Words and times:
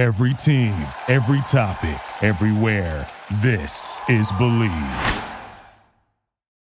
Every 0.00 0.32
team, 0.32 0.86
every 1.08 1.42
topic, 1.42 2.00
everywhere. 2.22 3.06
This 3.42 4.00
is 4.08 4.32
Bleav. 4.32 5.28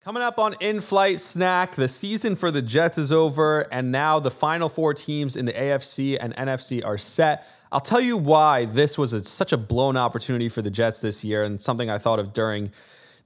Coming 0.04 0.22
up 0.22 0.38
on 0.38 0.58
In 0.60 0.82
Flight 0.82 1.22
Snack, 1.22 1.75
the 1.75 1.88
season 1.88 2.36
for 2.36 2.52
the 2.52 2.62
Jets 2.62 2.98
is 2.98 3.14
over, 3.14 3.62
and 3.72 3.94
now 3.94 4.20
the 4.20 4.30
final 4.30 4.67
four 4.67 4.94
teams 4.94 5.38
in 5.38 5.46
the 5.46 5.54
AFC 5.54 6.17
and 6.20 6.36
NFC 6.36 6.86
are 6.86 6.98
set. 6.98 7.48
I'll 7.72 7.80
tell 7.80 8.02
you 8.02 8.18
why 8.18 8.66
this 8.66 8.98
was 8.98 9.13
a, 9.13 9.23
such 9.23 9.53
a 9.53 9.57
blown 9.57 9.95
opportunity 9.95 10.49
for 10.49 10.61
the 10.61 10.69
Jets 10.69 10.99
this 10.99 11.23
year, 11.23 11.45
and 11.45 11.61
something 11.61 11.89
I 11.89 11.97
thought 11.97 12.19
of 12.19 12.33
during 12.33 12.73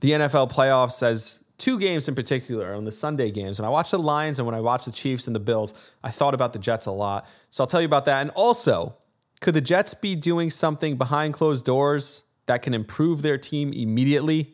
the 0.02 0.12
NFL 0.12 0.52
playoffs 0.52 1.02
as 1.02 1.44
two 1.58 1.80
games 1.80 2.08
in 2.08 2.14
particular 2.14 2.76
on 2.76 2.84
the 2.84 2.92
Sunday 2.92 3.32
games. 3.32 3.60
When 3.60 3.66
I 3.66 3.70
watched 3.70 3.90
the 3.90 3.98
Lions 3.98 4.38
and 4.38 4.46
when 4.46 4.54
I 4.54 4.60
watched 4.60 4.86
the 4.86 4.92
Chiefs 4.92 5.26
and 5.26 5.36
the 5.36 5.40
Bills, 5.40 5.74
I 6.04 6.12
thought 6.12 6.36
about 6.36 6.54
the 6.54 6.60
Jets 6.60 6.86
a 6.86 6.92
lot. 6.92 7.26
So 7.50 7.64
I'll 7.64 7.68
tell 7.68 7.82
you 7.82 7.88
about 7.88 8.06
that. 8.06 8.22
And 8.22 8.30
also, 8.36 8.96
could 9.44 9.54
the 9.54 9.62
Jets 9.62 9.94
be 9.94 10.16
doing 10.16 10.50
something 10.50 10.96
behind 10.98 11.34
closed 11.34 11.66
doors 11.66 12.24
that 12.46 12.62
can 12.62 12.74
improve 12.74 13.22
their 13.22 13.38
team 13.38 13.74
immediately? 13.74 14.54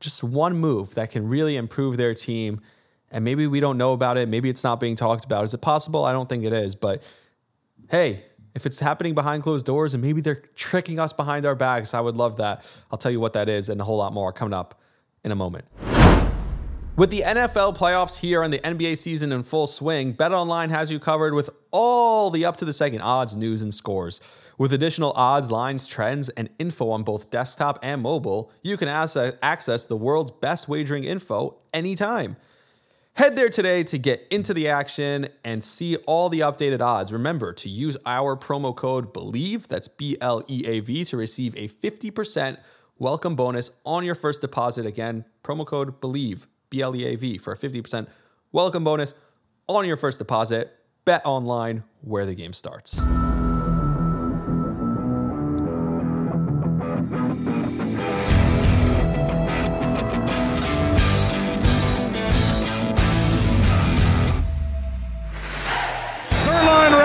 Just 0.00 0.24
one 0.24 0.56
move 0.56 0.94
that 0.94 1.10
can 1.10 1.28
really 1.28 1.56
improve 1.56 1.98
their 1.98 2.14
team. 2.14 2.60
And 3.10 3.22
maybe 3.22 3.46
we 3.46 3.60
don't 3.60 3.76
know 3.76 3.92
about 3.92 4.16
it. 4.16 4.28
Maybe 4.28 4.48
it's 4.48 4.64
not 4.64 4.80
being 4.80 4.96
talked 4.96 5.24
about. 5.24 5.44
Is 5.44 5.52
it 5.52 5.60
possible? 5.60 6.04
I 6.04 6.12
don't 6.12 6.28
think 6.28 6.42
it 6.42 6.54
is. 6.54 6.74
But 6.74 7.02
hey, 7.90 8.24
if 8.54 8.64
it's 8.64 8.78
happening 8.78 9.14
behind 9.14 9.42
closed 9.42 9.66
doors 9.66 9.92
and 9.92 10.02
maybe 10.02 10.22
they're 10.22 10.42
tricking 10.56 10.98
us 10.98 11.12
behind 11.12 11.44
our 11.44 11.54
backs, 11.54 11.92
I 11.92 12.00
would 12.00 12.16
love 12.16 12.38
that. 12.38 12.64
I'll 12.90 12.98
tell 12.98 13.12
you 13.12 13.20
what 13.20 13.34
that 13.34 13.50
is 13.50 13.68
and 13.68 13.80
a 13.80 13.84
whole 13.84 13.98
lot 13.98 14.14
more 14.14 14.32
coming 14.32 14.54
up 14.54 14.80
in 15.22 15.32
a 15.32 15.36
moment. 15.36 15.66
With 16.94 17.08
the 17.08 17.22
NFL 17.22 17.74
playoffs 17.74 18.18
here 18.18 18.42
and 18.42 18.52
the 18.52 18.58
NBA 18.58 18.98
season 18.98 19.32
in 19.32 19.44
full 19.44 19.66
swing, 19.66 20.12
BetOnline 20.12 20.68
has 20.68 20.90
you 20.90 21.00
covered 21.00 21.32
with 21.32 21.48
all 21.70 22.28
the 22.28 22.44
up 22.44 22.58
to 22.58 22.66
the 22.66 22.72
second 22.74 23.00
odds, 23.00 23.34
news, 23.34 23.62
and 23.62 23.72
scores. 23.72 24.20
With 24.58 24.74
additional 24.74 25.12
odds, 25.16 25.50
lines, 25.50 25.86
trends, 25.86 26.28
and 26.28 26.50
info 26.58 26.90
on 26.90 27.02
both 27.02 27.30
desktop 27.30 27.78
and 27.82 28.02
mobile, 28.02 28.52
you 28.60 28.76
can 28.76 28.88
access 28.88 29.86
the 29.86 29.96
world's 29.96 30.32
best 30.32 30.68
wagering 30.68 31.04
info 31.04 31.56
anytime. 31.72 32.36
Head 33.14 33.36
there 33.36 33.48
today 33.48 33.84
to 33.84 33.96
get 33.96 34.26
into 34.30 34.52
the 34.52 34.68
action 34.68 35.28
and 35.46 35.64
see 35.64 35.96
all 35.96 36.28
the 36.28 36.40
updated 36.40 36.82
odds. 36.82 37.10
Remember 37.10 37.54
to 37.54 37.70
use 37.70 37.96
our 38.04 38.36
promo 38.36 38.76
code 38.76 39.14
BLEAV, 39.14 39.66
that's 39.66 39.88
B 39.88 40.18
L 40.20 40.44
E 40.46 40.64
A 40.66 40.80
V, 40.80 41.06
to 41.06 41.16
receive 41.16 41.56
a 41.56 41.68
50% 41.68 42.58
welcome 42.98 43.34
bonus 43.34 43.70
on 43.86 44.04
your 44.04 44.14
first 44.14 44.42
deposit. 44.42 44.84
Again, 44.84 45.24
promo 45.42 45.66
code 45.66 45.98
BLEAV, 46.02 46.46
B 46.72 46.80
L 46.80 46.96
E 46.96 47.04
A 47.04 47.14
V, 47.14 47.38
for 47.38 47.52
a 47.52 47.56
50% 47.56 48.08
welcome 48.50 48.82
bonus 48.82 49.14
on 49.68 49.86
your 49.86 49.96
first 49.96 50.18
deposit. 50.18 50.74
Bet 51.04 51.22
online 51.24 51.84
where 52.00 52.26
the 52.26 52.34
game 52.34 52.52
starts. 52.52 53.02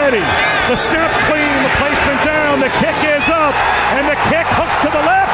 ready. 0.08 0.24
The 0.72 0.80
snap 0.80 1.12
clean, 1.28 1.52
the 1.68 1.74
placement 1.76 2.24
down, 2.24 2.60
the 2.64 2.72
kick 2.80 2.96
is 3.04 3.28
up, 3.28 3.56
and 4.00 4.08
the 4.08 4.16
kick 4.32 4.48
hooks 4.56 4.80
to 4.80 4.88
the 4.88 5.04
left, 5.04 5.27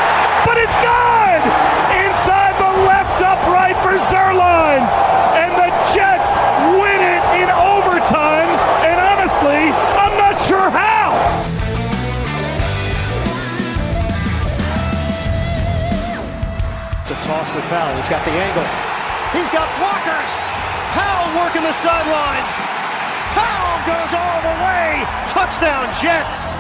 a 17.74 17.82
toss 17.82 17.94
for 17.94 17.98
Powell. 17.98 17.98
He's 17.98 18.10
got 18.10 18.24
the 18.26 18.32
angle. 18.32 18.68
He's 19.34 19.50
got 19.50 19.68
blockers. 19.82 20.32
Powell 20.94 21.44
working 21.44 21.64
the 21.64 21.74
sidelines 21.74 22.84
Powell 23.34 23.80
goes 23.88 24.14
all 24.14 24.42
the 24.42 24.56
way. 24.64 25.04
Touchdown, 25.28 25.90
Jets. 26.00 26.54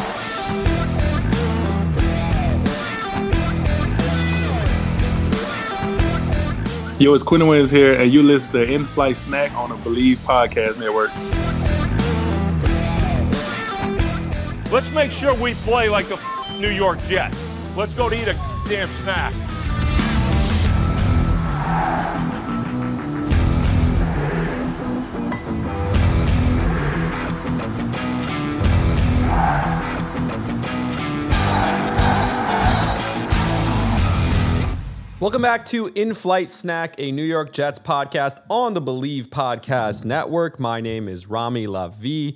Yo, 7.00 7.14
it's 7.14 7.24
Quinn 7.24 7.46
Wins 7.48 7.70
here, 7.70 7.94
and 7.94 8.12
you 8.12 8.24
listen 8.24 8.52
to 8.54 8.72
In 8.74 8.86
Flight 8.86 9.18
Snack 9.18 9.54
on 9.54 9.70
the 9.70 9.76
Bleav 9.76 10.16
Podcast 10.18 10.80
Network. 10.80 11.12
Let's 14.72 14.90
make 14.92 15.12
sure 15.12 15.36
we 15.36 15.54
play 15.54 15.90
like 15.90 16.08
the 16.08 16.20
New 16.58 16.72
York 16.72 17.04
Jets. 17.04 17.38
Let's 17.76 17.94
go 17.94 18.10
to 18.10 18.16
eat 18.16 18.28
a 18.28 18.40
damn 18.68 18.90
snack. 19.02 19.53
Welcome 35.24 35.42
back 35.42 35.64
to 35.68 35.88
In 35.88 36.14
Flight 36.14 36.50
Snack, 36.50 36.96
a 36.98 37.10
New 37.10 37.24
York 37.24 37.54
Jets 37.54 37.80
podcast 37.80 38.42
on 38.50 38.74
the 38.74 38.82
Bleav 38.82 39.28
Podcast 39.28 40.04
Network. 40.04 40.60
My 40.60 40.82
name 40.82 41.08
is 41.08 41.28
Rami 41.28 41.66
Lavi. 41.66 42.36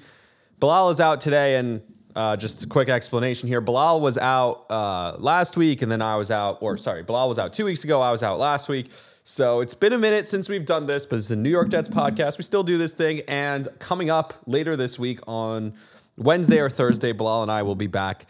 Bilal 0.62 0.92
is 0.92 1.02
out 1.02 1.20
today, 1.20 1.58
and 1.58 1.81
uh, 2.16 2.38
just 2.38 2.64
a 2.64 2.68
quick 2.68 2.88
explanation 2.88 3.50
here. 3.50 3.59
Bilal 3.59 4.00
was 4.00 4.18
out 4.18 4.72
uh, 4.72 5.18
last 5.20 5.58
week, 5.58 5.81
and 5.81 5.92
then 5.92 6.02
I 6.02 6.16
was 6.16 6.31
out, 6.31 6.59
or 6.62 6.78
sorry, 6.78 7.03
Bilal 7.03 7.28
was 7.28 7.38
out 7.38 7.52
two 7.52 7.66
weeks 7.66 7.84
ago. 7.84 8.00
I 8.00 8.09
was 8.09 8.24
out 8.24 8.40
last 8.40 8.70
week. 8.70 8.90
So 9.25 9.59
it's 9.59 9.74
been 9.74 9.92
a 9.92 9.98
minute 9.98 10.25
since 10.25 10.48
we've 10.48 10.66
done 10.66 10.86
this, 10.86 11.06
but 11.06 11.18
it's 11.18 11.30
a 11.30 11.36
New 11.36 11.50
York 11.50 11.68
Jets 11.68 11.90
podcast. 11.90 12.38
We 12.38 12.46
still 12.46 12.64
do 12.64 12.78
this 12.78 12.94
thing. 12.94 13.19
And 13.28 13.68
coming 13.80 14.09
up 14.09 14.34
later 14.46 14.78
this 14.78 14.98
week 14.98 15.19
on 15.28 15.74
Wednesday 16.16 16.59
or 16.59 16.69
Thursday, 16.69 17.12
Bilal 17.12 17.42
and 17.42 17.52
I 17.52 17.64
will 17.64 17.75
be 17.75 17.88
back 17.88 18.28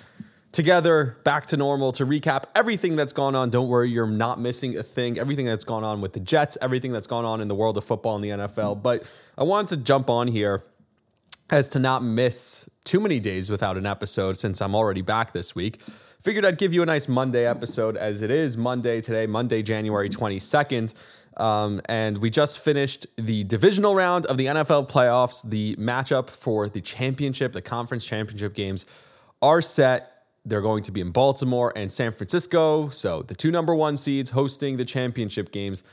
together 0.51 1.17
back 1.23 1.45
to 1.47 1.57
normal 1.57 1.91
to 1.93 2.05
recap 2.05 2.45
everything 2.55 2.95
that's 2.95 3.13
gone 3.13 3.35
on. 3.35 3.49
Don't 3.49 3.67
worry, 3.67 3.89
you're 3.89 4.07
not 4.07 4.39
missing 4.39 4.77
a 4.77 4.83
thing. 4.83 5.19
Everything 5.19 5.45
that's 5.45 5.63
gone 5.63 5.83
on 5.83 6.01
with 6.01 6.13
the 6.13 6.19
Jets, 6.19 6.57
everything 6.61 6.91
that's 6.91 7.07
gone 7.07 7.25
on 7.25 7.41
in 7.41 7.47
the 7.47 7.55
world 7.55 7.77
of 7.77 7.83
football 7.83 8.15
in 8.15 8.21
the 8.21 8.29
NFL. 8.29 8.81
But 8.81 9.09
I 9.37 9.43
wanted 9.43 9.77
to 9.77 9.83
jump 9.83 10.09
on 10.09 10.27
here 10.27 10.63
as 11.49 11.69
to 11.69 11.79
not 11.79 12.03
miss 12.03 12.69
too 12.83 12.99
many 12.99 13.19
days 13.19 13.49
without 13.49 13.77
an 13.77 13.85
episode 13.85 14.37
since 14.37 14.61
I'm 14.61 14.75
already 14.75 15.01
back 15.01 15.33
this 15.33 15.55
week. 15.55 15.81
Figured 16.21 16.43
I'd 16.43 16.57
give 16.57 16.73
you 16.73 16.81
a 16.81 16.85
nice 16.85 17.07
Monday 17.07 17.45
episode 17.45 17.95
as 17.95 18.21
it 18.21 18.31
is 18.31 18.57
Monday 18.57 18.99
today, 18.99 19.27
Monday, 19.27 19.61
January 19.61 20.09
22nd. 20.09 20.93
Um, 21.37 21.81
and 21.87 22.17
we 22.17 22.29
just 22.29 22.59
finished 22.59 23.05
the 23.15 23.43
divisional 23.43 23.95
round 23.95 24.25
of 24.25 24.37
the 24.37 24.47
NFL 24.47 24.89
playoffs. 24.89 25.47
The 25.47 25.75
matchup 25.75 26.29
for 26.29 26.67
the 26.67 26.81
championship, 26.81 27.53
the 27.53 27.61
conference 27.61 28.03
championship 28.03 28.55
games 28.55 28.85
are 29.41 29.61
set 29.61 30.16
they're 30.47 30.61
going 30.61 30.83
to 30.83 30.91
be 30.91 31.01
in 31.01 31.11
Baltimore 31.11 31.73
and 31.75 31.91
San 31.91 32.11
Francisco. 32.13 32.89
So 32.89 33.21
the 33.21 33.35
two 33.35 33.51
number 33.51 33.75
one 33.75 33.97
seeds 33.97 34.29
hosting 34.29 34.77
the 34.77 34.85
championship 34.85 35.51
games. 35.51 35.83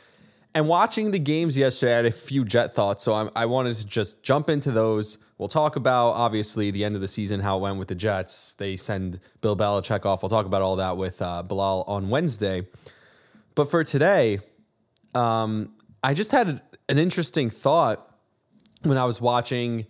And 0.55 0.69
watching 0.69 1.11
the 1.11 1.19
games 1.19 1.57
yesterday, 1.59 1.93
I 1.93 1.97
had 1.97 2.07
a 2.07 2.13
few 2.13 2.45
Jet 2.45 2.77
thoughts. 2.77 3.03
So 3.03 3.15
I'm, 3.15 3.31
i 3.35 3.45
wanted 3.47 3.75
to 3.77 3.85
just 3.85 4.23
jump 4.23 4.49
into 4.49 4.71
those. 4.71 5.19
We'll 5.37 5.49
talk 5.49 5.75
about, 5.75 6.11
obviously, 6.11 6.71
the 6.71 6.85
end 6.85 6.95
of 6.95 7.01
the 7.01 7.09
season, 7.09 7.41
how 7.41 7.59
it 7.59 7.61
went 7.61 7.79
with 7.79 7.89
the 7.89 7.97
Jets. 7.97 8.53
They 8.55 8.77
send 8.77 9.19
Bill 9.41 9.57
Belichick 9.57 10.07
off. 10.07 10.23
We'll 10.23 10.31
talk 10.31 10.47
about 10.47 10.63
all 10.63 10.77
that 10.77 10.97
with 10.97 11.21
uh, 11.21 11.43
Bilal 11.43 11.83
on 11.89 12.09
Wednesday. 12.09 12.69
But 13.57 13.69
for 13.69 13.83
today, 13.83 14.39
um, 15.15 15.75
I 16.05 16.15
just 16.15 16.31
had 16.31 16.63
an 16.89 16.99
interesting 16.99 17.51
thought 17.51 18.17
when 18.85 18.97
I 18.97 19.05
was 19.07 19.21
watching 19.21 19.87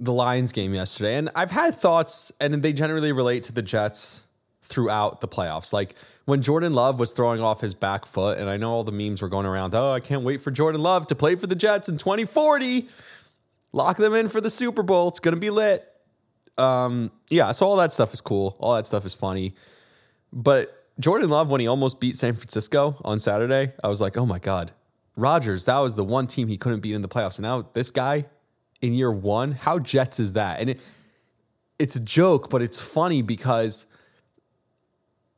the 0.00 0.12
Lions 0.12 0.50
game 0.50 0.74
yesterday, 0.74 1.16
and 1.16 1.30
I've 1.34 1.50
had 1.50 1.74
thoughts, 1.74 2.32
and 2.40 2.62
they 2.62 2.72
generally 2.72 3.12
relate 3.12 3.44
to 3.44 3.52
the 3.52 3.62
Jets 3.62 4.24
throughout 4.62 5.20
the 5.20 5.28
playoffs. 5.28 5.72
Like 5.72 5.94
when 6.24 6.42
Jordan 6.42 6.72
Love 6.72 6.98
was 6.98 7.12
throwing 7.12 7.40
off 7.40 7.60
his 7.60 7.74
back 7.74 8.06
foot, 8.06 8.38
and 8.38 8.48
I 8.48 8.56
know 8.56 8.70
all 8.70 8.84
the 8.84 8.92
memes 8.92 9.20
were 9.20 9.28
going 9.28 9.46
around, 9.46 9.74
oh, 9.74 9.92
I 9.92 10.00
can't 10.00 10.22
wait 10.22 10.40
for 10.40 10.50
Jordan 10.50 10.80
Love 10.82 11.06
to 11.08 11.14
play 11.14 11.34
for 11.36 11.46
the 11.46 11.54
Jets 11.54 11.88
in 11.88 11.98
2040. 11.98 12.88
Lock 13.72 13.98
them 13.98 14.14
in 14.14 14.28
for 14.28 14.40
the 14.40 14.50
Super 14.50 14.82
Bowl. 14.82 15.08
It's 15.08 15.20
going 15.20 15.34
to 15.34 15.40
be 15.40 15.50
lit. 15.50 15.86
Um, 16.56 17.10
yeah, 17.28 17.52
so 17.52 17.66
all 17.66 17.76
that 17.76 17.92
stuff 17.92 18.12
is 18.12 18.20
cool. 18.20 18.56
All 18.58 18.74
that 18.74 18.86
stuff 18.86 19.06
is 19.06 19.14
funny. 19.14 19.54
But 20.32 20.86
Jordan 20.98 21.30
Love, 21.30 21.50
when 21.50 21.60
he 21.60 21.66
almost 21.66 22.00
beat 22.00 22.16
San 22.16 22.34
Francisco 22.34 22.96
on 23.04 23.18
Saturday, 23.18 23.72
I 23.82 23.88
was 23.88 24.00
like, 24.00 24.16
oh 24.16 24.26
my 24.26 24.38
God. 24.38 24.72
Rodgers, 25.16 25.64
that 25.66 25.78
was 25.78 25.94
the 25.94 26.04
one 26.04 26.26
team 26.26 26.48
he 26.48 26.56
couldn't 26.56 26.80
beat 26.80 26.94
in 26.94 27.02
the 27.02 27.08
playoffs. 27.08 27.38
And 27.38 27.42
now 27.42 27.68
this 27.72 27.90
guy, 27.90 28.26
in 28.82 28.94
year 28.94 29.12
one. 29.12 29.52
How 29.52 29.78
Jets 29.78 30.20
is 30.20 30.34
that? 30.34 30.60
And 30.60 30.70
it, 30.70 30.80
it's 31.78 31.96
a 31.96 32.00
joke, 32.00 32.50
but 32.50 32.62
it's 32.62 32.80
funny 32.80 33.22
because 33.22 33.86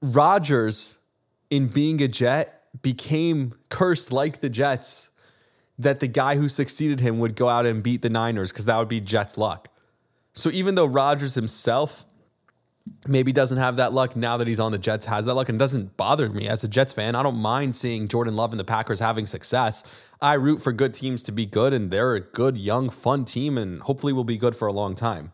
Rodgers, 0.00 0.98
in 1.50 1.68
being 1.68 2.02
a 2.02 2.08
Jet, 2.08 2.64
became 2.82 3.54
cursed 3.68 4.12
like 4.12 4.40
the 4.40 4.50
Jets 4.50 5.10
that 5.78 6.00
the 6.00 6.06
guy 6.06 6.36
who 6.36 6.48
succeeded 6.48 7.00
him 7.00 7.18
would 7.18 7.36
go 7.36 7.48
out 7.48 7.66
and 7.66 7.82
beat 7.82 8.02
the 8.02 8.10
Niners 8.10 8.52
because 8.52 8.66
that 8.66 8.78
would 8.78 8.88
be 8.88 9.00
Jets' 9.00 9.38
luck. 9.38 9.68
So 10.32 10.50
even 10.50 10.74
though 10.74 10.86
Rodgers 10.86 11.34
himself 11.34 12.06
maybe 13.06 13.32
doesn't 13.32 13.58
have 13.58 13.76
that 13.76 13.92
luck 13.92 14.16
now 14.16 14.36
that 14.36 14.46
he's 14.46 14.60
on 14.60 14.72
the 14.72 14.78
Jets 14.78 15.06
has 15.06 15.26
that 15.26 15.34
luck 15.34 15.48
and 15.48 15.58
doesn't 15.58 15.96
bother 15.96 16.28
me 16.28 16.48
as 16.48 16.64
a 16.64 16.68
Jets 16.68 16.92
fan. 16.92 17.14
I 17.14 17.22
don't 17.22 17.36
mind 17.36 17.74
seeing 17.74 18.08
Jordan 18.08 18.36
Love 18.36 18.52
and 18.52 18.60
the 18.60 18.64
Packers 18.64 19.00
having 19.00 19.26
success. 19.26 19.84
I 20.20 20.34
root 20.34 20.62
for 20.62 20.72
good 20.72 20.94
teams 20.94 21.22
to 21.24 21.32
be 21.32 21.46
good 21.46 21.72
and 21.72 21.90
they're 21.90 22.14
a 22.14 22.20
good 22.20 22.56
young 22.56 22.90
fun 22.90 23.24
team 23.24 23.58
and 23.58 23.80
hopefully 23.82 24.12
will 24.12 24.24
be 24.24 24.36
good 24.36 24.56
for 24.56 24.68
a 24.68 24.72
long 24.72 24.94
time. 24.94 25.32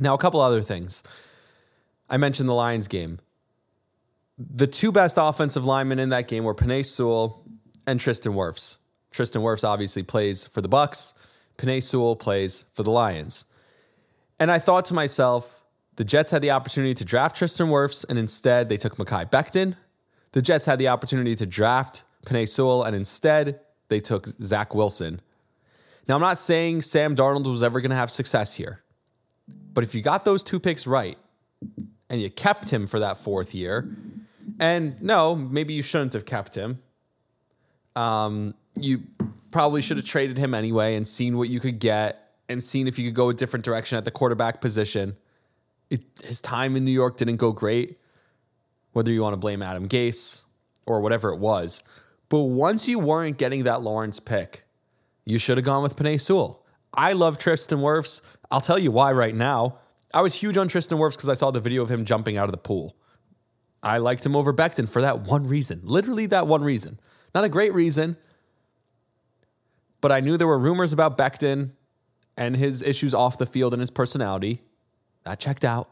Now 0.00 0.14
a 0.14 0.18
couple 0.18 0.40
other 0.40 0.62
things. 0.62 1.02
I 2.08 2.16
mentioned 2.16 2.48
the 2.48 2.54
Lions 2.54 2.88
game. 2.88 3.20
The 4.38 4.66
two 4.66 4.92
best 4.92 5.18
offensive 5.20 5.64
linemen 5.64 5.98
in 5.98 6.08
that 6.08 6.28
game 6.28 6.44
were 6.44 6.54
Penei 6.54 6.84
Sewell 6.84 7.44
and 7.86 8.00
Tristan 8.00 8.32
Wirfs. 8.32 8.78
Tristan 9.10 9.42
Wirfs 9.42 9.64
obviously 9.64 10.02
plays 10.02 10.46
for 10.46 10.60
the 10.60 10.68
Bucs. 10.68 11.14
Penei 11.58 11.82
Sewell 11.82 12.16
plays 12.16 12.64
for 12.72 12.82
the 12.82 12.90
Lions. 12.90 13.44
And 14.40 14.50
I 14.50 14.58
thought 14.58 14.86
to 14.86 14.94
myself, 14.94 15.61
the 15.96 16.04
Jets 16.04 16.30
had 16.30 16.42
the 16.42 16.50
opportunity 16.50 16.94
to 16.94 17.04
draft 17.04 17.36
Tristan 17.36 17.68
Wirfs, 17.68 18.04
and 18.08 18.18
instead 18.18 18.68
they 18.68 18.76
took 18.76 18.96
Mekhi 18.96 19.30
Becton. 19.30 19.76
The 20.32 20.42
Jets 20.42 20.64
had 20.64 20.78
the 20.78 20.88
opportunity 20.88 21.34
to 21.36 21.46
draft 21.46 22.04
Penei 22.26 22.48
Sewell, 22.48 22.82
and 22.82 22.96
instead 22.96 23.60
they 23.88 24.00
took 24.00 24.26
Zach 24.26 24.74
Wilson. 24.74 25.20
Now, 26.08 26.14
I'm 26.14 26.20
not 26.20 26.38
saying 26.38 26.82
Sam 26.82 27.14
Darnold 27.14 27.46
was 27.46 27.62
ever 27.62 27.80
going 27.80 27.90
to 27.90 27.96
have 27.96 28.10
success 28.10 28.54
here, 28.54 28.82
but 29.72 29.84
if 29.84 29.94
you 29.94 30.02
got 30.02 30.24
those 30.24 30.42
two 30.42 30.58
picks 30.58 30.86
right 30.86 31.18
and 32.08 32.20
you 32.20 32.30
kept 32.30 32.70
him 32.70 32.86
for 32.86 32.98
that 33.00 33.18
fourth 33.18 33.54
year, 33.54 33.94
and 34.58 35.00
no, 35.02 35.34
maybe 35.36 35.74
you 35.74 35.82
shouldn't 35.82 36.14
have 36.14 36.24
kept 36.24 36.54
him. 36.54 36.80
Um, 37.94 38.54
you 38.74 39.02
probably 39.50 39.82
should 39.82 39.98
have 39.98 40.06
traded 40.06 40.38
him 40.38 40.54
anyway 40.54 40.96
and 40.96 41.06
seen 41.06 41.36
what 41.36 41.48
you 41.48 41.60
could 41.60 41.78
get 41.78 42.32
and 42.48 42.64
seen 42.64 42.88
if 42.88 42.98
you 42.98 43.08
could 43.08 43.14
go 43.14 43.28
a 43.28 43.34
different 43.34 43.64
direction 43.64 43.98
at 43.98 44.04
the 44.04 44.10
quarterback 44.10 44.60
position. 44.60 45.16
It, 45.92 46.04
his 46.24 46.40
time 46.40 46.74
in 46.74 46.86
New 46.86 46.90
York 46.90 47.18
didn't 47.18 47.36
go 47.36 47.52
great, 47.52 47.98
whether 48.92 49.12
you 49.12 49.20
want 49.20 49.34
to 49.34 49.36
blame 49.36 49.62
Adam 49.62 49.86
Gase 49.86 50.44
or 50.86 51.02
whatever 51.02 51.28
it 51.28 51.38
was. 51.38 51.84
But 52.30 52.44
once 52.44 52.88
you 52.88 52.98
weren't 52.98 53.36
getting 53.36 53.64
that 53.64 53.82
Lawrence 53.82 54.18
pick, 54.18 54.64
you 55.26 55.36
should 55.36 55.58
have 55.58 55.66
gone 55.66 55.82
with 55.82 55.94
Penei 55.94 56.18
Sewell. 56.18 56.64
I 56.94 57.12
love 57.12 57.36
Tristan 57.36 57.80
Wirfs. 57.80 58.22
I'll 58.50 58.62
tell 58.62 58.78
you 58.78 58.90
why 58.90 59.12
right 59.12 59.34
now. 59.34 59.80
I 60.14 60.22
was 60.22 60.32
huge 60.32 60.56
on 60.56 60.66
Tristan 60.66 60.96
Wirfs 60.96 61.12
because 61.12 61.28
I 61.28 61.34
saw 61.34 61.50
the 61.50 61.60
video 61.60 61.82
of 61.82 61.90
him 61.90 62.06
jumping 62.06 62.38
out 62.38 62.46
of 62.46 62.52
the 62.52 62.56
pool. 62.56 62.96
I 63.82 63.98
liked 63.98 64.24
him 64.24 64.34
over 64.34 64.54
Becton 64.54 64.88
for 64.88 65.02
that 65.02 65.20
one 65.20 65.46
reason. 65.46 65.82
Literally 65.84 66.24
that 66.26 66.46
one 66.46 66.64
reason. 66.64 66.98
Not 67.34 67.44
a 67.44 67.50
great 67.50 67.74
reason, 67.74 68.16
but 70.00 70.10
I 70.10 70.20
knew 70.20 70.38
there 70.38 70.46
were 70.46 70.58
rumors 70.58 70.94
about 70.94 71.18
Becton 71.18 71.72
and 72.38 72.56
his 72.56 72.82
issues 72.82 73.12
off 73.12 73.36
the 73.36 73.44
field 73.44 73.74
and 73.74 73.80
his 73.80 73.90
personality. 73.90 74.62
That 75.24 75.38
checked 75.40 75.64
out. 75.64 75.88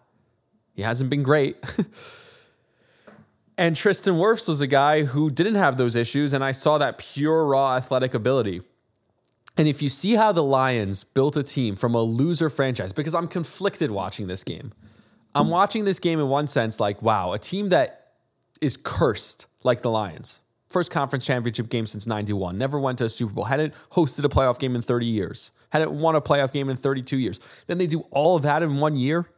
He 0.75 0.82
hasn't 0.82 1.11
been 1.11 1.23
great. 1.23 1.56
and 3.59 3.77
Tristan 3.77 4.15
Wirfs 4.15 4.49
was 4.49 4.61
a 4.61 4.67
guy 4.67 5.05
who 5.05 5.31
didn't 5.31 5.56
have 5.56 5.77
those 5.77 5.97
issues, 5.97 6.32
and 6.32 6.44
I 6.44 6.53
saw 6.53 6.79
that 6.79 6.99
pure 6.99 7.47
raw 7.47 7.77
athletic 7.77 8.15
ability. 8.15 8.62
And 9.56 9.69
if 9.69 9.82
you 9.82 9.88
see 9.88 10.15
how 10.15 10.32
the 10.32 10.43
Lions 10.43 11.05
built 11.05 11.37
a 11.37 11.43
team 11.43 11.77
from 11.77 11.94
a 11.94 12.03
loser 12.03 12.49
franchise, 12.49 12.93
because 12.93 13.15
I'm 13.15 13.29
conflicted 13.29 13.91
watching 13.91 14.27
this 14.27 14.43
game. 14.43 14.73
I'm 15.35 15.49
watching 15.49 15.85
this 15.85 15.99
game 15.99 16.19
in 16.19 16.29
one 16.29 16.47
sense 16.47 16.81
like, 16.81 17.03
wow, 17.03 17.32
a 17.32 17.38
team 17.38 17.69
that 17.69 18.15
is 18.61 18.77
cursed 18.77 19.47
like 19.62 19.82
the 19.82 19.91
Lions. 19.91 20.41
First 20.70 20.93
conference 20.93 21.26
championship 21.26 21.69
game 21.69 21.87
since 21.87 22.06
91. 22.06 22.56
Never 22.56 22.78
went 22.78 22.99
to 22.99 23.05
a 23.05 23.08
Super 23.08 23.32
Bowl. 23.32 23.44
Hadn't 23.44 23.75
hosted 23.90 24.25
a 24.25 24.28
playoff 24.28 24.58
game 24.61 24.76
in 24.76 24.82
30 24.82 25.06
years. 25.06 25.50
Hadn't 25.70 25.90
won 25.90 26.14
a 26.14 26.20
playoff 26.20 26.52
game 26.52 26.69
in 26.69 26.76
32 26.76 27.19
years. 27.19 27.40
Then 27.67 27.78
they 27.78 27.88
do 27.88 28.00
all 28.12 28.37
of 28.37 28.43
that 28.43 28.62
in 28.62 28.76
one 28.76 28.96
year. 28.96 29.28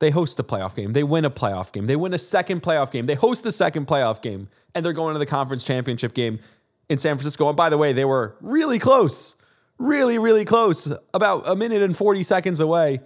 They 0.00 0.10
host 0.10 0.38
a 0.40 0.42
playoff 0.42 0.74
game. 0.74 0.92
They 0.92 1.04
win 1.04 1.24
a 1.24 1.30
playoff 1.30 1.72
game. 1.72 1.86
They 1.86 1.94
win 1.94 2.12
a 2.12 2.18
second 2.18 2.62
playoff 2.62 2.90
game. 2.90 3.06
They 3.06 3.14
host 3.14 3.46
a 3.46 3.52
second 3.52 3.86
playoff 3.86 4.20
game. 4.20 4.48
And 4.74 4.84
they're 4.84 4.92
going 4.92 5.14
to 5.14 5.20
the 5.20 5.26
conference 5.26 5.62
championship 5.62 6.12
game 6.12 6.40
in 6.88 6.98
San 6.98 7.16
Francisco. 7.16 7.48
And 7.48 7.56
by 7.56 7.70
the 7.70 7.78
way, 7.78 7.92
they 7.92 8.04
were 8.04 8.36
really 8.40 8.80
close. 8.80 9.36
Really, 9.78 10.18
really 10.18 10.44
close. 10.44 10.92
About 11.14 11.48
a 11.48 11.54
minute 11.54 11.82
and 11.82 11.96
40 11.96 12.24
seconds 12.24 12.58
away 12.58 13.00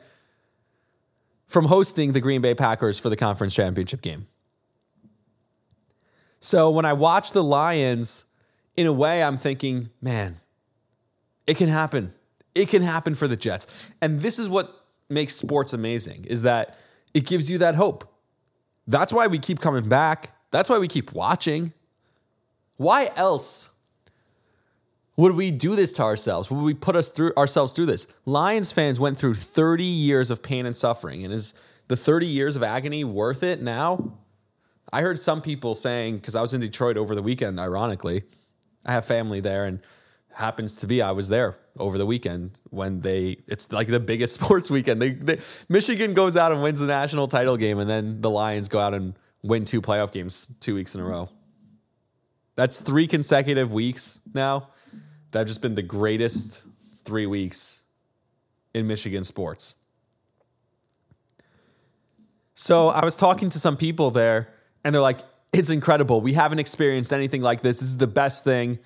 from 1.47 1.67
hosting 1.67 2.13
the 2.13 2.21
Green 2.21 2.41
Bay 2.41 2.55
Packers 2.55 2.99
for 2.99 3.11
the 3.11 3.17
conference 3.17 3.55
championship 3.55 4.01
game. 4.01 4.27
So 6.41 6.71
when 6.71 6.85
I 6.85 6.93
watch 6.93 7.33
the 7.33 7.43
Lions, 7.43 8.25
in 8.79 8.87
a 8.87 8.93
way, 8.93 9.25
I'm 9.25 9.37
thinking, 9.37 9.91
man, 10.01 10.41
it 11.49 11.57
can 11.57 11.69
happen. 11.69 12.15
It 12.55 12.69
can 12.69 12.83
happen 12.83 13.17
for 13.17 13.27
the 13.27 13.37
Jets. 13.37 13.67
And 14.01 14.21
this 14.21 14.39
is 14.39 14.49
what 14.49 14.85
makes 15.09 15.35
sports 15.35 15.73
amazing 15.73 16.27
is 16.27 16.43
that 16.43 16.79
it 17.13 17.27
gives 17.27 17.51
you 17.51 17.59
that 17.59 17.75
hope. 17.75 18.09
That's 18.87 19.13
why 19.13 19.27
we 19.27 19.41
keep 19.41 19.59
coming 19.59 19.89
back. 19.89 20.31
That's 20.53 20.69
why 20.69 20.79
we 20.79 20.87
keep 20.87 21.13
watching. 21.13 21.73
Why 22.77 23.11
else 23.17 23.71
would 25.17 25.35
we 25.35 25.51
do 25.51 25.75
this 25.75 25.93
to 25.95 26.03
ourselves? 26.05 26.49
Would 26.49 26.63
we 26.63 26.73
put 26.73 26.95
us 26.95 27.11
through 27.11 27.33
ourselves 27.37 27.73
through 27.73 27.87
this? 27.87 28.07
Lions 28.27 28.71
fans 28.71 29.01
went 29.01 29.19
through 29.19 29.35
30 29.35 29.83
years 29.83 30.31
of 30.31 30.41
pain 30.41 30.67
and 30.67 30.77
suffering. 30.77 31.25
And 31.25 31.35
is 31.35 31.53
the 31.89 31.97
30 31.97 32.27
years 32.27 32.55
of 32.55 32.63
agony 32.63 33.03
worth 33.03 33.43
it 33.43 33.61
now? 33.61 34.13
I 34.93 35.03
heard 35.03 35.19
some 35.19 35.43
people 35.43 35.75
saying, 35.75 36.17
because 36.17 36.35
I 36.35 36.41
was 36.41 36.55
in 36.55 36.61
Detroit 36.61 36.97
over 36.97 37.15
the 37.15 37.23
weekend, 37.23 37.61
ironically, 37.61 38.23
I 38.87 38.93
have 38.93 39.05
family 39.05 39.41
there, 39.41 39.65
and 39.65 39.81
happens 40.35 40.77
to 40.77 40.87
be 40.87 41.03
I 41.03 41.11
was 41.11 41.29
there 41.29 41.59
over 41.79 41.99
the 41.99 42.07
weekend 42.07 42.61
when 42.71 43.01
they 43.01 43.39
it's 43.49 43.73
like 43.73 43.89
the 43.89 44.01
biggest 44.01 44.35
sports 44.41 44.71
weekend. 44.71 45.03
They, 45.03 45.11
they, 45.11 45.41
Michigan 45.69 46.15
goes 46.15 46.37
out 46.37 46.53
and 46.53 46.63
wins 46.63 46.81
the 46.81 46.87
national 46.87 47.29
title 47.29 47.57
game, 47.57 47.79
and 47.79 47.91
then 47.91 48.21
the 48.21 48.31
Lions 48.31 48.69
go 48.69 48.79
out 48.79 48.95
and 48.95 49.15
win 49.43 49.65
two 49.65 49.83
playoff 49.83 50.13
games 50.13 50.51
two 50.61 50.75
weeks 50.75 50.95
in 50.95 51.01
a 51.01 51.05
row. 51.05 51.29
That's 52.55 52.81
three 52.81 53.07
consecutive 53.07 53.73
weeks 53.73 54.21
now. 54.33 54.71
That 55.31 55.41
have 55.41 55.49
just 55.49 55.61
been 55.61 55.75
the 55.75 55.83
greatest 55.83 56.63
three 57.05 57.27
weeks 57.27 57.85
in 58.73 58.87
Michigan 58.87 59.25
sports. 59.25 59.75
So 62.55 62.89
I 62.89 63.05
was 63.05 63.15
talking 63.15 63.51
to 63.51 63.61
some 63.61 63.77
people 63.77 64.11
there 64.11 64.49
and 64.85 64.95
they're 64.95 65.03
like, 65.03 65.21
it's 65.53 65.71
incredible. 65.71 66.21
We 66.21 66.35
haven't 66.35 66.59
experienced 66.59 67.13
anything 67.13 67.43
like 67.43 67.63
this. 67.63 67.81
This 67.81 67.89
is 67.89 67.97
the 67.97 68.07
best 68.07 68.45
thing. 68.45 68.79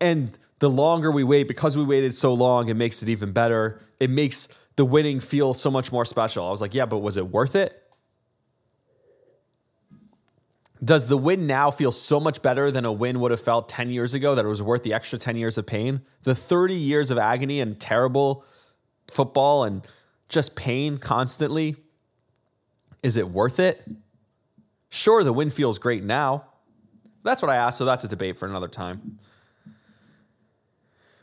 And 0.00 0.36
the 0.58 0.70
longer 0.70 1.10
we 1.10 1.24
wait, 1.24 1.48
because 1.48 1.76
we 1.76 1.84
waited 1.84 2.14
so 2.14 2.32
long, 2.32 2.68
it 2.68 2.74
makes 2.74 3.02
it 3.02 3.08
even 3.08 3.32
better. 3.32 3.80
It 4.00 4.10
makes 4.10 4.48
the 4.76 4.84
winning 4.84 5.20
feel 5.20 5.54
so 5.54 5.70
much 5.70 5.92
more 5.92 6.04
special. 6.04 6.46
I 6.46 6.50
was 6.50 6.60
like, 6.60 6.74
yeah, 6.74 6.86
but 6.86 6.98
was 6.98 7.16
it 7.16 7.28
worth 7.28 7.54
it? 7.54 7.80
Does 10.82 11.06
the 11.06 11.16
win 11.16 11.46
now 11.46 11.70
feel 11.70 11.92
so 11.92 12.20
much 12.20 12.42
better 12.42 12.70
than 12.70 12.84
a 12.84 12.92
win 12.92 13.20
would 13.20 13.30
have 13.30 13.40
felt 13.40 13.68
10 13.68 13.90
years 13.90 14.12
ago 14.12 14.34
that 14.34 14.44
it 14.44 14.48
was 14.48 14.62
worth 14.62 14.82
the 14.82 14.92
extra 14.92 15.18
10 15.18 15.36
years 15.36 15.56
of 15.56 15.66
pain? 15.66 16.02
The 16.24 16.34
30 16.34 16.74
years 16.74 17.10
of 17.10 17.18
agony 17.18 17.60
and 17.60 17.78
terrible 17.78 18.44
football 19.08 19.64
and 19.64 19.86
just 20.28 20.56
pain 20.56 20.98
constantly? 20.98 21.76
Is 23.02 23.16
it 23.16 23.28
worth 23.30 23.60
it? 23.60 23.86
Sure, 24.94 25.24
the 25.24 25.32
win 25.32 25.50
feels 25.50 25.80
great 25.80 26.04
now. 26.04 26.46
That's 27.24 27.42
what 27.42 27.50
I 27.50 27.56
asked, 27.56 27.78
so 27.78 27.84
that's 27.84 28.04
a 28.04 28.08
debate 28.08 28.36
for 28.36 28.46
another 28.46 28.68
time. 28.68 29.18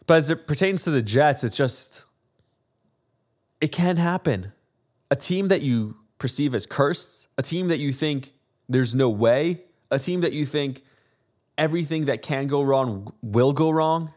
But 0.05 0.15
as 0.15 0.29
it 0.29 0.45
pertains 0.45 0.83
to 0.83 0.91
the 0.91 1.01
Jets, 1.01 1.45
it's 1.45 1.55
just, 1.55 2.03
it 3.61 3.71
can 3.71 3.95
happen. 3.95 4.51
A 5.09 5.15
team 5.15 5.47
that 5.47 5.61
you 5.61 5.95
perceive 6.17 6.53
as 6.53 6.65
cursed, 6.65 7.29
a 7.37 7.41
team 7.41 7.69
that 7.69 7.79
you 7.79 7.93
think 7.93 8.33
there's 8.67 8.93
no 8.93 9.09
way, 9.09 9.61
a 9.89 9.99
team 9.99 10.19
that 10.19 10.33
you 10.33 10.45
think 10.45 10.83
everything 11.57 12.05
that 12.05 12.21
can 12.21 12.47
go 12.47 12.61
wrong 12.61 13.13
will 13.21 13.53
go 13.53 13.69
wrong. 13.69 14.11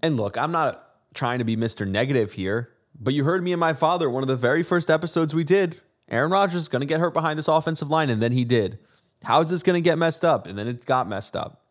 And 0.00 0.16
look, 0.16 0.38
I'm 0.38 0.52
not 0.52 0.90
trying 1.12 1.40
to 1.40 1.44
be 1.44 1.56
Mr. 1.56 1.88
Negative 1.88 2.30
here, 2.30 2.70
but 3.00 3.14
you 3.14 3.24
heard 3.24 3.42
me 3.42 3.52
and 3.52 3.58
my 3.58 3.72
father, 3.74 4.08
one 4.08 4.22
of 4.22 4.28
the 4.28 4.36
very 4.36 4.62
first 4.62 4.92
episodes 4.92 5.34
we 5.34 5.42
did 5.42 5.80
Aaron 6.08 6.30
Rodgers 6.30 6.62
is 6.62 6.68
going 6.68 6.80
to 6.80 6.86
get 6.86 7.00
hurt 7.00 7.14
behind 7.14 7.38
this 7.38 7.48
offensive 7.48 7.90
line, 7.90 8.10
and 8.10 8.22
then 8.22 8.32
he 8.32 8.44
did. 8.44 8.78
How 9.22 9.40
is 9.40 9.48
this 9.48 9.62
going 9.62 9.74
to 9.74 9.80
get 9.80 9.98
messed 9.98 10.24
up? 10.24 10.46
And 10.46 10.58
then 10.58 10.68
it 10.68 10.84
got 10.84 11.08
messed 11.08 11.34
up. 11.34 11.62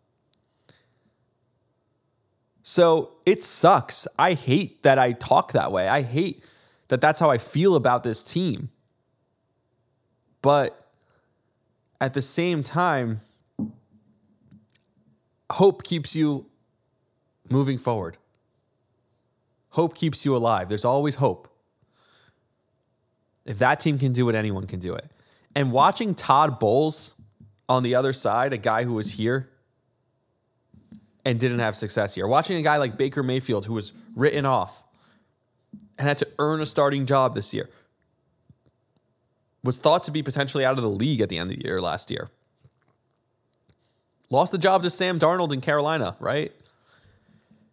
So 2.63 3.11
it 3.25 3.43
sucks. 3.43 4.07
I 4.17 4.33
hate 4.33 4.83
that 4.83 4.97
I 4.97 5.11
talk 5.11 5.51
that 5.51 5.71
way. 5.71 5.87
I 5.87 6.01
hate 6.01 6.43
that 6.87 7.01
that's 7.01 7.19
how 7.19 7.29
I 7.29 7.37
feel 7.37 7.75
about 7.75 8.03
this 8.03 8.23
team. 8.23 8.69
But 10.41 10.91
at 12.01 12.13
the 12.13 12.21
same 12.21 12.63
time, 12.63 13.19
hope 15.51 15.83
keeps 15.83 16.15
you 16.15 16.47
moving 17.49 17.77
forward. 17.77 18.17
Hope 19.69 19.95
keeps 19.95 20.25
you 20.25 20.35
alive. 20.35 20.69
There's 20.69 20.85
always 20.85 21.15
hope. 21.15 21.52
If 23.45 23.59
that 23.59 23.79
team 23.79 23.99
can 23.99 24.13
do 24.13 24.29
it, 24.29 24.35
anyone 24.35 24.67
can 24.67 24.79
do 24.79 24.93
it. 24.93 25.09
And 25.55 25.71
watching 25.71 26.15
Todd 26.15 26.59
Bowles 26.59 27.15
on 27.67 27.83
the 27.83 27.95
other 27.95 28.13
side, 28.13 28.53
a 28.53 28.57
guy 28.57 28.83
who 28.83 28.93
was 28.93 29.11
here 29.11 29.49
and 31.25 31.39
didn't 31.39 31.59
have 31.59 31.75
success 31.75 32.15
here, 32.15 32.27
watching 32.27 32.57
a 32.57 32.61
guy 32.61 32.77
like 32.77 32.97
Baker 32.97 33.23
Mayfield 33.23 33.65
who 33.65 33.73
was 33.73 33.93
written 34.15 34.45
off 34.45 34.83
and 35.97 36.07
had 36.07 36.17
to 36.19 36.27
earn 36.39 36.61
a 36.61 36.65
starting 36.65 37.05
job 37.05 37.33
this 37.33 37.53
year, 37.53 37.69
was 39.63 39.77
thought 39.77 40.03
to 40.03 40.11
be 40.11 40.21
potentially 40.21 40.65
out 40.65 40.77
of 40.77 40.83
the 40.83 40.89
league 40.89 41.21
at 41.21 41.29
the 41.29 41.37
end 41.37 41.51
of 41.51 41.57
the 41.57 41.63
year 41.63 41.79
last 41.79 42.11
year. 42.11 42.29
Lost 44.29 44.51
the 44.51 44.57
job 44.57 44.81
to 44.83 44.89
Sam 44.89 45.19
Darnold 45.19 45.53
in 45.53 45.61
Carolina, 45.61 46.15
right? 46.19 46.51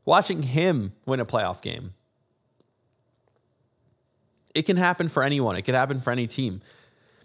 Watching 0.04 0.42
him 0.42 0.92
win 1.06 1.20
a 1.20 1.24
playoff 1.24 1.62
game. 1.62 1.94
It 4.54 4.62
can 4.62 4.76
happen 4.76 5.08
for 5.08 5.22
anyone. 5.22 5.56
It 5.56 5.62
can 5.62 5.74
happen 5.74 6.00
for 6.00 6.10
any 6.10 6.26
team. 6.26 6.60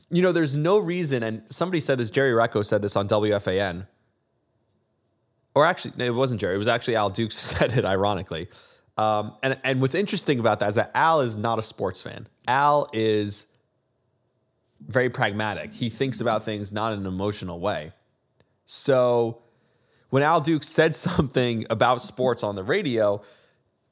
You 0.09 0.21
know, 0.21 0.31
there's 0.31 0.55
no 0.55 0.77
reason, 0.77 1.23
and 1.23 1.43
somebody 1.49 1.81
said 1.81 1.97
this, 1.97 2.11
Jerry 2.11 2.31
Recco 2.31 2.63
said 2.63 2.81
this 2.81 2.95
on 2.95 3.07
WFAN. 3.07 3.87
Or 5.55 5.65
actually, 5.65 6.05
it 6.05 6.11
wasn't 6.11 6.41
Jerry, 6.41 6.55
it 6.55 6.59
was 6.59 6.67
actually 6.67 6.95
Al 6.95 7.09
Dukes 7.09 7.37
said 7.37 7.77
it, 7.77 7.85
ironically. 7.85 8.49
Um, 8.97 9.35
and, 9.43 9.57
and 9.63 9.81
what's 9.81 9.95
interesting 9.95 10.39
about 10.39 10.59
that 10.59 10.69
is 10.69 10.75
that 10.75 10.91
Al 10.93 11.21
is 11.21 11.35
not 11.35 11.59
a 11.59 11.63
sports 11.63 12.01
fan. 12.01 12.27
Al 12.47 12.87
is 12.93 13.47
very 14.87 15.09
pragmatic. 15.09 15.73
He 15.73 15.89
thinks 15.89 16.21
about 16.21 16.43
things 16.43 16.71
not 16.71 16.93
in 16.93 16.99
an 16.99 17.05
emotional 17.05 17.59
way. 17.59 17.91
So 18.65 19.41
when 20.09 20.23
Al 20.23 20.41
Dukes 20.41 20.67
said 20.67 20.95
something 21.07 21.65
about 21.69 22.01
sports 22.01 22.43
on 22.43 22.55
the 22.55 22.63
radio, 22.63 23.21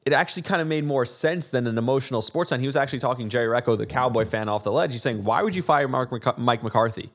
it 0.05 0.13
actually 0.13 0.43
kind 0.43 0.61
of 0.61 0.67
made 0.67 0.83
more 0.83 1.05
sense 1.05 1.49
than 1.49 1.65
an 1.67 1.77
emotional 1.77 2.21
sports 2.21 2.49
fan. 2.49 2.59
He 2.59 2.65
was 2.65 2.75
actually 2.75 2.99
talking 2.99 3.29
Jerry 3.29 3.47
Recco, 3.47 3.77
the 3.77 3.85
Cowboy 3.85 4.25
fan, 4.25 4.49
off 4.49 4.63
the 4.63 4.71
ledge. 4.71 4.93
He's 4.93 5.01
saying, 5.01 5.23
"Why 5.23 5.41
would 5.41 5.55
you 5.55 5.61
fire 5.61 5.87
Mark 5.87 6.37
Mike 6.37 6.63
McCarthy 6.63 7.11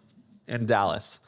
in 0.47 0.67
Dallas?" 0.67 1.21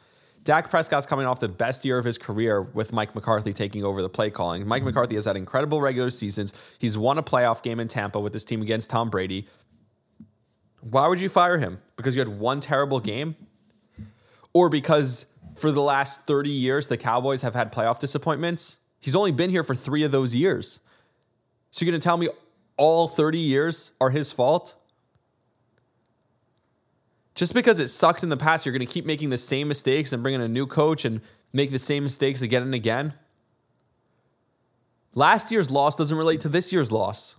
Dak 0.43 0.71
Prescott's 0.71 1.07
coming 1.07 1.27
off 1.27 1.39
the 1.39 1.49
best 1.49 1.85
year 1.85 1.99
of 1.99 2.05
his 2.05 2.17
career 2.17 2.63
with 2.63 2.93
Mike 2.93 3.15
McCarthy 3.15 3.53
taking 3.53 3.85
over 3.85 4.01
the 4.01 4.09
play 4.09 4.31
calling. 4.31 4.67
Mike 4.67 4.83
McCarthy 4.83 5.15
has 5.15 5.27
had 5.27 5.37
incredible 5.37 5.83
regular 5.83 6.09
seasons. 6.09 6.55
He's 6.79 6.97
won 6.97 7.19
a 7.19 7.23
playoff 7.23 7.63
game 7.63 7.79
in 7.79 7.89
Tampa 7.89 8.19
with 8.19 8.33
his 8.33 8.47
team 8.47 8.63
against 8.63 8.89
Tom 8.89 9.11
Brady. 9.11 9.47
Why 10.81 11.09
would 11.09 11.21
you 11.21 11.29
fire 11.29 11.59
him? 11.59 11.81
Because 11.97 12.15
you 12.15 12.21
had 12.21 12.29
one 12.29 12.61
terrible 12.61 13.01
game? 13.01 13.37
Or 14.55 14.71
because 14.71 15.27
for 15.57 15.71
the 15.71 15.83
last 15.83 16.27
30 16.27 16.49
years 16.49 16.89
the 16.89 16.97
Cowboys 16.97 17.43
have 17.43 17.55
had 17.55 17.71
playoff 17.71 17.99
disappointments? 17.99 18.79
He's 18.99 19.15
only 19.15 19.33
been 19.33 19.51
here 19.51 19.63
for 19.63 19.75
three 19.75 20.05
of 20.05 20.11
those 20.11 20.35
years. 20.35 20.81
So 21.71 21.85
you're 21.85 21.93
going 21.93 22.01
to 22.01 22.05
tell 22.05 22.17
me 22.17 22.29
all 22.77 23.09
30 23.09 23.39
years 23.39 23.93
are 24.01 24.11
his 24.11 24.33
fault? 24.33 24.75
Just 27.35 27.55
because 27.55 27.79
it 27.79 27.89
sucked 27.89 28.23
in 28.23 28.29
the 28.29 28.37
past, 28.37 28.67
you're 28.67 28.73
going 28.73 28.87
to 28.87 28.93
keep 28.93 29.07
making 29.07 29.31
the 29.31 29.39
same 29.39 29.69
mistakes 29.69 30.13
and 30.13 30.23
bring 30.23 30.35
in 30.35 30.41
a 30.41 30.49
new 30.49 30.67
coach 30.67 31.05
and 31.05 31.21
make 31.53 31.71
the 31.71 31.79
same 31.79 32.03
mistakes 32.03 32.43
again 32.43 32.63
and 32.63 32.75
again? 32.75 33.15
Last 35.15 35.51
year's 35.51 35.71
loss 35.71 35.97
doesn't 35.97 36.17
relate 36.17 36.41
to 36.41 36.49
this 36.49 36.73
year's 36.73 36.93
loss. 36.93 37.37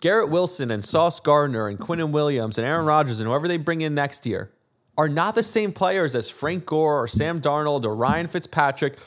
Garrett 0.00 0.30
Wilson 0.30 0.70
and 0.70 0.84
Sauce 0.84 1.20
Gardner 1.20 1.68
and 1.68 1.78
Quinnen 1.78 2.10
Williams 2.10 2.58
and 2.58 2.66
Aaron 2.66 2.86
Rodgers 2.86 3.18
and 3.18 3.28
whoever 3.28 3.48
they 3.48 3.56
bring 3.56 3.80
in 3.80 3.94
next 3.94 4.26
year 4.26 4.50
are 4.98 5.08
not 5.08 5.34
the 5.34 5.42
same 5.42 5.72
players 5.72 6.14
as 6.14 6.28
Frank 6.28 6.66
Gore 6.66 7.02
or 7.02 7.08
Sam 7.08 7.40
Darnold 7.40 7.84
or 7.84 7.94
Ryan 7.94 8.26
Fitzpatrick 8.26 8.98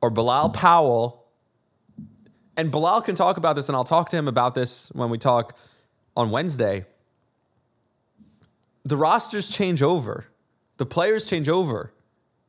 or 0.00 0.10
Bilal 0.10 0.50
Powell. 0.50 1.21
And 2.62 2.70
Bilal 2.70 3.02
can 3.02 3.16
talk 3.16 3.38
about 3.38 3.56
this, 3.56 3.68
and 3.68 3.74
I'll 3.74 3.82
talk 3.82 4.08
to 4.10 4.16
him 4.16 4.28
about 4.28 4.54
this 4.54 4.88
when 4.92 5.10
we 5.10 5.18
talk 5.18 5.58
on 6.16 6.30
Wednesday. 6.30 6.86
The 8.84 8.96
rosters 8.96 9.48
change 9.48 9.82
over, 9.82 10.26
the 10.76 10.86
players 10.86 11.26
change 11.26 11.48
over. 11.48 11.92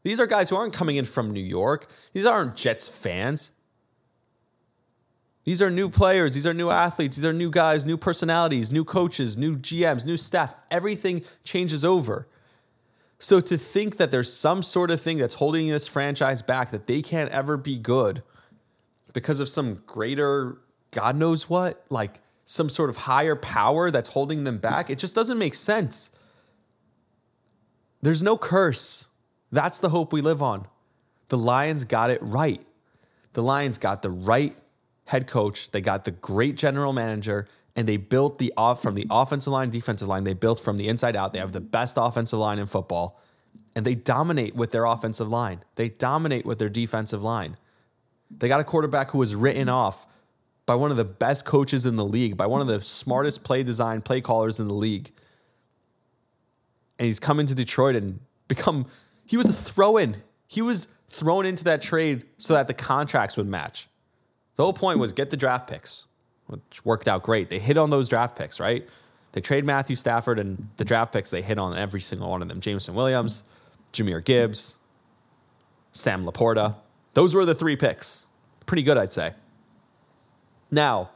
These 0.04 0.20
are 0.20 0.28
guys 0.28 0.52
who 0.52 0.56
aren't 0.56 0.72
coming 0.72 0.98
in 0.98 1.06
from 1.06 1.32
New 1.32 1.42
York, 1.42 1.90
these 2.14 2.28
aren't 2.28 2.56
Jets 2.56 2.88
fans. 2.88 3.54
These 5.46 5.64
are 5.64 5.72
new 5.72 5.90
players. 5.90 6.36
These 6.36 6.46
are 6.46 6.54
new 6.54 6.70
athletes. 6.70 7.18
These 7.18 7.26
are 7.26 7.34
new 7.34 7.50
guys, 7.50 7.84
new 7.84 7.98
personalities, 7.98 8.72
new 8.72 8.86
coaches, 8.86 9.36
new 9.36 9.58
GMs, 9.58 10.06
new 10.06 10.16
staff. 10.16 10.56
Everything 10.70 11.24
changes 11.44 11.84
over. 11.84 12.30
So 13.20 13.42
to 13.42 13.58
think 13.58 13.98
that 13.98 14.10
there's 14.10 14.32
some 14.32 14.64
sort 14.64 14.90
of 14.90 15.02
thing 15.02 15.18
that's 15.18 15.34
holding 15.34 15.68
this 15.68 15.86
franchise 15.86 16.42
back, 16.42 16.72
that 16.72 16.88
they 16.88 17.02
can't 17.02 17.30
ever 17.32 17.58
be 17.58 17.78
good 17.78 18.22
because 19.14 19.40
of 19.40 19.48
some 19.48 19.82
greater, 19.86 20.58
God 20.92 21.16
knows 21.16 21.50
what, 21.50 21.86
like 21.90 22.20
some 22.46 22.70
sort 22.70 22.90
of 22.90 22.98
higher 22.98 23.36
power 23.36 23.90
that's 23.90 24.10
holding 24.10 24.44
them 24.44 24.58
back, 24.58 24.90
it 24.90 25.00
just 25.00 25.16
doesn't 25.16 25.38
make 25.38 25.56
sense. 25.56 26.12
There's 28.02 28.22
no 28.22 28.38
curse. 28.38 29.08
That's 29.52 29.80
the 29.80 29.90
hope 29.90 30.12
we 30.12 30.22
live 30.22 30.42
on. 30.42 30.68
The 31.30 31.38
Lions 31.38 31.86
got 31.86 32.10
it 32.10 32.20
right. 32.22 32.62
The 33.34 33.44
Lions 33.44 33.78
got 33.78 34.02
the 34.02 34.10
right 34.10 34.56
head 35.06 35.28
coach. 35.28 35.72
They 35.72 35.82
got 35.82 36.06
the 36.06 36.12
great 36.12 36.56
general 36.56 36.92
manager, 36.92 37.48
and 37.76 37.88
they 37.88 37.98
built 37.98 38.40
the 38.40 38.54
off 38.58 38.82
from 38.82 38.96
the 38.96 39.08
offensive 39.10 39.54
line, 39.54 39.70
defensive 39.70 40.08
line. 40.08 40.26
They 40.26 40.34
built 40.34 40.60
from 40.60 40.78
the 40.78 40.88
inside 40.88 41.16
out. 41.16 41.34
They 41.34 41.40
have 41.40 41.54
the 41.54 41.62
best 41.62 41.98
offensive 41.98 42.40
line 42.40 42.60
in 42.60 42.68
football, 42.68 43.22
and 43.76 43.86
they 43.86 43.96
dominate 43.96 44.56
with 44.56 44.72
their 44.72 44.86
offensive 44.86 45.30
line. 45.30 45.64
They 45.76 45.90
dominate 45.90 46.46
with 46.46 46.60
their 46.60 46.70
defensive 46.70 47.24
line. 47.24 47.58
They 48.40 48.48
got 48.48 48.60
a 48.60 48.64
quarterback 48.64 49.12
who 49.12 49.18
was 49.18 49.36
written 49.36 49.70
off 49.70 50.06
by 50.66 50.76
one 50.76 50.92
of 50.92 50.98
the 50.98 51.04
best 51.04 51.46
coaches 51.46 51.86
in 51.86 51.96
the 51.96 52.06
league, 52.06 52.38
by 52.38 52.48
one 52.48 52.62
of 52.62 52.68
the 52.68 52.82
smartest 52.82 53.44
play 53.44 53.64
design 53.64 54.02
play 54.02 54.22
callers 54.22 54.60
in 54.60 54.68
the 54.68 54.74
league. 54.74 55.12
And 57.00 57.06
he's 57.06 57.20
come 57.20 57.40
into 57.40 57.54
Detroit 57.54 57.96
and 57.96 58.20
become 58.48 58.88
he 59.26 59.38
was 59.38 59.50
a 59.50 59.54
throw 59.54 59.98
in. 59.98 60.22
He 60.48 60.62
was 60.62 60.88
thrown 61.08 61.46
into 61.46 61.64
that 61.66 61.82
trade 61.82 62.26
so 62.38 62.54
that 62.54 62.68
the 62.68 62.74
contracts 62.74 63.38
would 63.38 63.48
match. 63.48 63.88
The 64.56 64.64
whole 64.64 64.74
point 64.74 65.00
was 65.00 65.12
get 65.12 65.30
the 65.30 65.38
draft 65.38 65.70
picks, 65.70 66.08
which 66.48 66.86
worked 66.86 67.08
out 67.08 67.24
great. 67.24 67.50
They 67.50 67.60
hit 67.60 67.78
on 67.78 67.90
those 67.90 68.08
draft 68.08 68.38
picks, 68.38 68.60
right? 68.60 68.88
They 69.32 69.42
trade 69.42 69.66
Matthew 69.66 69.96
Stafford 69.96 70.40
and 70.40 70.70
the 70.78 70.86
draft 70.86 71.12
picks, 71.12 71.32
they 71.32 71.42
hit 71.42 71.58
on 71.58 71.76
every 71.76 72.02
single 72.02 72.30
one 72.30 72.42
of 72.42 72.48
them. 72.48 72.60
Jameson 72.60 72.94
Williams, 72.94 73.44
Jahmyr 73.92 74.24
Gibbs, 74.24 74.78
Sam 75.92 76.26
LaPorta. 76.26 76.76
Those 77.14 77.36
were 77.36 77.46
the 77.46 77.56
three 77.56 77.76
picks. 77.76 78.28
Pretty 78.66 78.84
good, 78.84 78.98
I'd 78.98 79.14
say. 79.14 79.34
Now, 80.72 81.12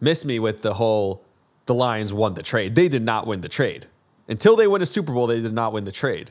miss 0.00 0.24
me 0.24 0.38
with 0.38 0.62
the 0.62 0.74
whole 0.74 1.24
the 1.66 1.74
Lions 1.74 2.12
won 2.12 2.34
the 2.34 2.42
trade. 2.42 2.74
They 2.74 2.88
did 2.88 3.02
not 3.02 3.26
win 3.26 3.40
the 3.40 3.48
trade. 3.48 3.86
Until 4.28 4.56
they 4.56 4.66
win 4.66 4.82
a 4.82 4.86
Super 4.86 5.12
Bowl, 5.12 5.26
they 5.26 5.40
did 5.40 5.52
not 5.52 5.72
win 5.72 5.84
the 5.84 5.92
trade. 5.92 6.30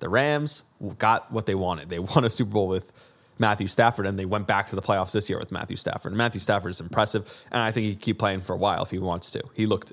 The 0.00 0.08
Rams 0.08 0.62
got 0.98 1.32
what 1.32 1.46
they 1.46 1.54
wanted. 1.54 1.88
They 1.88 1.98
won 2.14 2.24
a 2.24 2.30
Super 2.30 2.52
Bowl 2.52 2.68
with 2.68 2.92
Matthew 3.38 3.66
Stafford, 3.66 4.06
and 4.06 4.18
they 4.18 4.24
went 4.24 4.46
back 4.46 4.68
to 4.68 4.76
the 4.76 4.82
playoffs 4.82 5.12
this 5.12 5.28
year 5.28 5.38
with 5.38 5.50
Matthew 5.50 5.76
Stafford. 5.76 6.12
And 6.12 6.18
Matthew 6.18 6.40
Stafford 6.40 6.70
is 6.70 6.80
impressive, 6.80 7.44
and 7.50 7.62
I 7.62 7.72
think 7.72 7.84
he 7.84 7.92
can 7.92 8.00
keep 8.00 8.18
playing 8.18 8.42
for 8.42 8.52
a 8.52 8.56
while 8.56 8.82
if 8.82 8.90
he 8.90 8.98
wants 8.98 9.30
to. 9.32 9.42
He 9.54 9.66
looked 9.66 9.92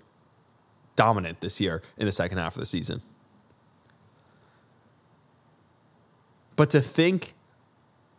dominant 0.95 1.41
this 1.41 1.59
year 1.59 1.81
in 1.97 2.05
the 2.05 2.11
second 2.11 2.37
half 2.37 2.55
of 2.55 2.59
the 2.59 2.65
season. 2.65 3.01
But 6.55 6.69
to 6.71 6.81
think 6.81 7.33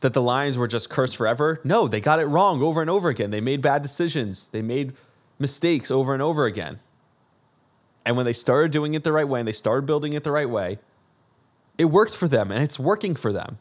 that 0.03 0.13
the 0.13 0.23
Lions 0.23 0.59
were 0.59 0.69
just 0.69 0.91
cursed 0.91 1.17
forever, 1.17 1.61
no, 1.65 1.89
they 1.89 2.01
got 2.01 2.19
it 2.19 2.27
wrong 2.27 2.61
over 2.61 2.81
and 2.81 2.91
over 2.91 3.09
again. 3.09 3.31
They 3.31 3.41
made 3.41 3.63
bad 3.63 3.83
decisions, 3.83 4.49
they 4.49 4.63
made 4.63 4.93
mistakes 5.39 5.91
over 5.91 6.13
and 6.13 6.23
over 6.23 6.45
again. 6.45 6.81
And 8.05 8.17
when 8.17 8.27
they 8.27 8.33
started 8.33 8.73
doing 8.73 8.95
it 8.95 9.05
the 9.05 9.13
right 9.13 9.27
way 9.27 9.41
and 9.41 9.49
they 9.49 9.53
started 9.53 9.87
building 9.87 10.13
it 10.13 10.25
the 10.25 10.33
right 10.33 10.51
way, 10.51 10.81
it 11.79 11.87
worked 11.87 12.15
for 12.15 12.27
them 12.27 12.51
and 12.51 12.63
it's 12.63 12.79
working 12.79 13.15
for 13.15 13.33
them. 13.33 13.59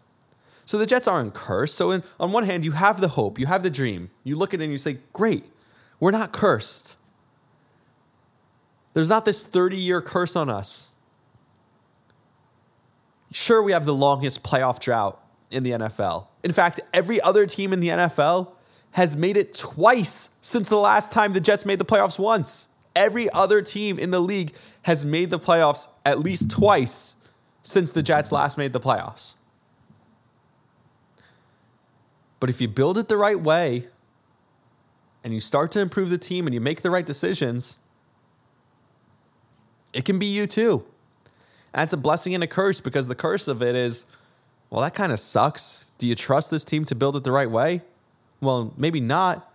So 0.66 0.78
the 0.78 0.88
Jets 0.88 1.08
aren't 1.08 1.34
cursed. 1.34 1.76
So 1.76 1.92
in, 1.92 2.04
on 2.20 2.32
one 2.32 2.44
hand, 2.44 2.66
you 2.66 2.72
have 2.72 3.02
the 3.02 3.10
hope, 3.10 3.38
you 3.38 3.46
have 3.46 3.62
the 3.62 3.70
dream. 3.70 4.10
You 4.24 4.36
look 4.36 4.54
at 4.54 4.62
it 4.62 4.64
and 4.64 4.72
you 4.72 4.78
say, 4.78 4.98
"Great, 5.14 5.46
we're 6.00 6.12
not 6.12 6.32
cursed." 6.32 6.96
There's 8.94 9.10
not 9.10 9.26
this 9.26 9.46
30-year 9.46 10.02
curse 10.02 10.36
on 10.36 10.50
us. 10.50 10.94
Sure, 13.32 13.64
we 13.64 13.72
have 13.72 13.86
the 13.86 13.94
longest 13.94 14.44
playoff 14.44 14.80
drought 14.80 15.22
in 15.52 15.64
the 15.64 15.72
NFL. 15.72 16.28
In 16.44 16.52
fact, 16.52 16.80
every 16.94 17.22
other 17.22 17.46
team 17.46 17.74
in 17.74 17.80
the 17.80 17.90
NFL 17.90 18.54
has 18.92 19.16
made 19.16 19.38
it 19.38 19.54
twice 19.54 20.32
since 20.42 20.70
the 20.70 20.78
last 20.78 21.12
time 21.14 21.34
the 21.34 21.40
Jets 21.40 21.66
made 21.66 21.80
the 21.80 21.86
playoffs 21.86 22.20
once. 22.20 22.68
Every 22.96 23.30
other 23.30 23.62
team 23.62 24.00
in 24.00 24.12
the 24.12 24.20
league 24.20 24.54
has 24.84 25.06
made 25.06 25.30
the 25.30 25.40
playoffs 25.40 25.88
at 26.06 26.20
least 26.20 26.50
twice 26.50 27.16
since 27.62 27.92
the 27.92 28.04
Jets 28.04 28.32
last 28.32 28.58
made 28.58 28.74
the 28.74 28.80
playoffs. 28.80 29.36
But 32.40 32.50
if 32.50 32.60
you 32.60 32.68
build 32.68 32.98
it 32.98 33.08
the 33.08 33.18
right 33.18 33.40
way 33.40 33.88
and 35.24 35.34
you 35.34 35.40
start 35.40 35.72
to 35.74 35.80
improve 35.80 36.10
the 36.10 36.18
team 36.18 36.48
and 36.48 36.54
you 36.54 36.60
make 36.60 36.82
the 36.82 36.90
right 36.90 37.06
decisions, 37.06 37.78
it 39.94 40.06
can 40.06 40.18
be 40.18 40.26
you 40.26 40.48
too. 40.48 40.84
And 41.74 41.94
a 41.94 41.98
blessing 41.98 42.34
and 42.34 42.44
a 42.44 42.48
curse 42.48 42.82
because 42.82 43.08
the 43.08 43.16
curse 43.16 43.48
of 43.48 43.62
it 43.62 43.76
is, 43.76 44.06
well, 44.72 44.82
that 44.82 44.96
kind 44.96 45.12
of 45.12 45.20
sucks. 45.20 45.92
Do 45.98 46.08
you 46.08 46.16
trust 46.16 46.50
this 46.50 46.66
team 46.66 46.86
to 46.86 46.96
build 46.96 47.16
it 47.18 47.24
the 47.24 47.32
right 47.32 47.52
way? 47.52 47.82
Well, 48.40 48.74
maybe 48.78 49.02
not. 49.02 49.54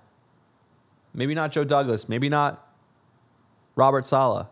Maybe 1.14 1.34
not 1.34 1.50
Joe 1.50 1.64
Douglas. 1.64 2.08
Maybe 2.08 2.28
not 2.28 2.64
Robert 3.74 4.06
Saleh. 4.06 4.46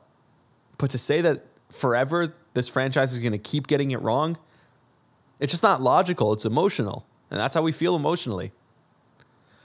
But 0.79 0.91
to 0.91 0.99
say 0.99 1.21
that 1.21 1.45
forever 1.71 2.35
this 2.55 2.67
franchise 2.67 3.13
is 3.13 3.19
going 3.19 3.33
to 3.33 3.39
keep 3.39 3.67
getting 3.67 3.91
it 3.91 4.01
wrong, 4.01 4.39
it's 5.39 5.53
just 5.53 5.63
not 5.63 5.83
logical. 5.83 6.33
It's 6.33 6.47
emotional. 6.47 7.07
And 7.31 7.39
that's 7.39 7.55
how 7.55 7.63
we 7.63 7.73
feel 7.73 7.95
emotionally. 7.95 8.53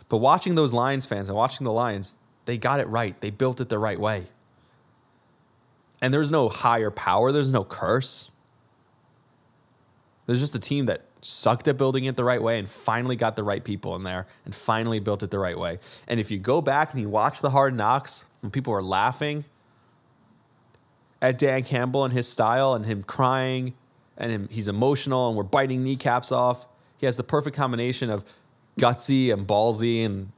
But 0.10 0.18
watching 0.18 0.56
those 0.56 0.74
Lions 0.74 1.06
fans 1.06 1.30
and 1.30 1.38
watching 1.38 1.64
the 1.64 1.72
Lions, 1.72 2.18
they 2.46 2.58
got 2.58 2.82
it 2.82 2.88
right. 2.88 3.20
They 3.22 3.30
built 3.30 3.62
it 3.62 3.70
the 3.70 3.80
right 3.80 4.00
way. 4.00 4.28
And 6.02 6.14
there's 6.14 6.32
no 6.32 6.50
higher 6.50 6.92
power, 6.92 7.32
there's 7.32 7.54
no 7.54 7.64
curse. 7.64 8.32
There's 10.30 10.42
just 10.42 10.54
a 10.54 10.60
team 10.60 10.86
that 10.86 11.06
sucked 11.24 11.68
at 11.68 11.76
building 11.76 12.06
it 12.06 12.16
the 12.16 12.24
right 12.24 12.40
way 12.40 12.60
and 12.60 12.70
finally 12.70 13.16
got 13.16 13.36
the 13.36 13.44
right 13.44 13.64
people 13.64 13.96
in 13.96 14.04
there 14.04 14.28
and 14.46 14.54
finally 14.54 15.00
built 15.00 15.24
it 15.24 15.32
the 15.32 15.40
right 15.40 15.58
way. 15.58 15.80
And 16.08 16.20
if 16.20 16.30
you 16.30 16.38
go 16.38 16.62
back 16.62 16.94
and 16.94 17.02
you 17.02 17.10
watch 17.10 17.42
the 17.42 17.50
hard 17.50 17.74
knocks 17.74 18.28
when 18.42 18.52
people 18.52 18.72
are 18.72 18.82
laughing 18.84 19.44
at 21.20 21.40
Dan 21.40 21.64
Campbell 21.64 22.04
and 22.06 22.14
his 22.14 22.28
style 22.28 22.76
and 22.76 22.86
him 22.86 23.02
crying 23.02 23.74
and 24.18 24.32
him, 24.32 24.48
he's 24.52 24.68
emotional 24.68 25.30
and 25.30 25.36
we're 25.36 25.42
biting 25.42 25.84
kneecaps 25.84 26.32
off. 26.32 26.68
He 27.00 27.08
has 27.08 27.18
the 27.18 27.24
perfect 27.24 27.58
combination 27.58 28.12
of 28.12 28.24
gutsy 28.78 29.34
and 29.34 29.48
ballsy 29.48 30.06
and 30.06 30.32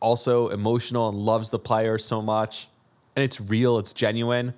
also 0.00 0.48
emotional 0.48 1.08
and 1.08 1.16
loves 1.16 1.48
the 1.48 1.58
player 1.58 1.96
so 1.96 2.20
much. 2.20 2.68
And 3.16 3.24
it's 3.24 3.40
real, 3.40 3.78
it's 3.78 3.94
genuine. 3.94 4.52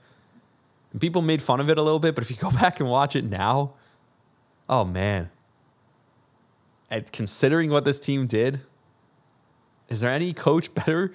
And 0.90 1.00
people 1.00 1.22
made 1.22 1.40
fun 1.40 1.60
of 1.60 1.70
it 1.70 1.78
a 1.78 1.82
little 1.82 2.00
bit, 2.00 2.16
but 2.16 2.24
if 2.24 2.32
you 2.32 2.36
go 2.36 2.50
back 2.60 2.80
and 2.80 2.88
watch 2.88 3.14
it 3.14 3.22
now, 3.22 3.74
oh 4.68 4.84
man. 4.84 5.30
And 6.90 7.10
considering 7.10 7.70
what 7.70 7.84
this 7.84 7.98
team 7.98 8.26
did, 8.26 8.60
is 9.88 10.00
there 10.00 10.10
any 10.10 10.32
coach 10.32 10.72
better? 10.74 11.12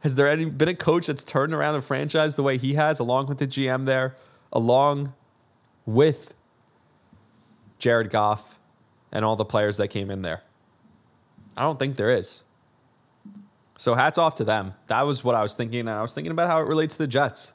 Has 0.00 0.16
there 0.16 0.28
any 0.28 0.44
been 0.44 0.68
a 0.68 0.74
coach 0.74 1.06
that's 1.06 1.24
turned 1.24 1.54
around 1.54 1.74
the 1.74 1.80
franchise 1.80 2.36
the 2.36 2.42
way 2.42 2.58
he 2.58 2.74
has, 2.74 2.98
along 2.98 3.26
with 3.26 3.38
the 3.38 3.46
GM 3.46 3.86
there, 3.86 4.16
along 4.52 5.14
with 5.86 6.34
Jared 7.78 8.10
Goff 8.10 8.58
and 9.12 9.24
all 9.24 9.36
the 9.36 9.44
players 9.44 9.76
that 9.78 9.88
came 9.88 10.10
in 10.10 10.22
there? 10.22 10.42
I 11.56 11.62
don't 11.62 11.78
think 11.78 11.96
there 11.96 12.10
is. 12.10 12.44
So 13.76 13.94
hats 13.94 14.18
off 14.18 14.36
to 14.36 14.44
them. 14.44 14.74
That 14.86 15.02
was 15.02 15.24
what 15.24 15.34
I 15.34 15.42
was 15.42 15.54
thinking, 15.54 15.80
and 15.80 15.90
I 15.90 16.02
was 16.02 16.14
thinking 16.14 16.30
about 16.30 16.48
how 16.48 16.60
it 16.60 16.68
relates 16.68 16.96
to 16.96 17.02
the 17.02 17.08
Jets. 17.08 17.52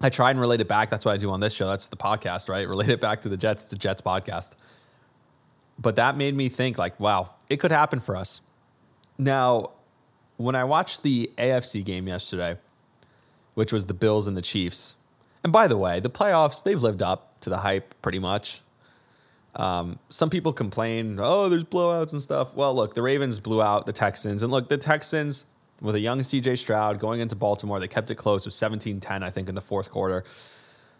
I 0.00 0.08
try 0.08 0.30
and 0.30 0.40
relate 0.40 0.60
it 0.60 0.68
back. 0.68 0.90
That's 0.90 1.04
what 1.04 1.12
I 1.12 1.16
do 1.18 1.30
on 1.30 1.40
this 1.40 1.52
show. 1.52 1.68
That's 1.68 1.88
the 1.88 1.96
podcast, 1.96 2.48
right? 2.48 2.66
Relate 2.66 2.88
it 2.88 3.00
back 3.00 3.22
to 3.22 3.28
the 3.28 3.36
Jets. 3.36 3.66
The 3.66 3.76
Jets 3.76 4.00
podcast. 4.00 4.54
But 5.78 5.96
that 5.96 6.16
made 6.16 6.34
me 6.34 6.48
think, 6.48 6.78
like, 6.78 6.98
wow, 6.98 7.30
it 7.48 7.58
could 7.58 7.70
happen 7.70 8.00
for 8.00 8.16
us. 8.16 8.40
Now, 9.18 9.72
when 10.36 10.54
I 10.54 10.64
watched 10.64 11.02
the 11.02 11.30
AFC 11.36 11.84
game 11.84 12.08
yesterday, 12.08 12.58
which 13.54 13.72
was 13.72 13.86
the 13.86 13.94
Bills 13.94 14.26
and 14.26 14.36
the 14.36 14.42
Chiefs, 14.42 14.96
and 15.42 15.52
by 15.52 15.66
the 15.66 15.76
way, 15.76 16.00
the 16.00 16.10
playoffs, 16.10 16.62
they've 16.62 16.80
lived 16.80 17.02
up 17.02 17.40
to 17.40 17.50
the 17.50 17.58
hype 17.58 17.94
pretty 18.02 18.18
much. 18.18 18.62
Um, 19.56 19.98
some 20.08 20.30
people 20.30 20.52
complain, 20.52 21.18
oh, 21.20 21.48
there's 21.48 21.64
blowouts 21.64 22.12
and 22.12 22.22
stuff. 22.22 22.54
Well, 22.54 22.74
look, 22.74 22.94
the 22.94 23.02
Ravens 23.02 23.38
blew 23.38 23.60
out 23.60 23.86
the 23.86 23.92
Texans. 23.92 24.42
And 24.42 24.52
look, 24.52 24.68
the 24.68 24.78
Texans, 24.78 25.46
with 25.80 25.94
a 25.94 26.00
young 26.00 26.20
CJ 26.20 26.58
Stroud 26.58 26.98
going 26.98 27.20
into 27.20 27.36
Baltimore, 27.36 27.80
they 27.80 27.88
kept 27.88 28.10
it 28.10 28.16
close. 28.16 28.44
It 28.44 28.48
was 28.48 28.56
17 28.56 29.00
10, 29.00 29.22
I 29.22 29.30
think, 29.30 29.48
in 29.48 29.54
the 29.54 29.60
fourth 29.60 29.90
quarter. 29.90 30.24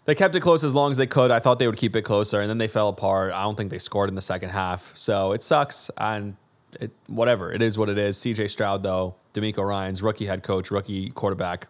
They 0.05 0.15
kept 0.15 0.35
it 0.35 0.39
close 0.39 0.63
as 0.63 0.73
long 0.73 0.91
as 0.91 0.97
they 0.97 1.05
could. 1.05 1.29
I 1.29 1.39
thought 1.39 1.59
they 1.59 1.67
would 1.67 1.77
keep 1.77 1.95
it 1.95 2.01
closer, 2.01 2.41
and 2.41 2.49
then 2.49 2.57
they 2.57 2.67
fell 2.67 2.89
apart. 2.89 3.33
I 3.33 3.43
don't 3.43 3.55
think 3.55 3.69
they 3.69 3.77
scored 3.77 4.09
in 4.09 4.15
the 4.15 4.21
second 4.21 4.49
half. 4.49 4.95
So 4.97 5.31
it 5.31 5.43
sucks. 5.43 5.91
And 5.97 6.35
it, 6.79 6.91
whatever, 7.07 7.51
it 7.51 7.61
is 7.61 7.77
what 7.77 7.89
it 7.89 7.97
is. 7.97 8.17
CJ 8.17 8.49
Stroud, 8.49 8.81
though, 8.81 9.15
DeMeco 9.33 9.65
Ryans, 9.65 10.01
rookie 10.01 10.25
head 10.25 10.41
coach, 10.41 10.71
rookie 10.71 11.09
quarterback, 11.09 11.67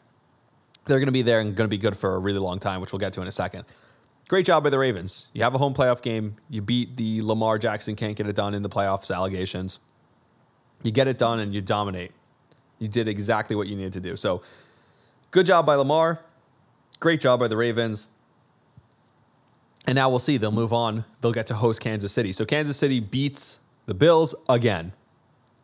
they're 0.86 1.00
going 1.00 1.08
to 1.08 1.12
be 1.12 1.22
there 1.22 1.40
and 1.40 1.56
going 1.56 1.70
to 1.70 1.76
be 1.76 1.78
good 1.78 1.98
for 1.98 2.16
a 2.16 2.20
really 2.20 2.40
long 2.40 2.60
time, 2.60 2.82
which 2.82 2.92
we'll 2.92 3.00
get 3.00 3.14
to 3.14 3.22
in 3.22 3.28
a 3.28 3.32
second. 3.32 3.66
Great 4.28 4.46
job 4.46 4.64
by 4.64 4.70
the 4.70 4.80
Ravens. 4.80 5.28
You 5.34 5.44
have 5.44 5.54
a 5.54 5.58
home 5.58 5.74
playoff 5.74 6.02
game. 6.02 6.38
You 6.50 6.62
beat 6.62 6.96
the 6.96 7.22
Lamar 7.22 7.58
Jackson 7.58 7.96
can't 7.96 8.16
get 8.16 8.28
it 8.28 8.36
done 8.36 8.54
in 8.54 8.62
the 8.62 8.70
playoffs 8.70 9.14
allegations. 9.14 9.80
You 10.84 10.92
get 10.92 11.08
it 11.08 11.18
done 11.18 11.40
and 11.40 11.54
you 11.54 11.62
dominate. 11.62 12.12
You 12.82 12.88
did 12.88 13.08
exactly 13.08 13.56
what 13.56 13.68
you 13.68 13.76
needed 13.76 13.94
to 13.94 14.00
do. 14.00 14.16
So, 14.16 14.42
good 15.30 15.46
job 15.46 15.68
by 15.68 15.76
Lamar. 15.76 16.20
Great 17.00 17.22
job 17.22 17.40
by 17.40 17.48
the 17.48 17.56
Ravens. 17.56 18.10
And 19.86 19.96
now 19.96 20.10
we'll 20.10 20.20
see. 20.20 20.38
They'll 20.38 20.52
move 20.52 20.74
on. 20.74 21.06
They'll 21.22 21.32
get 21.32 21.46
to 21.48 21.54
host 21.54 21.80
Kansas 21.80 22.12
City. 22.12 22.32
So, 22.32 22.44
Kansas 22.44 22.76
City 22.76 23.00
beats 23.00 23.60
the 23.86 23.94
Bills 23.94 24.34
again. 24.50 24.94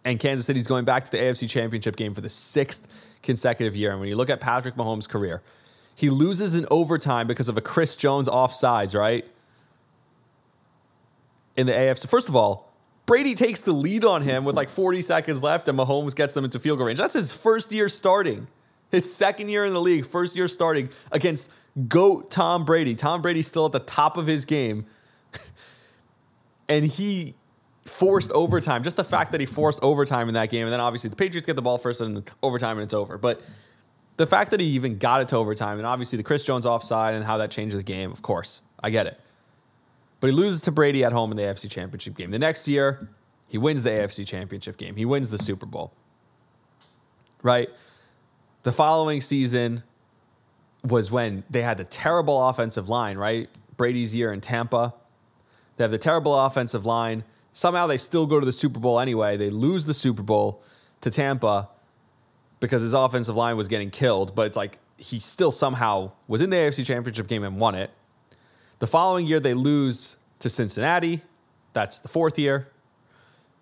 And 0.06 0.20
Kansas 0.20 0.46
City's 0.46 0.68
going 0.68 0.86
back 0.86 1.06
to 1.06 1.12
the 1.12 1.18
AFC 1.18 1.50
Championship 1.50 1.96
game 1.96 2.13
for 2.13 2.22
the 2.22 2.30
sixth 2.30 2.88
consecutive 3.24 3.76
year. 3.76 3.92
And 3.92 4.00
when 4.00 4.10
you 4.10 4.15
look 4.15 4.30
at 4.30 4.39
Patrick 4.39 4.76
Mahomes' 4.76 5.10
career, 5.10 5.42
he 5.96 6.12
loses 6.12 6.54
in 6.54 6.68
overtime 6.70 7.26
because 7.26 7.50
of 7.50 7.58
a 7.58 7.62
Chris 7.62 7.96
Jones 7.96 8.28
offsides, 8.28 8.98
right? 8.98 9.26
In 11.56 11.65
the 11.65 11.74
AFC. 11.74 12.08
First 12.08 12.30
of 12.30 12.36
all, 12.36 12.67
Brady 13.08 13.36
takes 13.36 13.62
the 13.62 13.72
lead 13.72 14.06
on 14.06 14.22
him 14.22 14.43
with 14.43 14.56
like 14.56 14.70
40 14.70 15.02
seconds 15.02 15.41
left, 15.41 15.67
and 15.67 15.80
Mahomes 15.80 16.15
gets 16.15 16.36
them 16.36 16.46
into 16.46 16.60
field 16.60 16.78
goal 16.78 16.88
range. 16.88 17.00
That's 17.00 17.13
his 17.13 17.32
first 17.32 17.72
year 17.72 17.89
starting. 17.89 18.48
His 18.91 19.12
second 19.12 19.50
year 19.50 19.65
in 19.65 19.74
the 19.74 19.82
league, 19.82 20.06
first 20.06 20.36
year 20.36 20.48
starting 20.48 20.89
against 21.12 21.50
GOAT 21.88 22.30
Tom 22.30 22.65
Brady. 22.65 22.96
Tom 22.96 23.22
Brady's 23.22 23.48
still 23.48 23.65
at 23.65 23.72
the 23.72 23.80
top 23.80 24.17
of 24.17 24.28
his 24.28 24.46
game. 24.46 24.86
and 26.70 26.86
he 26.86 27.36
forced 27.86 28.32
overtime. 28.32 28.84
Just 28.84 28.98
the 28.98 29.04
fact 29.04 29.32
that 29.32 29.39
he 29.39 29.46
forced 29.46 29.80
overtime 29.82 30.28
in 30.28 30.34
that 30.34 30.50
game. 30.50 30.63
And 30.63 30.74
then 30.74 30.82
obviously 30.82 31.10
the 31.10 31.15
Patriots 31.15 31.48
get 31.48 31.56
the 31.56 31.62
ball 31.62 31.78
first 31.78 32.02
and 32.02 32.30
overtime 32.43 32.78
and 32.78 32.84
it's 32.84 32.93
over. 32.93 33.17
But 33.17 33.41
the 34.17 34.26
fact 34.26 34.52
that 34.52 34.60
he 34.60 34.67
even 34.67 34.98
got 34.98 35.22
it 35.22 35.30
to 35.30 35.38
overtime, 35.38 35.78
and 35.78 35.88
obviously 35.88 36.17
the 36.17 36.24
Chris 36.24 36.43
Jones 36.43 36.65
offside 36.65 37.15
and 37.15 37.24
how 37.24 37.38
that 37.38 37.52
changes 37.52 37.78
the 37.78 37.84
game, 37.84 38.12
of 38.12 38.22
course, 38.22 38.62
I 38.82 38.89
get 38.89 39.08
it. 39.08 39.20
But 40.20 40.28
he 40.28 40.34
loses 40.34 40.62
to 40.62 40.72
Brady 40.72 41.04
at 41.04 41.12
home 41.12 41.32
in 41.32 41.38
the 41.38 41.44
AFC 41.44 41.70
Championship 41.70 42.16
game. 42.16 42.32
The 42.32 42.40
next 42.40 42.68
year, 42.68 43.10
he 43.48 43.58
wins 43.58 43.84
the 43.84 43.92
AFC 43.92 44.26
Championship 44.26 44.78
game. 44.78 44.96
He 44.96 45.06
wins 45.06 45.30
the 45.30 45.38
Super 45.38 45.66
Bowl. 45.66 45.94
Right? 47.44 47.70
The 48.64 48.72
following 48.72 49.22
season 49.22 49.84
was 50.84 51.12
when 51.12 51.44
they 51.50 51.62
had 51.62 51.78
the 51.78 51.84
terrible 51.84 52.50
offensive 52.50 52.90
line, 52.90 53.18
right? 53.18 53.50
Brady's 53.78 54.16
year 54.16 54.34
in 54.34 54.42
Tampa. 54.42 54.94
They 55.76 55.84
have 55.84 55.92
the 55.92 55.98
terrible 55.98 56.38
offensive 56.38 56.86
line. 56.86 57.24
Somehow 57.54 57.88
they 57.88 57.98
still 57.98 58.26
go 58.26 58.40
to 58.40 58.46
the 58.46 58.52
Super 58.52 58.80
Bowl 58.80 59.00
anyway. 59.00 59.38
They 59.38 59.50
lose 59.50 59.86
the 59.86 59.94
Super 59.94 60.24
Bowl 60.24 60.62
to 61.02 61.12
Tampa 61.12 61.70
because 62.60 62.82
his 62.82 62.94
offensive 62.94 63.36
line 63.36 63.56
was 63.56 63.68
getting 63.68 63.92
killed, 63.92 64.34
but 64.36 64.48
it's 64.48 64.58
like 64.58 64.80
he 64.98 65.20
still 65.20 65.52
somehow 65.52 66.12
was 66.28 66.42
in 66.42 66.50
the 66.50 66.58
AFC 66.58 66.86
Championship 66.86 67.28
game 67.28 67.44
and 67.44 67.60
won 67.60 67.76
it. 67.76 67.92
The 68.80 68.88
following 68.88 69.26
year, 69.26 69.40
they 69.40 69.54
lose 69.54 70.18
to 70.40 70.50
Cincinnati. 70.50 71.22
That's 71.74 72.00
the 72.00 72.08
fourth 72.08 72.38
year. 72.38 72.70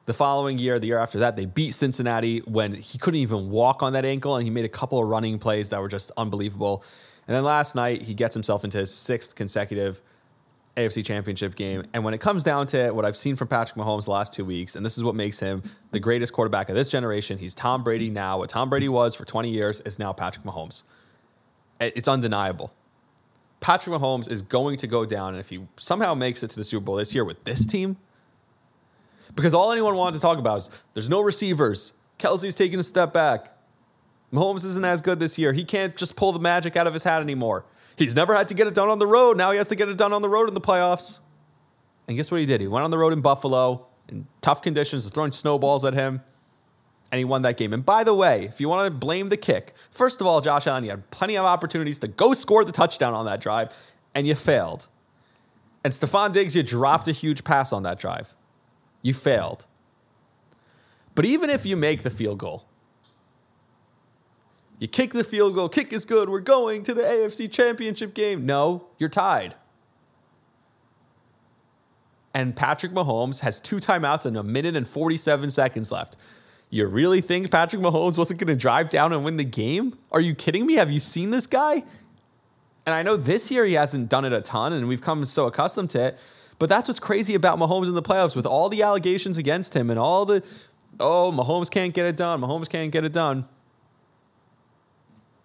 The 0.05 0.13
following 0.13 0.57
year, 0.57 0.77
the 0.77 0.87
year 0.87 0.99
after 0.99 1.19
that, 1.19 1.35
they 1.35 1.45
beat 1.45 1.71
Cincinnati 1.71 2.39
when 2.39 2.75
he 2.75 2.97
couldn't 2.97 3.19
even 3.21 3.49
walk 3.49 3.81
on 3.81 3.93
that 3.93 4.05
ankle, 4.05 4.35
and 4.35 4.43
he 4.43 4.49
made 4.49 4.65
a 4.65 4.69
couple 4.69 4.99
of 4.99 5.07
running 5.07 5.39
plays 5.39 5.69
that 5.69 5.81
were 5.81 5.87
just 5.87 6.11
unbelievable. 6.15 6.83
And 7.27 7.35
then 7.35 7.43
last 7.43 7.75
night, 7.75 8.03
he 8.03 8.13
gets 8.13 8.33
himself 8.33 8.63
into 8.63 8.77
his 8.77 8.93
sixth 8.93 9.35
consecutive 9.35 10.01
AFC 10.77 11.03
Championship 11.03 11.55
game. 11.55 11.83
And 11.93 12.03
when 12.03 12.13
it 12.13 12.19
comes 12.19 12.43
down 12.43 12.67
to 12.67 12.91
what 12.91 13.05
I've 13.05 13.17
seen 13.17 13.35
from 13.35 13.47
Patrick 13.47 13.77
Mahomes 13.77 14.05
the 14.05 14.11
last 14.11 14.33
two 14.33 14.45
weeks, 14.45 14.75
and 14.75 14.85
this 14.85 14.97
is 14.97 15.03
what 15.03 15.15
makes 15.15 15.39
him 15.39 15.63
the 15.91 15.99
greatest 15.99 16.33
quarterback 16.33 16.69
of 16.69 16.75
this 16.75 16.89
generation, 16.89 17.37
he's 17.37 17.55
Tom 17.55 17.83
Brady 17.83 18.09
now. 18.09 18.39
What 18.39 18.49
Tom 18.49 18.69
Brady 18.69 18.89
was 18.89 19.15
for 19.15 19.25
20 19.25 19.49
years 19.49 19.79
is 19.81 19.97
now 19.97 20.13
Patrick 20.13 20.45
Mahomes. 20.45 20.83
It's 21.79 22.07
undeniable. 22.07 22.73
Patrick 23.65 23.99
Mahomes 23.99 24.29
is 24.29 24.43
going 24.43 24.77
to 24.77 24.85
go 24.85 25.05
down, 25.05 25.29
and 25.29 25.39
if 25.39 25.49
he 25.49 25.65
somehow 25.75 26.13
makes 26.13 26.43
it 26.43 26.51
to 26.51 26.55
the 26.55 26.63
Super 26.63 26.85
Bowl 26.85 26.97
this 26.97 27.15
year 27.15 27.25
with 27.25 27.45
this 27.45 27.65
team, 27.65 27.97
because 29.33 29.55
all 29.55 29.71
anyone 29.71 29.95
wanted 29.95 30.13
to 30.13 30.21
talk 30.21 30.37
about 30.37 30.57
is 30.57 30.69
there's 30.93 31.09
no 31.09 31.19
receivers. 31.19 31.93
Kelce's 32.19 32.53
taking 32.53 32.77
a 32.77 32.83
step 32.83 33.11
back. 33.11 33.57
Mahomes 34.31 34.63
isn't 34.65 34.85
as 34.85 35.01
good 35.01 35.19
this 35.19 35.39
year. 35.39 35.51
He 35.51 35.65
can't 35.65 35.95
just 35.95 36.15
pull 36.15 36.31
the 36.31 36.37
magic 36.37 36.77
out 36.77 36.85
of 36.85 36.93
his 36.93 37.01
hat 37.01 37.23
anymore. 37.23 37.65
He's 37.97 38.13
never 38.13 38.35
had 38.35 38.49
to 38.49 38.53
get 38.53 38.67
it 38.67 38.75
done 38.75 38.89
on 38.89 38.99
the 38.99 39.07
road. 39.07 39.35
Now 39.35 39.49
he 39.49 39.57
has 39.57 39.69
to 39.69 39.75
get 39.75 39.89
it 39.89 39.97
done 39.97 40.13
on 40.13 40.21
the 40.21 40.29
road 40.29 40.47
in 40.47 40.53
the 40.53 40.61
playoffs. 40.61 41.21
And 42.07 42.15
guess 42.15 42.29
what 42.29 42.41
he 42.41 42.45
did? 42.45 42.61
He 42.61 42.67
went 42.67 42.83
on 42.83 42.91
the 42.91 42.99
road 42.99 43.13
in 43.13 43.21
Buffalo 43.21 43.87
in 44.07 44.27
tough 44.41 44.61
conditions, 44.61 45.09
throwing 45.09 45.31
snowballs 45.31 45.83
at 45.85 45.95
him, 45.95 46.21
and 47.15 47.19
he 47.19 47.23
won 47.23 47.43
that 47.43 47.55
game. 47.55 47.71
And 47.71 47.85
by 47.85 48.03
the 48.03 48.13
way, 48.13 48.43
if 48.43 48.59
you 48.59 48.67
want 48.67 48.87
to 48.87 48.91
blame 48.91 49.29
the 49.29 49.37
kick, 49.37 49.73
first 49.89 50.19
of 50.19 50.27
all, 50.27 50.41
Josh 50.41 50.67
Allen, 50.67 50.83
you 50.83 50.89
had 50.89 51.09
plenty 51.11 51.37
of 51.37 51.45
opportunities 51.45 51.97
to 51.99 52.09
go 52.09 52.33
score 52.33 52.65
the 52.65 52.73
touchdown 52.73 53.13
on 53.13 53.23
that 53.23 53.39
drive, 53.39 53.73
and 54.13 54.27
you 54.27 54.35
failed. 54.35 54.89
And 55.81 55.93
Stefon 55.93 56.33
Diggs, 56.33 56.57
you 56.57 56.61
dropped 56.61 57.07
a 57.07 57.13
huge 57.13 57.45
pass 57.45 57.71
on 57.71 57.83
that 57.83 57.99
drive. 57.99 58.35
You 59.01 59.13
failed. 59.13 59.65
But 61.13 61.23
even 61.23 61.49
if 61.49 61.65
you 61.65 61.77
make 61.77 62.03
the 62.03 62.09
field 62.09 62.39
goal, 62.39 62.65
you 64.77 64.89
kick 64.89 65.13
the 65.13 65.23
field 65.23 65.55
goal, 65.55 65.69
kick 65.69 65.93
is 65.93 66.03
good, 66.03 66.27
we're 66.27 66.41
going 66.41 66.83
to 66.83 66.93
the 66.93 67.03
AFC 67.03 67.49
championship 67.49 68.13
game. 68.13 68.45
No, 68.45 68.87
you're 68.97 69.07
tied. 69.07 69.55
And 72.33 72.57
Patrick 72.57 72.91
Mahomes 72.91 73.39
has 73.39 73.61
two 73.61 73.77
timeouts 73.77 74.25
and 74.25 74.35
a 74.35 74.43
minute 74.43 74.75
and 74.75 74.85
47 74.85 75.49
seconds 75.49 75.93
left. 75.93 76.17
You 76.75 76.85
really 76.87 77.21
think 77.21 77.49
Patrick 77.49 77.81
Mahomes 77.81 78.17
wasn't 78.17 78.37
going 78.41 78.49
to 78.49 78.55
drive 78.57 78.89
down 78.89 79.13
and 79.13 79.23
win 79.23 79.37
the 79.37 79.45
game? 79.45 79.97
Are 80.11 80.19
you 80.19 80.35
kidding 80.35 80.65
me? 80.65 80.73
Have 80.73 80.91
you 80.91 80.99
seen 80.99 81.29
this 81.29 81.47
guy? 81.47 81.75
And 82.85 82.93
I 82.93 83.01
know 83.01 83.15
this 83.15 83.49
year 83.49 83.63
he 83.63 83.75
hasn't 83.75 84.09
done 84.09 84.25
it 84.25 84.33
a 84.33 84.41
ton, 84.41 84.73
and 84.73 84.85
we've 84.85 85.01
come 85.01 85.23
so 85.23 85.45
accustomed 85.45 85.91
to 85.91 86.07
it. 86.07 86.19
But 86.59 86.67
that's 86.67 86.89
what's 86.89 86.99
crazy 86.99 87.33
about 87.33 87.59
Mahomes 87.59 87.87
in 87.87 87.93
the 87.93 88.01
playoffs 88.01 88.35
with 88.35 88.45
all 88.45 88.67
the 88.67 88.83
allegations 88.83 89.37
against 89.37 89.73
him 89.73 89.89
and 89.89 89.97
all 89.97 90.25
the, 90.25 90.43
oh, 90.99 91.31
Mahomes 91.31 91.71
can't 91.71 91.93
get 91.93 92.07
it 92.07 92.17
done. 92.17 92.41
Mahomes 92.41 92.67
can't 92.67 92.91
get 92.91 93.05
it 93.05 93.13
done. 93.13 93.47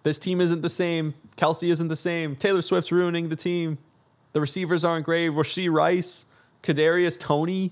This 0.02 0.18
team 0.18 0.40
isn't 0.40 0.62
the 0.62 0.68
same. 0.68 1.14
Kelce 1.36 1.70
isn't 1.70 1.86
the 1.86 1.94
same. 1.94 2.34
Taylor 2.34 2.60
Swift's 2.60 2.90
ruining 2.90 3.28
the 3.28 3.36
team. 3.36 3.78
The 4.32 4.40
receivers 4.40 4.84
aren't 4.84 5.04
great. 5.04 5.30
Rashee 5.30 5.72
Rice, 5.72 6.26
Kadarius 6.64 7.16
Toney, 7.20 7.70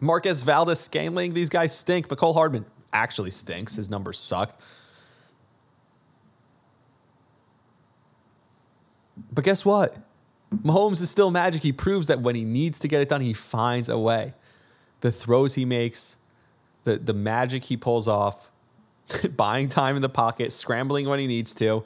Marquez 0.00 0.42
Valdes 0.42 0.80
Scantling. 0.80 1.34
These 1.34 1.48
guys 1.48 1.76
stink. 1.76 2.08
Mecole 2.08 2.34
Hardman 2.34 2.64
actually 2.92 3.30
stinks. 3.30 3.74
His 3.74 3.90
numbers 3.90 4.18
sucked. 4.18 4.60
But 9.32 9.44
guess 9.44 9.64
what? 9.64 9.96
Mahomes 10.54 11.02
is 11.02 11.10
still 11.10 11.30
magic. 11.30 11.62
He 11.62 11.72
proves 11.72 12.06
that 12.06 12.20
when 12.20 12.34
he 12.34 12.44
needs 12.44 12.78
to 12.80 12.88
get 12.88 13.00
it 13.00 13.08
done, 13.08 13.20
he 13.20 13.34
finds 13.34 13.88
a 13.88 13.98
way. 13.98 14.34
The 15.00 15.12
throws 15.12 15.54
he 15.54 15.64
makes, 15.64 16.16
the, 16.84 16.96
the 16.96 17.12
magic 17.12 17.64
he 17.64 17.76
pulls 17.76 18.08
off, 18.08 18.50
buying 19.36 19.68
time 19.68 19.96
in 19.96 20.02
the 20.02 20.08
pocket, 20.08 20.52
scrambling 20.52 21.08
when 21.08 21.18
he 21.18 21.26
needs 21.26 21.54
to. 21.56 21.84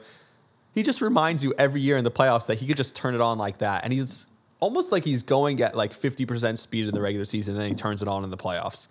He 0.74 0.82
just 0.82 1.00
reminds 1.00 1.44
you 1.44 1.52
every 1.58 1.80
year 1.80 1.96
in 1.96 2.04
the 2.04 2.10
playoffs 2.10 2.46
that 2.46 2.58
he 2.58 2.66
could 2.66 2.76
just 2.76 2.96
turn 2.96 3.14
it 3.14 3.20
on 3.20 3.36
like 3.36 3.58
that. 3.58 3.84
And 3.84 3.92
he's 3.92 4.26
almost 4.62 4.92
like 4.92 5.04
he's 5.04 5.24
going 5.24 5.60
at 5.60 5.76
like 5.76 5.92
50% 5.92 6.56
speed 6.56 6.86
in 6.86 6.94
the 6.94 7.00
regular 7.00 7.24
season, 7.24 7.54
and 7.54 7.62
then 7.62 7.70
he 7.70 7.74
turns 7.74 8.00
it 8.00 8.06
on 8.06 8.22
in 8.22 8.30
the 8.30 8.36
playoffs. 8.36 8.86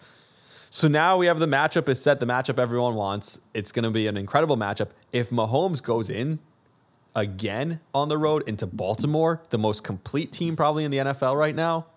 So 0.70 0.90
now 0.90 1.18
we 1.18 1.28
have 1.28 1.40
the 1.40 1.48
matchup 1.48 1.88
is 1.88 2.02
set, 2.02 2.20
the 2.20 2.26
matchup 2.26 2.60
everyone 2.60 2.96
wants. 2.96 3.40
It's 3.54 3.72
going 3.72 3.84
to 3.84 3.90
be 3.90 4.08
an 4.08 4.18
incredible 4.18 4.58
matchup. 4.58 4.90
If 5.14 5.30
Mahomes 5.30 5.82
goes 5.82 6.10
in 6.10 6.40
again 7.16 7.80
on 7.94 8.10
the 8.10 8.18
road 8.18 8.44
into 8.48 8.68
Baltimore, 8.68 9.42
the 9.50 9.58
most 9.58 9.84
complete 9.84 10.34
team 10.34 10.58
probably 10.58 10.84
in 10.84 10.92
the 10.92 10.98
NFL 10.98 11.38
right 11.38 11.56
now, 11.56 11.88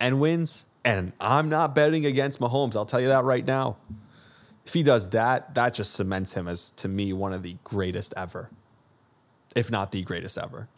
and 0.00 0.20
wins, 0.20 0.66
and 0.84 1.12
I'm 1.20 1.48
not 1.48 1.76
betting 1.76 2.06
against 2.06 2.40
Mahomes, 2.40 2.74
I'll 2.74 2.86
tell 2.86 3.00
you 3.00 3.08
that 3.08 3.22
right 3.22 3.44
now. 3.44 3.76
If 4.66 4.74
he 4.74 4.82
does 4.82 5.10
that, 5.10 5.54
that 5.54 5.74
just 5.74 5.92
cements 5.92 6.34
him 6.34 6.48
as, 6.48 6.70
to 6.70 6.88
me, 6.88 7.12
one 7.12 7.32
of 7.32 7.44
the 7.44 7.56
greatest 7.62 8.14
ever, 8.16 8.50
if 9.54 9.70
not 9.70 9.92
the 9.92 10.02
greatest 10.02 10.36
ever. 10.36 10.68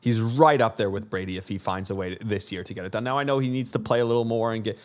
He's 0.00 0.20
right 0.20 0.60
up 0.60 0.76
there 0.76 0.90
with 0.90 1.10
Brady 1.10 1.36
if 1.36 1.48
he 1.48 1.58
finds 1.58 1.90
a 1.90 1.94
way 1.94 2.14
to, 2.14 2.24
this 2.24 2.52
year 2.52 2.62
to 2.62 2.74
get 2.74 2.84
it 2.84 2.92
done. 2.92 3.04
Now 3.04 3.18
I 3.18 3.24
know 3.24 3.38
he 3.38 3.48
needs 3.48 3.72
to 3.72 3.78
play 3.78 4.00
a 4.00 4.04
little 4.04 4.24
more 4.24 4.52
and 4.52 4.62
get 4.62 4.78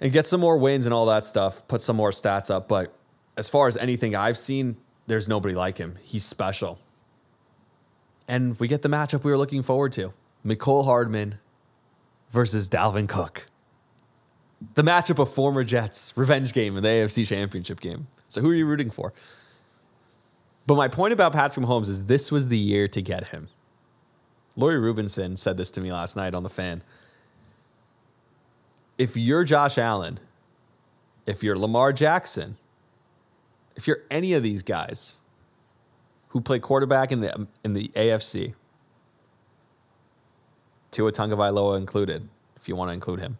and 0.00 0.12
get 0.12 0.26
some 0.26 0.40
more 0.40 0.58
wins 0.58 0.84
and 0.84 0.94
all 0.94 1.06
that 1.06 1.26
stuff, 1.26 1.66
put 1.66 1.80
some 1.80 1.96
more 1.96 2.10
stats 2.10 2.50
up. 2.50 2.68
But 2.68 2.94
as 3.36 3.48
far 3.48 3.68
as 3.68 3.76
anything 3.76 4.14
I've 4.14 4.38
seen, 4.38 4.76
there's 5.06 5.28
nobody 5.28 5.54
like 5.54 5.78
him. 5.78 5.96
He's 6.02 6.24
special. 6.24 6.78
And 8.28 8.58
we 8.60 8.68
get 8.68 8.82
the 8.82 8.88
matchup 8.88 9.24
we 9.24 9.30
were 9.30 9.38
looking 9.38 9.62
forward 9.62 9.92
to 9.94 10.12
Mecole 10.44 10.84
Hardman 10.84 11.38
versus 12.30 12.68
Dalvin 12.68 13.08
Cook. 13.08 13.46
The 14.74 14.82
matchup 14.82 15.18
of 15.18 15.32
former 15.32 15.64
Jets, 15.64 16.12
revenge 16.16 16.52
game 16.52 16.76
in 16.76 16.82
the 16.82 16.88
AFC 16.88 17.26
Championship 17.26 17.80
game. 17.80 18.08
So 18.28 18.40
who 18.40 18.50
are 18.50 18.54
you 18.54 18.66
rooting 18.66 18.90
for? 18.90 19.14
But 20.66 20.74
my 20.74 20.88
point 20.88 21.14
about 21.14 21.32
Patrick 21.32 21.64
Mahomes 21.64 21.88
is 21.88 22.04
this 22.04 22.30
was 22.30 22.48
the 22.48 22.58
year 22.58 22.88
to 22.88 23.00
get 23.00 23.28
him. 23.28 23.48
Lori 24.58 24.80
Rubinson 24.80 25.38
said 25.38 25.56
this 25.56 25.70
to 25.70 25.80
me 25.80 25.92
last 25.92 26.16
night 26.16 26.34
on 26.34 26.42
the 26.42 26.48
fan 26.48 26.82
if 28.98 29.16
you're 29.16 29.44
Josh 29.44 29.78
Allen, 29.78 30.18
if 31.24 31.44
you're 31.44 31.56
Lamar 31.56 31.92
Jackson, 31.92 32.56
if 33.76 33.86
you're 33.86 34.02
any 34.10 34.34
of 34.34 34.42
these 34.42 34.64
guys 34.64 35.18
who 36.30 36.40
play 36.40 36.58
quarterback 36.58 37.12
in 37.12 37.20
the 37.20 37.46
in 37.64 37.74
the 37.74 37.88
AFC, 37.94 38.54
Tua 40.90 41.12
Tagovailoa 41.12 41.78
included, 41.78 42.28
if 42.56 42.68
you 42.68 42.74
want 42.74 42.88
to 42.88 42.92
include 42.92 43.20
him, 43.20 43.38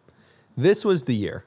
this 0.55 0.85
was 0.85 1.03
the 1.03 1.15
year 1.15 1.43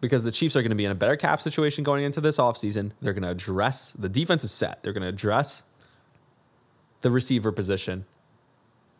because 0.00 0.22
the 0.22 0.30
Chiefs 0.30 0.54
are 0.54 0.62
going 0.62 0.70
to 0.70 0.76
be 0.76 0.84
in 0.84 0.92
a 0.92 0.94
better 0.94 1.16
cap 1.16 1.42
situation 1.42 1.82
going 1.82 2.04
into 2.04 2.20
this 2.20 2.38
offseason. 2.38 2.92
They're 3.02 3.12
going 3.12 3.24
to 3.24 3.30
address 3.30 3.92
the 3.92 4.08
defense 4.08 4.44
is 4.44 4.52
set. 4.52 4.84
They're 4.84 4.92
going 4.92 5.02
to 5.02 5.08
address 5.08 5.64
the 7.00 7.10
receiver 7.10 7.52
position 7.52 8.04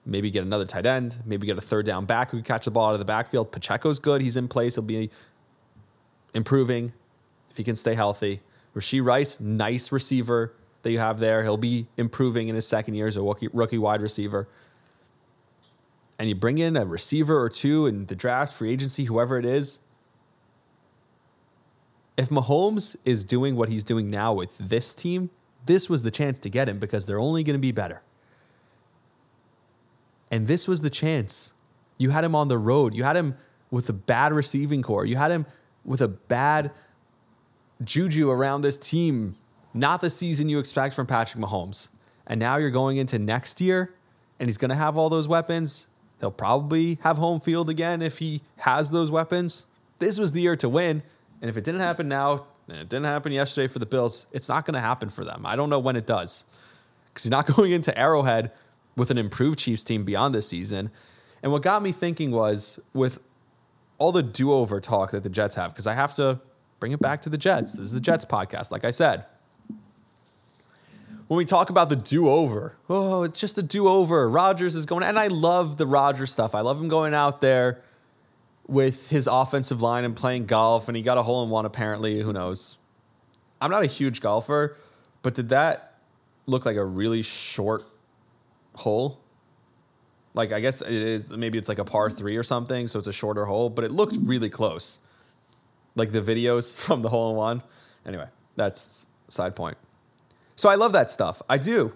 maybe 0.05 0.31
get 0.31 0.43
another 0.43 0.65
tight 0.65 0.87
end, 0.87 1.19
maybe 1.25 1.47
get 1.47 1.59
a 1.59 1.61
third 1.61 1.87
down 1.87 2.05
back 2.07 2.31
who 2.31 2.39
can 2.39 2.45
catch 2.45 2.65
the 2.65 2.71
ball 2.71 2.89
out 2.89 2.95
of 2.95 2.99
the 2.99 3.05
backfield. 3.05 3.53
Pacheco's 3.53 3.99
good. 3.99 4.21
He's 4.21 4.37
in 4.37 4.49
place. 4.49 4.75
He'll 4.75 4.83
be 4.83 5.11
improving 6.35 6.93
if 7.51 7.57
he 7.57 7.65
can 7.65 7.77
stay 7.77 7.95
healthy. 7.95 8.41
Rashee 8.75 9.05
Rice, 9.05 9.41
nice 9.41 9.93
receiver 9.93 10.55
that 10.83 10.91
you 10.91 10.99
have 10.99 11.19
there. 11.19 11.43
He'll 11.43 11.57
be 11.57 11.87
improving 11.97 12.49
in 12.49 12.55
his 12.55 12.67
second 12.67 12.95
year 12.95 13.07
as 13.07 13.17
a 13.17 13.23
rookie, 13.23 13.49
rookie 13.53 13.79
wide 13.79 14.01
receiver. 14.01 14.49
And 16.19 16.29
you 16.29 16.35
bring 16.35 16.59
in 16.59 16.77
a 16.77 16.85
receiver 16.85 17.41
or 17.41 17.49
two 17.49 17.87
in 17.87 18.07
the 18.07 18.15
draft, 18.15 18.53
free 18.53 18.71
agency, 18.71 19.05
whoever 19.05 19.39
it 19.39 19.45
is. 19.45 19.81
If 22.17 22.29
Mahomes 22.29 22.97
is 23.05 23.25
doing 23.25 23.57
what 23.57 23.71
he's 23.71 23.85
doing 23.85 24.11
now 24.11 24.35
with 24.35 24.57
this 24.59 24.95
team, 24.95 25.31
this 25.67 25.89
was 25.89 26.03
the 26.03 26.11
chance 26.11 26.39
to 26.41 26.49
get 26.49 26.69
him 26.69 26.79
because 26.79 27.07
they're 27.07 27.19
only 27.19 27.43
going 27.43 27.55
to 27.55 27.61
be 27.61 27.73
better. 27.73 28.03
And 30.31 30.47
this 30.47 30.69
was 30.69 30.81
the 30.81 30.91
chance. 30.91 31.53
You 31.99 32.11
had 32.11 32.25
him 32.25 32.35
on 32.35 32.49
the 32.49 32.59
road. 32.59 32.95
You 32.95 33.05
had 33.05 33.17
him 33.17 33.37
with 33.71 33.89
a 33.89 33.93
bad 33.93 34.33
receiving 34.33 34.83
corps. 34.83 35.05
You 35.05 35.17
had 35.17 35.31
him 35.31 35.47
with 35.85 36.01
a 36.01 36.09
bad 36.09 36.71
juju 37.83 38.31
around 38.31 38.63
this 38.63 38.79
team. 38.79 39.35
Not 39.75 40.01
the 40.01 40.11
season 40.11 40.49
you 40.49 40.59
expect 40.59 40.95
from 40.95 41.07
Patrick 41.07 41.43
Mahomes. 41.43 41.89
And 42.27 42.39
now 42.39 42.57
you're 42.57 42.71
going 42.71 42.97
into 42.97 43.19
next 43.19 43.61
year 43.61 43.95
and 44.39 44.49
he's 44.49 44.57
going 44.57 44.71
to 44.71 44.77
have 44.77 44.97
all 44.97 45.09
those 45.09 45.29
weapons. 45.29 45.89
He'll 46.21 46.31
probably 46.31 46.99
have 47.03 47.19
home 47.19 47.41
field 47.41 47.71
again 47.71 48.03
if 48.03 48.19
he 48.19 48.43
has 48.59 48.91
those 48.91 49.11
weapons. 49.11 49.67
This 49.99 50.19
was 50.19 50.33
the 50.33 50.41
year 50.41 50.57
to 50.57 50.69
win. 50.69 51.03
And 51.41 51.49
if 51.49 51.57
it 51.57 51.65
didn't 51.65 51.81
happen 51.81 52.09
now, 52.09 52.47
and 52.71 52.79
it 52.79 52.89
didn't 52.89 53.07
happen 53.07 53.33
yesterday 53.33 53.67
for 53.67 53.81
the 53.81 53.87
Bills, 53.87 54.27
it's 54.33 54.49
not 54.49 54.65
going 54.65 54.75
to 54.75 54.81
happen 54.81 55.09
for 55.09 55.25
them. 55.25 55.45
I 55.45 55.57
don't 55.57 55.71
know 55.71 55.79
when 55.81 55.97
it 55.97 56.07
does. 56.07 56.47
Because 57.07 57.25
you're 57.25 57.31
not 57.31 57.47
going 57.57 57.73
into 57.73 57.97
Arrowhead 57.99 58.53
with 58.97 59.11
an 59.11 59.19
improved 59.19 59.59
Chiefs 59.59 59.83
team 59.83 60.05
beyond 60.05 60.35
this 60.35 60.49
season. 60.49 60.91
And 61.43 61.51
what 61.51 61.63
got 61.63 61.83
me 61.83 61.91
thinking 61.91 62.31
was 62.31 62.79
with 62.95 63.19
all 63.99 64.13
the 64.13 64.23
do 64.23 64.53
over 64.53 64.81
talk 64.81 65.11
that 65.11 65.25
the 65.25 65.29
Jets 65.29 65.57
have, 65.57 65.73
because 65.73 65.87
I 65.87 65.95
have 65.95 66.15
to 66.15 66.41
bring 66.79 66.93
it 66.93 67.01
back 67.01 67.23
to 67.23 67.29
the 67.29 67.39
Jets. 67.39 67.75
This 67.75 67.87
is 67.87 67.93
the 67.93 68.01
Jets 68.01 68.25
podcast, 68.25 68.71
like 68.71 68.85
I 68.85 68.91
said. 68.91 69.27
When 71.27 71.39
we 71.39 71.45
talk 71.45 71.71
about 71.71 71.89
the 71.89 71.97
do 71.97 72.29
over, 72.29 72.77
oh, 72.89 73.23
it's 73.23 73.39
just 73.39 73.59
a 73.59 73.63
do 73.63 73.89
over. 73.89 74.29
Rodgers 74.29 74.75
is 74.75 74.87
going, 74.87 75.05
and 75.05 75.19
I 75.19 75.29
love 75.29 75.77
the 75.77 75.87
Rodgers 75.87 76.33
stuff. 76.33 76.55
I 76.55 76.61
love 76.61 76.81
him 76.81 76.89
going 76.89 77.15
out 77.15 77.41
there 77.41 77.83
with 78.71 79.11
his 79.11 79.27
offensive 79.27 79.83
line 79.83 80.05
and 80.05 80.15
playing 80.15 80.47
golf, 80.47 80.89
and 80.89 80.97
he 80.97 81.03
got 81.03 81.19
a 81.19 81.23
hole 81.23 81.43
in 81.43 81.51
one 81.51 81.67
apparently. 81.67 82.21
Who 82.21 82.33
knows? 82.33 82.79
I'm 83.61 83.71
not 83.71 83.83
a 83.83 83.87
huge 83.87 84.21
golfer, 84.21 84.77
but 85.23 85.35
did 85.35 85.49
that 85.51 85.99
look 86.47 86.65
like 86.65 86.77
a 86.77 86.85
really 86.85 87.23
short 87.23 87.83
hole. 88.77 89.21
Like 90.35 90.53
I 90.53 90.61
guess 90.61 90.81
it 90.81 90.91
is 90.91 91.31
maybe 91.31 91.59
it's 91.59 91.69
like 91.69 91.81
a 91.81 91.85
par 91.85 92.11
three 92.11 92.37
or 92.37 92.45
something, 92.45 92.87
so 92.87 92.99
it's 92.99 93.09
a 93.09 93.13
shorter 93.13 93.45
hole, 93.45 93.69
but 93.69 93.85
it 93.85 93.91
looked 93.91 94.17
really 94.23 94.49
close. 94.49 95.01
Like 95.97 96.13
the 96.13 96.23
videos 96.23 96.77
from 96.77 97.01
the 97.01 97.09
hole 97.09 97.31
in 97.31 97.37
one. 97.37 97.63
Anyway, 98.07 98.29
that's 98.57 99.07
side 99.29 99.57
point. 99.57 99.77
So 100.55 100.69
I 100.69 100.77
love 100.77 100.93
that 100.93 101.11
stuff. 101.11 101.43
I 101.49 101.59
do. 101.59 101.93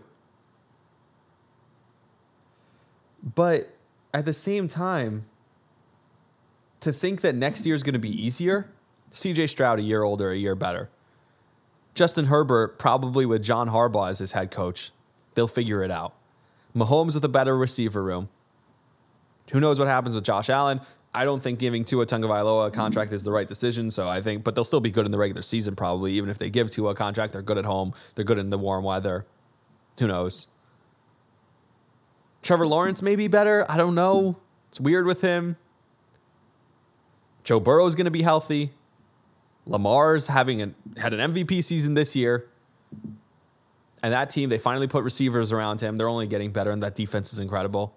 But 3.22 3.74
at 4.12 4.24
the 4.24 4.32
same 4.32 4.68
time, 4.68 5.26
to 6.84 6.92
think 6.92 7.22
that 7.22 7.34
next 7.34 7.66
year 7.66 7.74
is 7.74 7.82
going 7.82 7.94
to 7.94 7.98
be 7.98 8.10
easier, 8.10 8.70
CJ 9.12 9.48
Stroud 9.48 9.78
a 9.78 9.82
year 9.82 10.02
older, 10.02 10.30
a 10.30 10.36
year 10.36 10.54
better. 10.54 10.90
Justin 11.94 12.26
Herbert 12.26 12.78
probably 12.78 13.24
with 13.26 13.42
John 13.42 13.68
Harbaugh 13.68 14.10
as 14.10 14.18
his 14.18 14.32
head 14.32 14.50
coach. 14.50 14.92
They'll 15.34 15.48
figure 15.48 15.82
it 15.82 15.90
out. 15.90 16.14
Mahomes 16.74 17.14
with 17.14 17.24
a 17.24 17.28
better 17.28 17.56
receiver 17.56 18.02
room. 18.02 18.28
Who 19.52 19.60
knows 19.60 19.78
what 19.78 19.88
happens 19.88 20.14
with 20.14 20.24
Josh 20.24 20.48
Allen? 20.48 20.80
I 21.14 21.24
don't 21.24 21.40
think 21.40 21.60
giving 21.60 21.84
Tua 21.84 22.06
Tagovailoa 22.06 22.68
a 22.68 22.70
contract 22.70 23.12
is 23.12 23.22
the 23.22 23.30
right 23.30 23.46
decision. 23.46 23.90
So 23.90 24.08
I 24.08 24.20
think, 24.20 24.42
but 24.42 24.54
they'll 24.54 24.64
still 24.64 24.80
be 24.80 24.90
good 24.90 25.06
in 25.06 25.12
the 25.12 25.18
regular 25.18 25.42
season 25.42 25.76
probably. 25.76 26.12
Even 26.14 26.28
if 26.28 26.38
they 26.38 26.50
give 26.50 26.70
Tua 26.70 26.90
a 26.90 26.94
contract, 26.94 27.32
they're 27.32 27.42
good 27.42 27.58
at 27.58 27.64
home. 27.64 27.94
They're 28.14 28.24
good 28.24 28.38
in 28.38 28.50
the 28.50 28.58
warm 28.58 28.84
weather. 28.84 29.26
Who 30.00 30.08
knows? 30.08 30.48
Trevor 32.42 32.66
Lawrence 32.66 33.00
may 33.00 33.14
be 33.14 33.28
better. 33.28 33.64
I 33.70 33.76
don't 33.76 33.94
know. 33.94 34.36
It's 34.68 34.80
weird 34.80 35.06
with 35.06 35.20
him. 35.20 35.56
Joe 37.44 37.60
Burrow 37.60 37.86
is 37.86 37.94
going 37.94 38.06
to 38.06 38.10
be 38.10 38.22
healthy. 38.22 38.72
Lamar's 39.66 40.26
having 40.26 40.60
an, 40.60 40.74
had 40.96 41.12
an 41.12 41.32
MVP 41.32 41.62
season 41.62 41.94
this 41.94 42.16
year. 42.16 42.48
And 44.02 44.12
that 44.12 44.30
team, 44.30 44.48
they 44.48 44.58
finally 44.58 44.86
put 44.86 45.04
receivers 45.04 45.52
around 45.52 45.80
him. 45.80 45.96
They're 45.96 46.08
only 46.08 46.26
getting 46.26 46.50
better, 46.50 46.70
and 46.70 46.82
that 46.82 46.94
defense 46.94 47.32
is 47.32 47.38
incredible. 47.38 47.94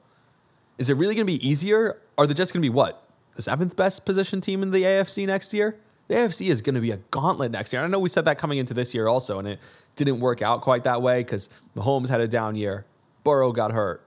Is 0.78 0.90
it 0.90 0.96
really 0.96 1.16
going 1.16 1.28
to 1.28 1.34
be 1.34 1.46
easier? 1.46 2.02
Are 2.18 2.28
they 2.28 2.34
just 2.34 2.54
going 2.54 2.62
to 2.62 2.66
be 2.66 2.74
what? 2.74 3.04
The 3.36 3.42
seventh 3.42 3.76
best 3.76 4.06
position 4.06 4.40
team 4.40 4.64
in 4.64 4.72
the 4.72 4.84
AFC 4.84 5.26
next 5.28 5.54
year? 5.54 5.78
The 6.08 6.16
AFC 6.16 6.50
is 6.50 6.62
going 6.62 6.76
to 6.76 6.82
be 6.82 6.92
a 6.92 6.98
gauntlet 7.12 7.52
next 7.52 7.74
year. 7.74 7.84
I 7.84 7.88
know 7.88 8.00
we 8.00 8.10
said 8.10 8.26
that 8.26 8.38
coming 8.38 8.58
into 8.58 8.74
this 8.74 8.94
year 8.94 9.08
also, 9.08 9.40
and 9.40 9.48
it 9.48 9.60
didn't 9.96 10.20
work 10.20 10.42
out 10.42 10.62
quite 10.62 10.86
that 10.86 11.02
way 11.02 11.22
because 11.22 11.50
Mahomes 11.76 12.08
had 12.08 12.22
a 12.22 12.28
down 12.28 12.56
year. 12.56 12.86
Burrow 13.24 13.52
got 13.52 13.74
hurt. 13.74 14.02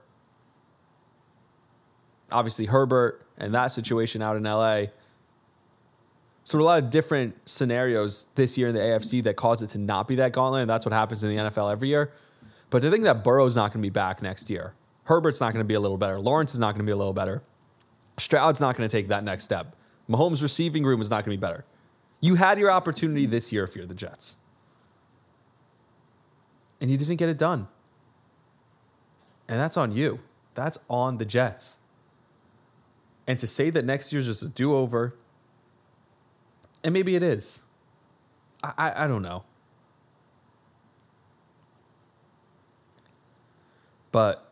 Obviously, 2.31 2.65
Herbert 2.65 3.21
and 3.37 3.53
that 3.53 3.67
situation 3.67 4.21
out 4.21 4.35
in 4.37 4.43
LA. 4.43 4.85
So 6.51 6.59
a 6.59 6.63
lot 6.63 6.83
of 6.83 6.89
different 6.89 7.33
scenarios 7.45 8.27
this 8.35 8.57
year 8.57 8.67
in 8.67 8.75
the 8.75 8.81
AFC 8.81 9.23
that 9.23 9.37
cause 9.37 9.61
it 9.61 9.67
to 9.67 9.77
not 9.77 10.05
be 10.05 10.15
that 10.15 10.33
gauntlet, 10.33 10.63
and 10.63 10.69
that's 10.69 10.85
what 10.85 10.91
happens 10.91 11.23
in 11.23 11.29
the 11.29 11.37
NFL 11.43 11.71
every 11.71 11.87
year. 11.87 12.11
But 12.69 12.81
to 12.81 12.91
think 12.91 13.05
that 13.05 13.23
Burrow's 13.23 13.55
not 13.55 13.71
going 13.71 13.81
to 13.81 13.85
be 13.85 13.89
back 13.89 14.21
next 14.21 14.49
year, 14.49 14.73
Herbert's 15.05 15.39
not 15.39 15.53
going 15.53 15.63
to 15.63 15.67
be 15.67 15.75
a 15.75 15.79
little 15.79 15.97
better, 15.97 16.19
Lawrence 16.19 16.53
is 16.53 16.59
not 16.59 16.73
going 16.73 16.79
to 16.79 16.85
be 16.85 16.91
a 16.91 16.97
little 16.97 17.13
better, 17.13 17.41
Stroud's 18.17 18.59
not 18.59 18.75
going 18.75 18.89
to 18.89 18.91
take 18.91 19.07
that 19.07 19.23
next 19.23 19.45
step, 19.45 19.77
Mahomes' 20.09 20.41
receiving 20.41 20.83
room 20.83 20.99
is 20.99 21.09
not 21.09 21.23
going 21.23 21.37
to 21.37 21.39
be 21.39 21.41
better. 21.41 21.63
You 22.19 22.35
had 22.35 22.59
your 22.59 22.69
opportunity 22.69 23.25
this 23.25 23.53
year 23.53 23.63
if 23.63 23.73
you're 23.73 23.85
the 23.85 23.95
Jets, 23.95 24.35
and 26.81 26.91
you 26.91 26.97
didn't 26.97 27.15
get 27.15 27.29
it 27.29 27.37
done, 27.37 27.69
and 29.47 29.57
that's 29.57 29.77
on 29.77 29.93
you. 29.93 30.19
That's 30.55 30.77
on 30.89 31.17
the 31.17 31.23
Jets. 31.23 31.79
And 33.25 33.39
to 33.39 33.47
say 33.47 33.69
that 33.69 33.85
next 33.85 34.11
year's 34.11 34.25
just 34.25 34.43
a 34.43 34.49
do 34.49 34.75
over, 34.75 35.15
and 36.83 36.93
maybe 36.93 37.15
it 37.15 37.23
is. 37.23 37.63
I, 38.63 38.73
I, 38.77 39.03
I 39.03 39.07
don't 39.07 39.21
know. 39.21 39.43
But 44.11 44.51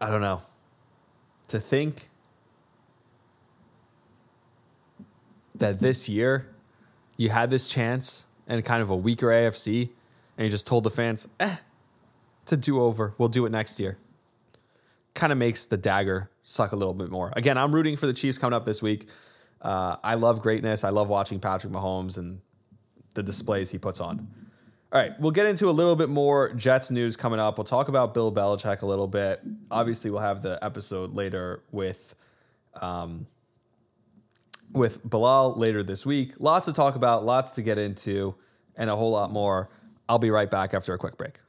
I 0.00 0.10
don't 0.10 0.20
know. 0.20 0.42
To 1.48 1.60
think 1.60 2.10
that 5.54 5.80
this 5.80 6.08
year 6.08 6.48
you 7.16 7.30
had 7.30 7.50
this 7.50 7.68
chance 7.68 8.26
and 8.46 8.64
kind 8.64 8.82
of 8.82 8.90
a 8.90 8.96
weaker 8.96 9.28
AFC, 9.28 9.90
and 10.36 10.44
you 10.44 10.50
just 10.50 10.66
told 10.66 10.84
the 10.84 10.90
fans, 10.90 11.28
eh, 11.40 11.56
it's 12.42 12.52
a 12.52 12.56
do 12.56 12.80
over. 12.80 13.14
We'll 13.18 13.28
do 13.28 13.46
it 13.46 13.50
next 13.50 13.80
year. 13.80 13.98
Kind 15.14 15.32
of 15.32 15.38
makes 15.38 15.66
the 15.66 15.76
dagger 15.76 16.30
suck 16.42 16.72
a 16.72 16.76
little 16.76 16.94
bit 16.94 17.10
more. 17.10 17.32
Again, 17.36 17.58
I'm 17.58 17.74
rooting 17.74 17.96
for 17.96 18.06
the 18.06 18.12
Chiefs 18.12 18.38
coming 18.38 18.54
up 18.54 18.64
this 18.64 18.82
week. 18.82 19.08
Uh, 19.66 19.96
I 20.04 20.14
love 20.14 20.40
greatness. 20.42 20.84
I 20.84 20.90
love 20.90 21.08
watching 21.08 21.40
Patrick 21.40 21.72
Mahomes 21.72 22.18
and 22.18 22.40
the 23.16 23.22
displays 23.24 23.68
he 23.68 23.78
puts 23.78 24.00
on. 24.00 24.28
All 24.92 25.00
right, 25.00 25.18
we'll 25.18 25.32
get 25.32 25.46
into 25.46 25.68
a 25.68 25.72
little 25.72 25.96
bit 25.96 26.08
more 26.08 26.52
Jets 26.52 26.92
news 26.92 27.16
coming 27.16 27.40
up. 27.40 27.58
We'll 27.58 27.64
talk 27.64 27.88
about 27.88 28.14
Bill 28.14 28.30
Belichick 28.30 28.82
a 28.82 28.86
little 28.86 29.08
bit. 29.08 29.40
Obviously, 29.68 30.12
we'll 30.12 30.20
have 30.20 30.40
the 30.40 30.64
episode 30.64 31.16
later 31.16 31.64
with 31.72 32.14
um, 32.80 33.26
with 34.70 35.02
Bilal 35.02 35.54
later 35.56 35.82
this 35.82 36.06
week. 36.06 36.34
Lots 36.38 36.66
to 36.66 36.72
talk 36.72 36.94
about, 36.94 37.24
lots 37.24 37.50
to 37.52 37.62
get 37.62 37.76
into, 37.76 38.36
and 38.76 38.88
a 38.88 38.94
whole 38.94 39.10
lot 39.10 39.32
more. 39.32 39.68
I'll 40.08 40.20
be 40.20 40.30
right 40.30 40.48
back 40.48 40.74
after 40.74 40.94
a 40.94 40.98
quick 40.98 41.16
break. 41.16 41.40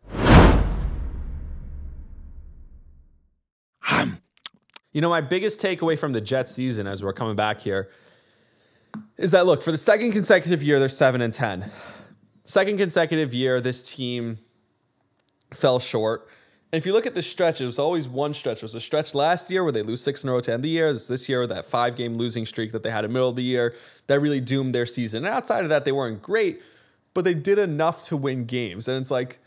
You 4.93 5.01
know, 5.01 5.09
my 5.09 5.21
biggest 5.21 5.61
takeaway 5.61 5.99
from 5.99 6.11
the 6.11 6.21
Jets 6.21 6.51
season 6.51 6.87
as 6.87 7.03
we're 7.03 7.13
coming 7.13 7.35
back 7.35 7.59
here 7.59 7.91
is 9.17 9.31
that 9.31 9.45
look, 9.45 9.61
for 9.61 9.71
the 9.71 9.77
second 9.77 10.11
consecutive 10.11 10.61
year, 10.61 10.79
they're 10.79 10.89
7 10.89 11.21
and 11.21 11.33
10. 11.33 11.69
Second 12.43 12.77
consecutive 12.77 13.33
year, 13.33 13.59
this 13.59 13.89
team 13.93 14.37
fell 15.53 15.79
short. 15.79 16.27
And 16.71 16.77
if 16.77 16.85
you 16.85 16.93
look 16.93 17.05
at 17.05 17.15
the 17.15 17.21
stretch, 17.21 17.61
it 17.61 17.65
was 17.65 17.79
always 17.79 18.09
one 18.09 18.33
stretch. 18.33 18.57
It 18.57 18.63
was 18.63 18.75
a 18.75 18.81
stretch 18.81 19.15
last 19.15 19.49
year 19.49 19.63
where 19.63 19.71
they 19.71 19.83
lose 19.83 20.01
six 20.01 20.23
in 20.23 20.29
a 20.29 20.33
row 20.33 20.41
to 20.41 20.51
end 20.51 20.63
the 20.63 20.69
year. 20.69 20.89
It 20.89 21.01
this 21.07 21.29
year, 21.29 21.47
that 21.47 21.65
five 21.65 21.95
game 21.95 22.15
losing 22.15 22.45
streak 22.45 22.73
that 22.73 22.83
they 22.83 22.91
had 22.91 23.05
in 23.05 23.11
the 23.11 23.13
middle 23.13 23.29
of 23.29 23.37
the 23.37 23.43
year 23.43 23.73
that 24.07 24.19
really 24.19 24.41
doomed 24.41 24.75
their 24.75 24.85
season. 24.85 25.25
And 25.25 25.33
outside 25.33 25.63
of 25.63 25.69
that, 25.69 25.85
they 25.85 25.93
weren't 25.93 26.21
great, 26.21 26.61
but 27.13 27.23
they 27.23 27.33
did 27.33 27.57
enough 27.57 28.05
to 28.05 28.17
win 28.17 28.45
games. 28.45 28.89
And 28.89 28.99
it's 28.99 29.11
like, 29.11 29.39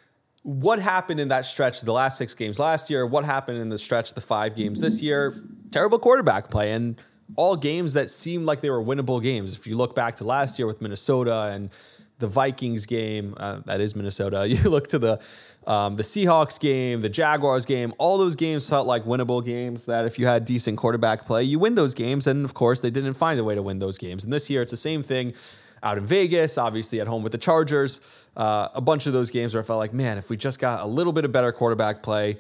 what 0.43 0.79
happened 0.79 1.21
in 1.21 1.29
that 1.29 1.45
stretch 1.45 1.83
the 1.83 1.93
last 1.93 2.17
six 2.17 2.35
games 2.35 2.59
last 2.59 2.89
year? 2.89 3.07
What 3.07 3.27
happened 3.27 3.59
in 3.59 3.69
the 3.69 3.77
stretch 3.77 4.15
the 4.15 4.23
five 4.23 4.57
games 4.57 4.81
this 4.81 5.03
year? 5.03 5.35
Terrible 5.71 5.99
quarterback 5.99 6.49
play 6.49 6.73
and 6.73 6.99
all 7.37 7.57
games 7.57 7.93
that 7.95 8.11
seemed 8.11 8.47
like 8.47 8.61
they 8.61 8.71
were 8.71 8.83
winnable 8.83 9.23
games. 9.23 9.55
If 9.55 9.67
you 9.67 9.77
look 9.77 9.95
back 9.95 10.17
to 10.17 10.25
last 10.25 10.59
year 10.59 10.67
with 10.67 10.81
Minnesota 10.81 11.51
and 11.53 11.71
the 12.19 12.27
Vikings 12.27 12.87
game, 12.87 13.35
uh, 13.39 13.61
that 13.67 13.81
is 13.81 13.97
Minnesota. 13.97 14.47
You 14.49 14.69
look 14.69 14.89
to 14.89 14.99
the 14.99 15.21
um, 15.67 15.97
the 15.97 16.03
Seahawks 16.03 16.59
game, 16.59 17.03
the 17.03 17.09
Jaguars 17.09 17.67
game. 17.67 17.93
All 17.99 18.17
those 18.17 18.35
games 18.35 18.69
felt 18.69 18.87
like 18.87 19.05
winnable 19.05 19.45
games. 19.45 19.85
That 19.85 20.07
if 20.07 20.19
you 20.19 20.27
had 20.27 20.45
decent 20.45 20.79
quarterback 20.79 21.27
play, 21.27 21.43
you 21.45 21.59
win 21.59 21.75
those 21.75 21.95
games. 21.95 22.27
And 22.27 22.45
of 22.45 22.55
course, 22.55 22.81
they 22.81 22.91
didn't 22.91 23.15
find 23.15 23.39
a 23.39 23.45
way 23.45 23.55
to 23.55 23.63
win 23.63 23.79
those 23.79 23.99
games. 23.99 24.25
And 24.25 24.33
this 24.33 24.49
year, 24.49 24.63
it's 24.63 24.71
the 24.71 24.77
same 24.77 25.03
thing 25.03 25.35
out 25.83 25.99
in 25.99 26.07
Vegas, 26.07 26.59
obviously 26.59 27.01
at 27.01 27.07
home 27.07 27.23
with 27.23 27.33
the 27.33 27.39
Chargers. 27.39 28.01
Uh, 28.37 28.69
a 28.75 28.81
bunch 28.81 29.07
of 29.07 29.13
those 29.13 29.31
games 29.31 29.55
where 29.55 29.63
I 29.63 29.67
felt 29.67 29.79
like, 29.79 29.93
man, 29.93 30.19
if 30.19 30.31
we 30.31 30.37
just 30.37 30.59
got 30.59 30.83
a 30.83 30.87
little 30.87 31.13
bit 31.13 31.25
of 31.25 31.33
better 31.33 31.53
quarterback 31.53 32.03
play, 32.03 32.39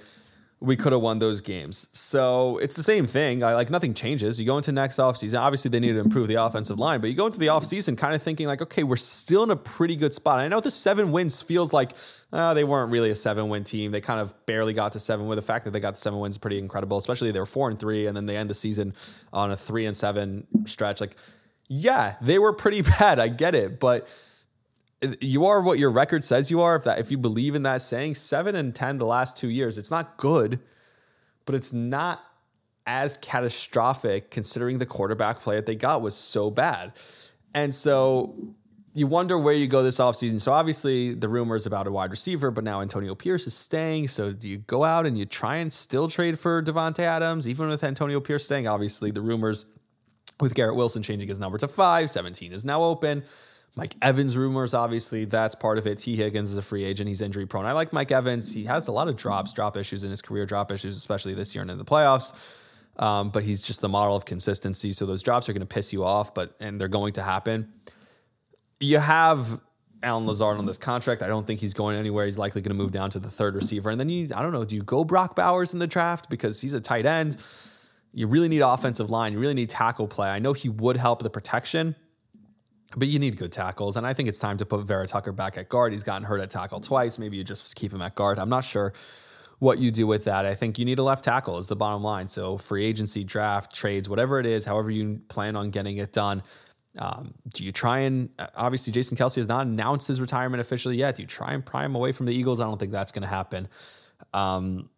we 0.62 0.76
could 0.76 0.92
have 0.92 1.00
won 1.00 1.18
those 1.18 1.40
games. 1.40 1.88
So 1.92 2.58
it's 2.58 2.76
the 2.76 2.82
same 2.82 3.06
thing. 3.06 3.42
I, 3.42 3.54
like 3.54 3.70
nothing 3.70 3.94
changes. 3.94 4.38
You 4.38 4.44
go 4.44 4.58
into 4.58 4.72
next 4.72 4.98
offseason. 4.98 5.40
Obviously, 5.40 5.70
they 5.70 5.80
need 5.80 5.92
to 5.92 6.00
improve 6.00 6.28
the 6.28 6.34
offensive 6.34 6.78
line, 6.78 7.00
but 7.00 7.08
you 7.08 7.16
go 7.16 7.26
into 7.26 7.38
the 7.38 7.46
offseason 7.46 7.96
kind 7.96 8.14
of 8.14 8.22
thinking 8.22 8.46
like, 8.46 8.60
okay, 8.60 8.82
we're 8.82 8.96
still 8.96 9.42
in 9.42 9.50
a 9.50 9.56
pretty 9.56 9.96
good 9.96 10.12
spot. 10.12 10.38
I 10.38 10.48
know 10.48 10.60
the 10.60 10.70
seven 10.70 11.12
wins 11.12 11.40
feels 11.40 11.72
like 11.72 11.92
uh, 12.32 12.52
they 12.52 12.64
weren't 12.64 12.92
really 12.92 13.10
a 13.10 13.14
seven 13.14 13.48
win 13.48 13.64
team. 13.64 13.90
They 13.90 14.02
kind 14.02 14.20
of 14.20 14.34
barely 14.44 14.74
got 14.74 14.92
to 14.92 15.00
seven. 15.00 15.26
With 15.26 15.36
the 15.36 15.42
fact 15.42 15.64
that 15.64 15.70
they 15.70 15.80
got 15.80 15.94
to 15.94 16.00
seven 16.00 16.18
wins, 16.20 16.34
is 16.34 16.38
pretty 16.38 16.58
incredible. 16.58 16.98
Especially 16.98 17.32
they 17.32 17.40
were 17.40 17.46
four 17.46 17.70
and 17.70 17.78
three, 17.78 18.06
and 18.06 18.14
then 18.14 18.26
they 18.26 18.36
end 18.36 18.50
the 18.50 18.54
season 18.54 18.92
on 19.32 19.50
a 19.50 19.56
three 19.56 19.86
and 19.86 19.96
seven 19.96 20.46
stretch. 20.66 21.00
Like 21.00 21.16
yeah, 21.68 22.16
they 22.20 22.38
were 22.38 22.52
pretty 22.52 22.82
bad. 22.98 23.18
I 23.18 23.28
get 23.28 23.54
it, 23.54 23.80
but 23.80 24.08
you 25.20 25.46
are 25.46 25.62
what 25.62 25.78
your 25.78 25.90
record 25.90 26.24
says 26.24 26.50
you 26.50 26.60
are. 26.60 26.76
If 26.76 26.84
that, 26.84 26.98
if 26.98 27.10
you 27.10 27.18
believe 27.18 27.54
in 27.54 27.62
that 27.62 27.82
saying, 27.82 28.16
seven 28.16 28.54
and 28.54 28.74
ten 28.74 28.98
the 28.98 29.06
last 29.06 29.36
two 29.36 29.48
years, 29.48 29.78
it's 29.78 29.90
not 29.90 30.16
good, 30.16 30.60
but 31.46 31.54
it's 31.54 31.72
not 31.72 32.22
as 32.86 33.16
catastrophic 33.18 34.30
considering 34.30 34.78
the 34.78 34.86
quarterback 34.86 35.40
play 35.40 35.56
that 35.56 35.66
they 35.66 35.76
got 35.76 36.02
was 36.02 36.14
so 36.14 36.50
bad. 36.50 36.92
And 37.54 37.74
so 37.74 38.54
you 38.92 39.06
wonder 39.06 39.38
where 39.38 39.54
you 39.54 39.68
go 39.68 39.82
this 39.82 39.98
offseason. 39.98 40.40
So 40.40 40.52
obviously 40.52 41.14
the 41.14 41.28
rumors 41.28 41.66
about 41.66 41.86
a 41.86 41.92
wide 41.92 42.10
receiver, 42.10 42.50
but 42.50 42.64
now 42.64 42.80
Antonio 42.80 43.14
Pierce 43.14 43.46
is 43.46 43.54
staying. 43.54 44.08
So 44.08 44.32
do 44.32 44.48
you 44.48 44.58
go 44.58 44.82
out 44.84 45.06
and 45.06 45.16
you 45.16 45.26
try 45.26 45.56
and 45.56 45.72
still 45.72 46.08
trade 46.08 46.38
for 46.38 46.62
Davante 46.62 47.00
Adams, 47.00 47.46
even 47.46 47.68
with 47.68 47.84
Antonio 47.84 48.20
Pierce 48.20 48.44
staying? 48.44 48.66
Obviously 48.66 49.10
the 49.10 49.20
rumors 49.20 49.66
with 50.40 50.54
Garrett 50.54 50.74
Wilson 50.74 51.02
changing 51.02 51.28
his 51.28 51.38
number 51.38 51.58
to 51.58 51.68
five. 51.68 52.10
17 52.10 52.52
is 52.52 52.64
now 52.64 52.82
open. 52.82 53.22
Mike 53.76 53.94
Evans 54.02 54.36
rumors, 54.36 54.74
obviously, 54.74 55.24
that's 55.24 55.54
part 55.54 55.78
of 55.78 55.86
it. 55.86 55.98
Tee 55.98 56.16
Higgins 56.16 56.50
is 56.50 56.58
a 56.58 56.62
free 56.62 56.84
agent. 56.84 57.08
He's 57.08 57.20
injury 57.20 57.46
prone. 57.46 57.66
I 57.66 57.72
like 57.72 57.92
Mike 57.92 58.10
Evans. 58.10 58.52
He 58.52 58.64
has 58.64 58.88
a 58.88 58.92
lot 58.92 59.08
of 59.08 59.16
drops, 59.16 59.52
drop 59.52 59.76
issues 59.76 60.04
in 60.04 60.10
his 60.10 60.20
career, 60.20 60.44
drop 60.44 60.72
issues, 60.72 60.96
especially 60.96 61.34
this 61.34 61.54
year 61.54 61.62
and 61.62 61.70
in 61.70 61.78
the 61.78 61.84
playoffs. 61.84 62.34
Um, 62.98 63.30
but 63.30 63.44
he's 63.44 63.62
just 63.62 63.80
the 63.80 63.88
model 63.88 64.16
of 64.16 64.24
consistency. 64.24 64.92
So 64.92 65.06
those 65.06 65.22
drops 65.22 65.48
are 65.48 65.52
going 65.52 65.60
to 65.60 65.66
piss 65.66 65.92
you 65.92 66.04
off, 66.04 66.34
but 66.34 66.54
and 66.60 66.80
they're 66.80 66.88
going 66.88 67.14
to 67.14 67.22
happen. 67.22 67.72
You 68.80 68.98
have 68.98 69.60
Allen 70.02 70.26
Lazard 70.26 70.58
on 70.58 70.66
this 70.66 70.76
contract. 70.76 71.22
I 71.22 71.28
don't 71.28 71.46
think 71.46 71.60
he's 71.60 71.74
going 71.74 71.96
anywhere. 71.96 72.24
He's 72.26 72.38
likely 72.38 72.60
going 72.60 72.76
to 72.76 72.82
move 72.82 72.90
down 72.90 73.10
to 73.10 73.18
the 73.18 73.30
third 73.30 73.54
receiver. 73.54 73.90
And 73.90 74.00
then 74.00 74.08
you, 74.08 74.28
I 74.34 74.42
don't 74.42 74.52
know, 74.52 74.64
do 74.64 74.74
you 74.74 74.82
go 74.82 75.04
Brock 75.04 75.36
Bowers 75.36 75.72
in 75.72 75.78
the 75.78 75.86
draft 75.86 76.28
because 76.28 76.60
he's 76.60 76.74
a 76.74 76.80
tight 76.80 77.06
end? 77.06 77.36
You 78.12 78.26
really 78.26 78.48
need 78.48 78.60
offensive 78.60 79.10
line. 79.10 79.32
You 79.32 79.38
really 79.38 79.54
need 79.54 79.70
tackle 79.70 80.08
play. 80.08 80.28
I 80.28 80.38
know 80.38 80.52
he 80.52 80.68
would 80.68 80.96
help 80.96 81.22
the 81.22 81.30
protection, 81.30 81.94
but 82.96 83.08
you 83.08 83.18
need 83.18 83.36
good 83.36 83.52
tackles. 83.52 83.96
And 83.96 84.06
I 84.06 84.14
think 84.14 84.28
it's 84.28 84.38
time 84.38 84.58
to 84.58 84.66
put 84.66 84.84
Vera 84.84 85.06
Tucker 85.06 85.32
back 85.32 85.56
at 85.56 85.68
guard. 85.68 85.92
He's 85.92 86.02
gotten 86.02 86.24
hurt 86.24 86.40
at 86.40 86.50
tackle 86.50 86.80
twice. 86.80 87.18
Maybe 87.18 87.36
you 87.36 87.44
just 87.44 87.76
keep 87.76 87.92
him 87.92 88.02
at 88.02 88.14
guard. 88.14 88.38
I'm 88.38 88.48
not 88.48 88.64
sure 88.64 88.92
what 89.60 89.78
you 89.78 89.90
do 89.90 90.06
with 90.06 90.24
that. 90.24 90.46
I 90.46 90.54
think 90.54 90.78
you 90.78 90.84
need 90.84 90.98
a 90.98 91.02
left 91.02 91.24
tackle, 91.24 91.58
is 91.58 91.68
the 91.68 91.76
bottom 91.76 92.02
line. 92.02 92.28
So, 92.28 92.58
free 92.58 92.84
agency, 92.84 93.24
draft, 93.24 93.74
trades, 93.74 94.08
whatever 94.08 94.40
it 94.40 94.46
is, 94.46 94.64
however 94.64 94.90
you 94.90 95.20
plan 95.28 95.54
on 95.54 95.70
getting 95.70 95.98
it 95.98 96.12
done. 96.12 96.42
Um, 96.98 97.34
do 97.54 97.64
you 97.64 97.70
try 97.70 98.00
and 98.00 98.30
obviously 98.56 98.92
Jason 98.92 99.16
Kelce 99.16 99.36
has 99.36 99.46
not 99.46 99.64
announced 99.64 100.08
his 100.08 100.20
retirement 100.20 100.60
officially 100.60 100.96
yet? 100.96 101.14
Do 101.14 101.22
you 101.22 101.28
try 101.28 101.52
and 101.52 101.64
pry 101.64 101.84
him 101.84 101.94
away 101.94 102.10
from 102.10 102.26
the 102.26 102.32
Eagles? 102.32 102.58
I 102.58 102.64
don't 102.64 102.78
think 102.80 102.90
that's 102.90 103.12
going 103.12 103.22
to 103.22 103.28
happen 103.28 103.68
um, 104.34 104.90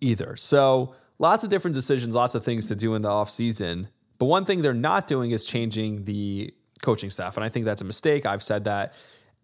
either. 0.00 0.36
So, 0.36 0.94
lots 1.18 1.42
of 1.42 1.50
different 1.50 1.74
decisions, 1.74 2.14
lots 2.14 2.34
of 2.36 2.44
things 2.44 2.68
to 2.68 2.76
do 2.76 2.94
in 2.94 3.02
the 3.02 3.08
offseason. 3.08 3.88
But 4.18 4.26
one 4.26 4.44
thing 4.44 4.60
they're 4.60 4.74
not 4.74 5.06
doing 5.06 5.30
is 5.30 5.46
changing 5.46 6.04
the 6.04 6.52
coaching 6.82 7.10
staff. 7.10 7.36
And 7.36 7.44
I 7.44 7.48
think 7.48 7.64
that's 7.64 7.80
a 7.80 7.84
mistake. 7.84 8.26
I've 8.26 8.42
said 8.42 8.64
that. 8.64 8.94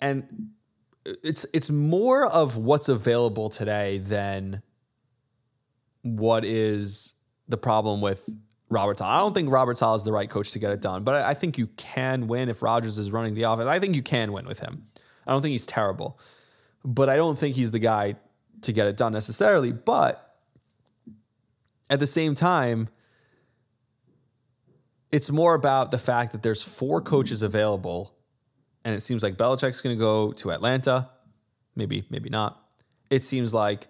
And 0.00 0.50
it's 1.22 1.46
it's 1.52 1.70
more 1.70 2.26
of 2.26 2.56
what's 2.56 2.88
available 2.88 3.48
today 3.48 3.98
than 3.98 4.62
what 6.02 6.44
is 6.44 7.14
the 7.48 7.56
problem 7.56 8.00
with 8.00 8.28
Robert 8.68 8.98
Saleh. 8.98 9.10
I 9.10 9.18
don't 9.18 9.34
think 9.34 9.50
Robert 9.50 9.78
Saleh 9.78 9.96
is 9.96 10.04
the 10.04 10.12
right 10.12 10.28
coach 10.28 10.52
to 10.52 10.58
get 10.58 10.72
it 10.72 10.80
done, 10.80 11.04
but 11.04 11.22
I 11.22 11.34
think 11.34 11.58
you 11.58 11.68
can 11.76 12.26
win 12.26 12.48
if 12.48 12.62
Rodgers 12.62 12.98
is 12.98 13.10
running 13.12 13.34
the 13.34 13.44
offense. 13.44 13.68
I 13.68 13.78
think 13.78 13.94
you 13.94 14.02
can 14.02 14.32
win 14.32 14.46
with 14.46 14.58
him. 14.60 14.86
I 15.26 15.32
don't 15.32 15.42
think 15.42 15.52
he's 15.52 15.66
terrible, 15.66 16.18
but 16.84 17.08
I 17.08 17.16
don't 17.16 17.38
think 17.38 17.56
he's 17.56 17.70
the 17.70 17.78
guy 17.78 18.16
to 18.62 18.72
get 18.72 18.86
it 18.86 18.96
done 18.96 19.12
necessarily. 19.12 19.72
But 19.72 20.36
at 21.90 22.00
the 22.00 22.06
same 22.06 22.34
time, 22.34 22.88
it's 25.10 25.30
more 25.30 25.54
about 25.54 25.90
the 25.90 25.98
fact 25.98 26.32
that 26.32 26.42
there's 26.42 26.62
four 26.62 27.00
coaches 27.00 27.42
available, 27.42 28.14
and 28.84 28.94
it 28.94 29.00
seems 29.00 29.22
like 29.22 29.36
Belichick's 29.36 29.80
going 29.80 29.96
to 29.96 30.00
go 30.00 30.32
to 30.32 30.50
Atlanta. 30.52 31.10
Maybe, 31.74 32.06
maybe 32.10 32.30
not. 32.30 32.62
It 33.10 33.22
seems 33.22 33.54
like 33.54 33.88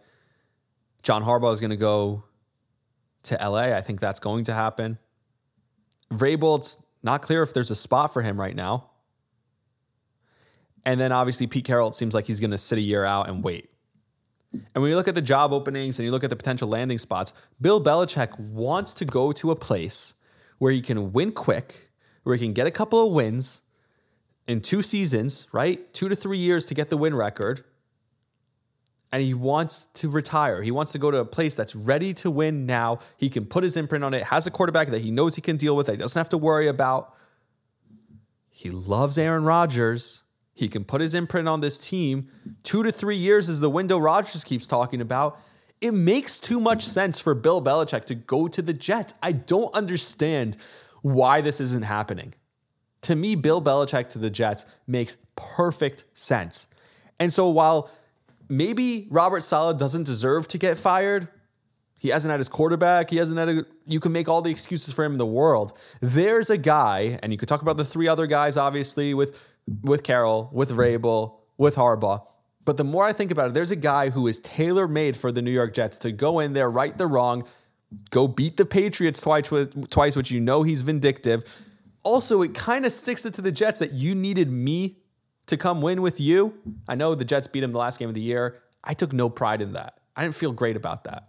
John 1.03 1.23
Harbaugh 1.23 1.53
is 1.53 1.61
going 1.61 1.71
to 1.71 1.77
go 1.77 2.25
to 3.25 3.37
LA. 3.37 3.77
I 3.77 3.81
think 3.81 4.01
that's 4.01 4.21
going 4.21 4.45
to 4.45 4.55
happen. 4.55 4.99
Vrabel, 6.13 6.59
it's 6.59 6.83
not 7.03 7.23
clear 7.23 7.43
if 7.43 7.53
there's 7.55 7.71
a 7.71 7.77
spot 7.77 8.13
for 8.13 8.23
him 8.23 8.39
right 8.39 8.55
now. 8.55 8.91
And 10.85 11.01
then 11.01 11.13
obviously 11.13 11.47
Pete 11.47 11.65
Carroll, 11.65 11.89
it 11.89 11.95
seems 11.95 12.15
like 12.15 12.27
he's 12.27 12.41
going 12.41 12.53
to 12.53 12.59
sit 12.59 12.79
a 12.79 12.81
year 12.81 13.05
out 13.05 13.29
and 13.29 13.43
wait. 13.43 13.71
And 14.53 14.83
when 14.83 14.91
you 14.91 14.97
look 14.97 15.09
at 15.09 15.15
the 15.15 15.23
job 15.23 15.53
openings 15.53 15.99
and 15.99 16.07
you 16.07 16.13
look 16.13 16.25
at 16.25 16.31
the 16.31 16.37
potential 16.37 16.69
landing 16.69 16.99
spots, 16.99 17.33
Bill 17.61 17.83
Belichick 17.83 18.39
wants 18.39 18.95
to 18.95 19.05
go 19.05 19.33
to 19.33 19.51
a 19.51 19.57
place 19.57 20.15
where 20.59 20.73
he 20.73 20.81
can 20.81 21.13
win 21.13 21.33
quick, 21.33 21.91
where 22.23 22.37
he 22.37 22.45
can 22.45 22.53
get 22.53 22.67
a 22.67 22.71
couple 22.71 23.05
of 23.07 23.13
wins 23.13 23.63
in 24.47 24.61
two 24.61 24.83
seasons, 24.83 25.47
right? 25.53 25.93
Two 25.93 26.09
to 26.09 26.17
three 26.17 26.39
years 26.39 26.67
to 26.67 26.75
get 26.75 26.91
the 26.91 26.97
win 26.97 27.15
record. 27.15 27.65
And 29.13 29.23
he 29.23 29.35
wants 29.35 29.87
to 29.95 30.11
retire. 30.11 30.63
He 30.63 30.71
wants 30.71 30.93
to 30.93 30.99
go 30.99 31.11
to 31.11 31.19
a 31.19 31.25
place 31.25 31.55
that's 31.55 31.77
ready 31.77 32.13
to 32.15 32.31
win 32.31 32.67
now. 32.67 32.99
He 33.17 33.31
can 33.31 33.47
put 33.47 33.63
his 33.63 33.77
imprint 33.77 34.05
on 34.05 34.15
it, 34.15 34.25
has 34.25 34.47
a 34.47 34.51
quarterback 34.51 34.89
that 34.89 35.01
he 35.01 35.11
knows 35.11 35.37
he 35.37 35.41
can 35.41 35.57
deal 35.57 35.77
with, 35.77 35.87
that 35.87 35.93
he 35.93 35.99
doesn't 35.99 36.19
have 36.19 36.29
to 36.31 36.39
worry 36.39 36.67
about. 36.67 37.15
He 38.51 38.71
loves 38.71 39.17
Aaron 39.17 39.45
Rodgers. 39.45 40.23
He 40.55 40.69
can 40.69 40.85
put 40.85 41.01
his 41.01 41.15
imprint 41.15 41.49
on 41.49 41.61
this 41.61 41.79
team. 41.79 42.29
Two 42.63 42.83
to 42.83 42.91
three 42.91 43.17
years 43.17 43.49
is 43.49 43.61
the 43.61 43.71
window 43.71 43.99
Rodgers 43.99 44.43
keeps 44.43 44.67
talking 44.67 45.01
about. 45.01 45.39
It 45.81 45.93
makes 45.93 46.39
too 46.39 46.59
much 46.59 46.87
sense 46.87 47.21
for 47.21 47.35
Bill 47.35 47.63
Belichick 47.63 48.05
to 48.07 48.15
go 48.15 48.49
to 48.49 48.63
the 48.63 48.73
Jets. 48.73 49.15
I 49.23 49.33
don't 49.33 49.75
understand 49.75 50.57
why 51.03 51.41
this 51.41 51.61
isn't 51.61 51.85
happening. 51.85 52.35
To 53.03 53.15
me, 53.15 53.35
Bill 53.35 53.61
Belichick 53.63 54.09
to 54.11 54.19
the 54.19 54.31
Jets 54.31 54.65
makes 54.87 55.17
perfect 55.37 56.05
sense. 56.15 56.67
And 57.21 57.33
so 57.33 57.49
while 57.49 57.91
maybe 58.49 59.07
Robert 59.11 59.45
Saleh 59.45 59.77
doesn't 59.79 60.05
deserve 60.05 60.49
to 60.49 60.59
get 60.59 60.79
fired, 60.79 61.29
he 61.99 62.09
hasn't 62.09 62.31
had 62.31 62.41
his 62.41 62.49
quarterback. 62.49 63.11
He 63.11 63.17
hasn't 63.17 63.39
had 63.39 63.49
a. 63.49 63.67
You 63.87 64.01
can 64.01 64.13
make 64.13 64.29
all 64.29 64.43
the 64.43 64.51
excuses 64.51 64.95
for 64.95 65.05
him 65.05 65.13
in 65.13 65.19
the 65.19 65.27
world. 65.27 65.77
There's 66.01 66.51
a 66.51 66.59
guy, 66.59 67.19
and 67.23 67.33
you 67.33 67.39
could 67.39 67.49
talk 67.49 67.63
about 67.63 67.77
the 67.77 67.85
three 67.85 68.07
other 68.07 68.27
guys, 68.27 68.57
obviously, 68.57 69.15
with 69.15 69.41
with 69.83 70.03
Carroll, 70.03 70.51
with 70.53 70.71
Vrabel, 70.71 71.39
with 71.57 71.77
Harbaugh. 71.77 72.23
But 72.67 72.77
the 72.77 72.85
more 72.85 73.07
I 73.07 73.13
think 73.13 73.31
about 73.31 73.49
it, 73.49 73.55
there's 73.55 73.71
a 73.71 73.77
guy 73.77 74.11
who 74.11 74.27
is 74.27 74.41
tailor 74.41 74.89
made 74.89 75.17
for 75.17 75.31
the 75.31 75.41
New 75.41 75.53
York 75.53 75.73
Jets 75.73 75.97
to 75.99 76.11
go 76.11 76.41
in 76.41 76.53
there, 76.53 76.69
right 76.69 76.99
the 76.99 77.07
wrong, 77.07 77.45
go 78.11 78.27
beat 78.27 78.57
the 78.57 78.67
Patriots 78.67 79.21
twice, 79.21 79.49
twice, 79.89 80.17
which 80.17 80.33
you 80.33 80.41
know 80.41 80.65
he's 80.65 80.83
vindictive. 80.83 81.45
Also, 82.03 82.43
it 82.43 82.55
kind 82.55 82.85
of 82.85 82.91
sticks 82.91 83.25
it 83.25 83.35
to 83.35 83.41
the 83.41 83.53
Jets 83.53 83.79
that 83.79 83.93
you 83.93 84.17
needed 84.17 84.51
me 84.51 84.99
to 85.47 85.57
come 85.57 85.81
win 85.81 86.03
with 86.03 86.21
you. 86.21 86.55
I 86.89 86.97
know 86.97 87.15
the 87.15 87.25
Jets 87.25 87.47
beat 87.47 87.63
him 87.63 87.71
the 87.71 87.79
last 87.79 88.01
game 88.01 88.09
of 88.09 88.17
the 88.17 88.21
year. 88.21 88.59
I 88.83 88.95
took 88.95 89.13
no 89.13 89.31
pride 89.31 89.63
in 89.63 89.75
that. 89.75 89.99
I 90.17 90.23
didn't 90.23 90.35
feel 90.35 90.53
great 90.53 90.77
about 90.77 91.05
that. 91.05 91.29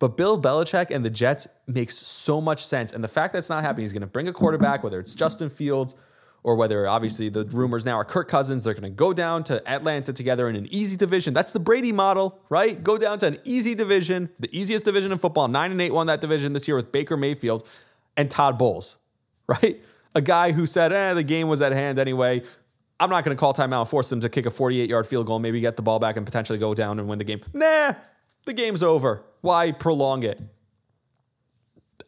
But 0.00 0.16
Bill 0.16 0.40
Belichick 0.40 0.90
and 0.90 1.04
the 1.04 1.10
Jets 1.10 1.46
makes 1.68 1.96
so 1.96 2.40
much 2.40 2.66
sense. 2.66 2.92
And 2.92 3.02
the 3.02 3.08
fact 3.08 3.32
that's 3.32 3.48
not 3.48 3.62
happening, 3.62 3.84
he's 3.84 3.92
going 3.92 4.00
to 4.00 4.08
bring 4.08 4.26
a 4.26 4.32
quarterback, 4.32 4.82
whether 4.82 4.98
it's 4.98 5.14
Justin 5.14 5.50
Fields 5.50 5.94
or 6.42 6.54
whether 6.54 6.86
obviously 6.86 7.28
the 7.28 7.44
rumors 7.46 7.84
now 7.84 7.94
are 7.94 8.04
Kirk 8.04 8.28
Cousins. 8.28 8.64
They're 8.64 8.74
going 8.74 8.84
to 8.84 8.90
go 8.90 9.12
down 9.12 9.44
to 9.44 9.66
Atlanta 9.68 10.12
together 10.12 10.48
in 10.48 10.56
an 10.56 10.66
easy 10.72 10.96
division. 10.96 11.34
That's 11.34 11.52
the 11.52 11.60
Brady 11.60 11.92
model, 11.92 12.40
right? 12.48 12.82
Go 12.82 12.96
down 12.96 13.18
to 13.20 13.26
an 13.26 13.38
easy 13.44 13.74
division, 13.74 14.30
the 14.38 14.48
easiest 14.56 14.84
division 14.84 15.12
in 15.12 15.18
football. 15.18 15.48
Nine 15.48 15.72
and 15.72 15.80
eight 15.80 15.92
won 15.92 16.06
that 16.06 16.20
division 16.20 16.52
this 16.52 16.68
year 16.68 16.76
with 16.76 16.92
Baker 16.92 17.16
Mayfield 17.16 17.66
and 18.16 18.30
Todd 18.30 18.58
Bowles, 18.58 18.98
right? 19.46 19.82
A 20.14 20.20
guy 20.20 20.52
who 20.52 20.66
said, 20.66 20.92
eh, 20.92 21.14
the 21.14 21.22
game 21.22 21.48
was 21.48 21.60
at 21.60 21.72
hand 21.72 21.98
anyway. 21.98 22.42
I'm 23.00 23.10
not 23.10 23.24
going 23.24 23.36
to 23.36 23.40
call 23.40 23.54
timeout 23.54 23.80
and 23.80 23.88
force 23.88 24.08
them 24.08 24.20
to 24.20 24.28
kick 24.28 24.46
a 24.46 24.50
48 24.50 24.88
yard 24.90 25.06
field 25.06 25.26
goal, 25.26 25.38
maybe 25.38 25.60
get 25.60 25.76
the 25.76 25.82
ball 25.82 25.98
back 25.98 26.16
and 26.16 26.26
potentially 26.26 26.58
go 26.58 26.74
down 26.74 26.98
and 26.98 27.08
win 27.08 27.18
the 27.18 27.24
game. 27.24 27.40
Nah, 27.52 27.94
the 28.44 28.52
game's 28.52 28.82
over. 28.82 29.22
Why 29.40 29.70
prolong 29.72 30.24
it? 30.24 30.40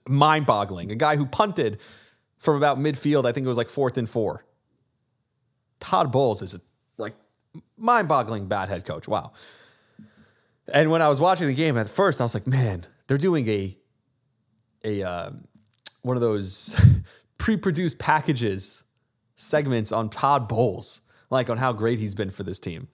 Mind 0.09 0.47
boggling. 0.47 0.91
A 0.91 0.97
guy 0.97 1.17
who 1.17 1.27
punted 1.27 1.79
from 2.41 2.57
about 2.57 2.79
midfield, 2.79 3.27
I 3.27 3.33
think 3.33 3.45
it 3.45 3.49
was 3.49 3.59
like 3.59 3.69
fourth 3.69 3.97
and 3.99 4.09
four. 4.09 4.45
Todd 5.79 6.11
Bowles 6.11 6.43
is 6.43 6.59
like 6.99 7.15
mind 7.77 8.09
boggling 8.09 8.49
bad 8.49 8.69
head 8.69 8.85
coach. 8.85 9.07
Wow. 9.07 9.33
And 10.73 10.91
when 10.91 11.03
I 11.03 11.09
was 11.09 11.21
watching 11.21 11.47
the 11.47 11.55
game 11.55 11.77
at 11.77 11.89
first, 11.89 12.21
I 12.21 12.25
was 12.25 12.35
like, 12.35 12.47
man, 12.47 12.87
they're 13.07 13.19
doing 13.19 13.47
a 13.49 13.77
a 14.85 15.03
uh, 15.03 15.31
one 16.03 16.17
of 16.17 16.23
those 16.23 16.75
pre-produced 17.39 17.99
packages 17.99 18.85
segments 19.37 19.93
on 19.93 20.09
Todd 20.09 20.49
Bowles, 20.49 21.03
like 21.29 21.51
on 21.51 21.59
how 21.59 21.73
great 21.73 21.99
he's 21.99 22.15
been 22.15 22.31
for 22.31 22.43
this 22.43 22.59
team. 22.59 22.89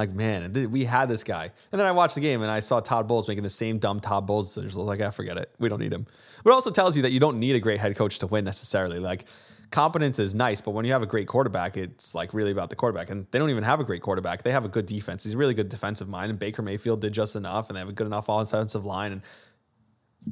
Like, 0.00 0.14
man, 0.14 0.70
we 0.70 0.86
had 0.86 1.10
this 1.10 1.22
guy. 1.22 1.50
And 1.70 1.78
then 1.78 1.86
I 1.86 1.90
watched 1.90 2.14
the 2.14 2.22
game 2.22 2.40
and 2.40 2.50
I 2.50 2.60
saw 2.60 2.80
Todd 2.80 3.06
Bowles 3.06 3.28
making 3.28 3.42
the 3.42 3.50
same 3.50 3.78
dumb 3.78 4.00
Todd 4.00 4.26
Bowles 4.26 4.48
decisions. 4.48 4.74
I 4.76 4.78
was 4.78 4.88
like, 4.88 5.02
I 5.02 5.08
ah, 5.08 5.10
forget 5.10 5.36
it. 5.36 5.54
We 5.58 5.68
don't 5.68 5.78
need 5.78 5.92
him. 5.92 6.06
But 6.42 6.52
it 6.52 6.54
also 6.54 6.70
tells 6.70 6.96
you 6.96 7.02
that 7.02 7.12
you 7.12 7.20
don't 7.20 7.38
need 7.38 7.54
a 7.54 7.60
great 7.60 7.80
head 7.80 7.94
coach 7.96 8.18
to 8.20 8.26
win 8.26 8.46
necessarily. 8.46 8.98
Like, 8.98 9.26
competence 9.70 10.18
is 10.18 10.34
nice, 10.34 10.62
but 10.62 10.70
when 10.70 10.86
you 10.86 10.92
have 10.92 11.02
a 11.02 11.06
great 11.06 11.28
quarterback, 11.28 11.76
it's 11.76 12.14
like 12.14 12.32
really 12.32 12.50
about 12.50 12.70
the 12.70 12.76
quarterback. 12.76 13.10
And 13.10 13.26
they 13.30 13.38
don't 13.38 13.50
even 13.50 13.62
have 13.62 13.78
a 13.78 13.84
great 13.84 14.00
quarterback. 14.00 14.42
They 14.42 14.52
have 14.52 14.64
a 14.64 14.70
good 14.70 14.86
defense. 14.86 15.24
He's 15.24 15.34
a 15.34 15.36
really 15.36 15.52
good 15.52 15.68
defensive 15.68 16.08
mind. 16.08 16.30
And 16.30 16.38
Baker 16.38 16.62
Mayfield 16.62 17.02
did 17.02 17.12
just 17.12 17.36
enough, 17.36 17.68
and 17.68 17.76
they 17.76 17.80
have 17.80 17.90
a 17.90 17.92
good 17.92 18.06
enough 18.06 18.30
offensive 18.30 18.86
line, 18.86 19.12
and 19.12 19.22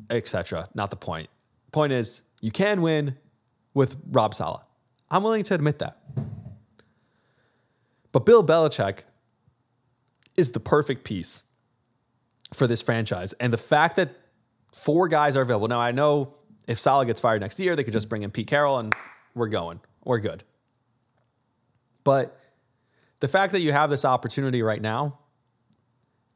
etc. 0.09 0.70
Not 0.72 0.88
the 0.88 0.96
point. 0.96 1.28
Point 1.72 1.92
is, 1.92 2.22
you 2.40 2.52
can 2.52 2.81
win 2.81 3.18
with 3.74 3.96
Rob 4.11 4.35
Saleh. 4.35 4.62
I'm 5.11 5.22
willing 5.22 5.44
to 5.44 5.54
admit 5.54 5.81
that. 5.81 5.98
But 8.12 8.24
Bill 8.24 8.42
Belichick 8.42 9.00
is 10.38 10.53
the 10.53 10.61
perfect 10.61 11.05
piece 11.05 11.44
for 12.55 12.66
this 12.66 12.81
franchise. 12.81 13.35
And 13.35 13.53
the 13.53 13.59
fact 13.59 13.96
that 13.96 14.16
four 14.72 15.09
guys 15.09 15.37
are 15.37 15.42
available. 15.42 15.68
Now, 15.68 15.81
I 15.81 15.90
know 15.90 16.35
if 16.66 16.79
Saleh 16.79 17.07
gets 17.07 17.20
fired 17.20 17.40
next 17.40 17.59
year, 17.59 17.74
they 17.74 17.85
could 17.85 17.92
just 17.92 18.09
bring 18.09 18.22
in 18.22 18.31
Pete 18.31 18.46
Carroll 18.46 18.79
and 18.79 18.94
we're 19.35 19.48
going. 19.48 19.81
We're 20.05 20.20
good. 20.20 20.44
But 22.05 22.40
the 23.20 23.29
fact 23.29 23.53
that 23.53 23.61
you 23.61 23.72
have 23.72 23.90
this 23.90 24.05
opportunity 24.05 24.62
right 24.62 24.81
now 24.81 25.18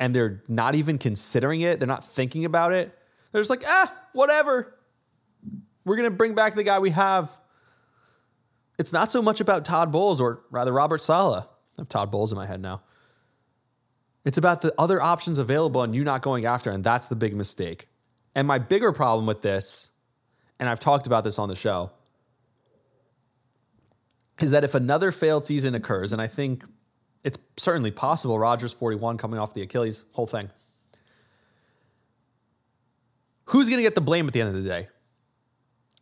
and 0.01 0.15
they're 0.15 0.43
not 0.49 0.75
even 0.75 0.99
considering 0.99 1.61
it, 1.61 1.79
they're 1.79 1.87
not 1.87 2.05
thinking 2.05 2.45
about 2.45 2.73
it, 2.73 2.93
they're 3.31 3.41
just 3.41 3.51
like, 3.51 3.62
ah, 3.67 3.95
whatever. 4.12 4.75
We're 5.85 5.97
going 5.97 6.11
to 6.11 6.17
bring 6.17 6.35
back 6.35 6.57
the 6.57 6.65
guy 6.65 6.81
we 6.81 6.91
have. 6.91 7.37
It's 8.79 8.93
not 8.93 9.11
so 9.11 9.23
much 9.23 9.41
about 9.41 9.65
Todd 9.65 9.93
Bowles 9.93 10.21
or 10.21 10.43
rather 10.51 10.73
Robert 10.73 11.01
Saleh. 11.01 11.45
I 11.79 11.81
have 11.81 11.88
Todd 11.88 12.11
Bowles 12.11 12.33
in 12.33 12.37
my 12.37 12.47
head 12.47 12.61
now. 12.61 12.83
It's 14.25 14.39
about 14.39 14.61
the 14.61 14.73
other 14.79 15.03
options 15.03 15.39
available 15.39 15.83
and 15.83 15.95
you 15.95 16.05
not 16.05 16.23
going 16.23 16.47
after, 16.47 16.71
and 16.71 16.85
that's 16.85 17.09
the 17.09 17.17
big 17.17 17.35
mistake. 17.35 17.89
And 18.35 18.47
my 18.47 18.59
bigger 18.59 18.93
problem 18.93 19.27
with 19.27 19.43
this, 19.43 19.91
and 20.59 20.69
I've 20.69 20.81
talked 20.81 21.07
about 21.07 21.25
this 21.25 21.39
on 21.39 21.49
the 21.49 21.57
show, 21.57 21.91
is 24.41 24.53
that 24.53 24.65
if 24.65 24.75
another 24.75 25.13
failed 25.13 25.45
season 25.45 25.75
occurs, 25.75 26.13
and 26.13 26.23
I 26.23 26.27
think 26.27 26.65
it's 27.25 27.39
certainly 27.57 27.91
possible, 27.91 28.39
Rodgers 28.39 28.73
41 28.73 29.19
coming 29.19 29.39
off 29.39 29.55
the 29.55 29.63
Achilles, 29.63 30.05
whole 30.13 30.27
thing. 30.27 30.51
Who's 33.47 33.69
going 33.69 33.79
to 33.79 33.83
get 33.83 33.95
the 33.95 34.01
blame 34.01 34.27
at 34.27 34.33
the 34.33 34.41
end 34.41 34.57
of 34.57 34.63
the 34.63 34.69
day? 34.69 34.89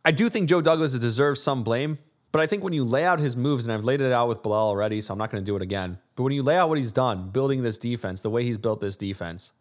I 0.05 0.11
do 0.11 0.29
think 0.29 0.49
Joe 0.49 0.61
Douglas 0.61 0.97
deserves 0.97 1.41
some 1.41 1.63
blame, 1.63 1.99
but 2.31 2.41
I 2.41 2.47
think 2.47 2.63
when 2.63 2.73
you 2.73 2.83
lay 2.83 3.03
out 3.03 3.19
his 3.19 3.35
moves, 3.35 3.65
and 3.65 3.73
I've 3.73 3.83
laid 3.83 4.01
it 4.01 4.11
out 4.11 4.27
with 4.27 4.41
Bilal 4.41 4.67
already, 4.67 5.01
so 5.01 5.11
I'm 5.11 5.17
not 5.17 5.29
going 5.29 5.43
to 5.43 5.45
do 5.45 5.55
it 5.55 5.61
again. 5.61 5.97
But 6.15 6.23
when 6.23 6.33
you 6.33 6.43
lay 6.43 6.55
out 6.55 6.69
what 6.69 6.77
he's 6.77 6.93
done, 6.93 7.29
building 7.29 7.63
this 7.63 7.77
defense, 7.77 8.21
the 8.21 8.29
way 8.29 8.43
he's 8.43 8.57
built 8.57 8.79
this 8.79 8.97
defense, 8.97 9.53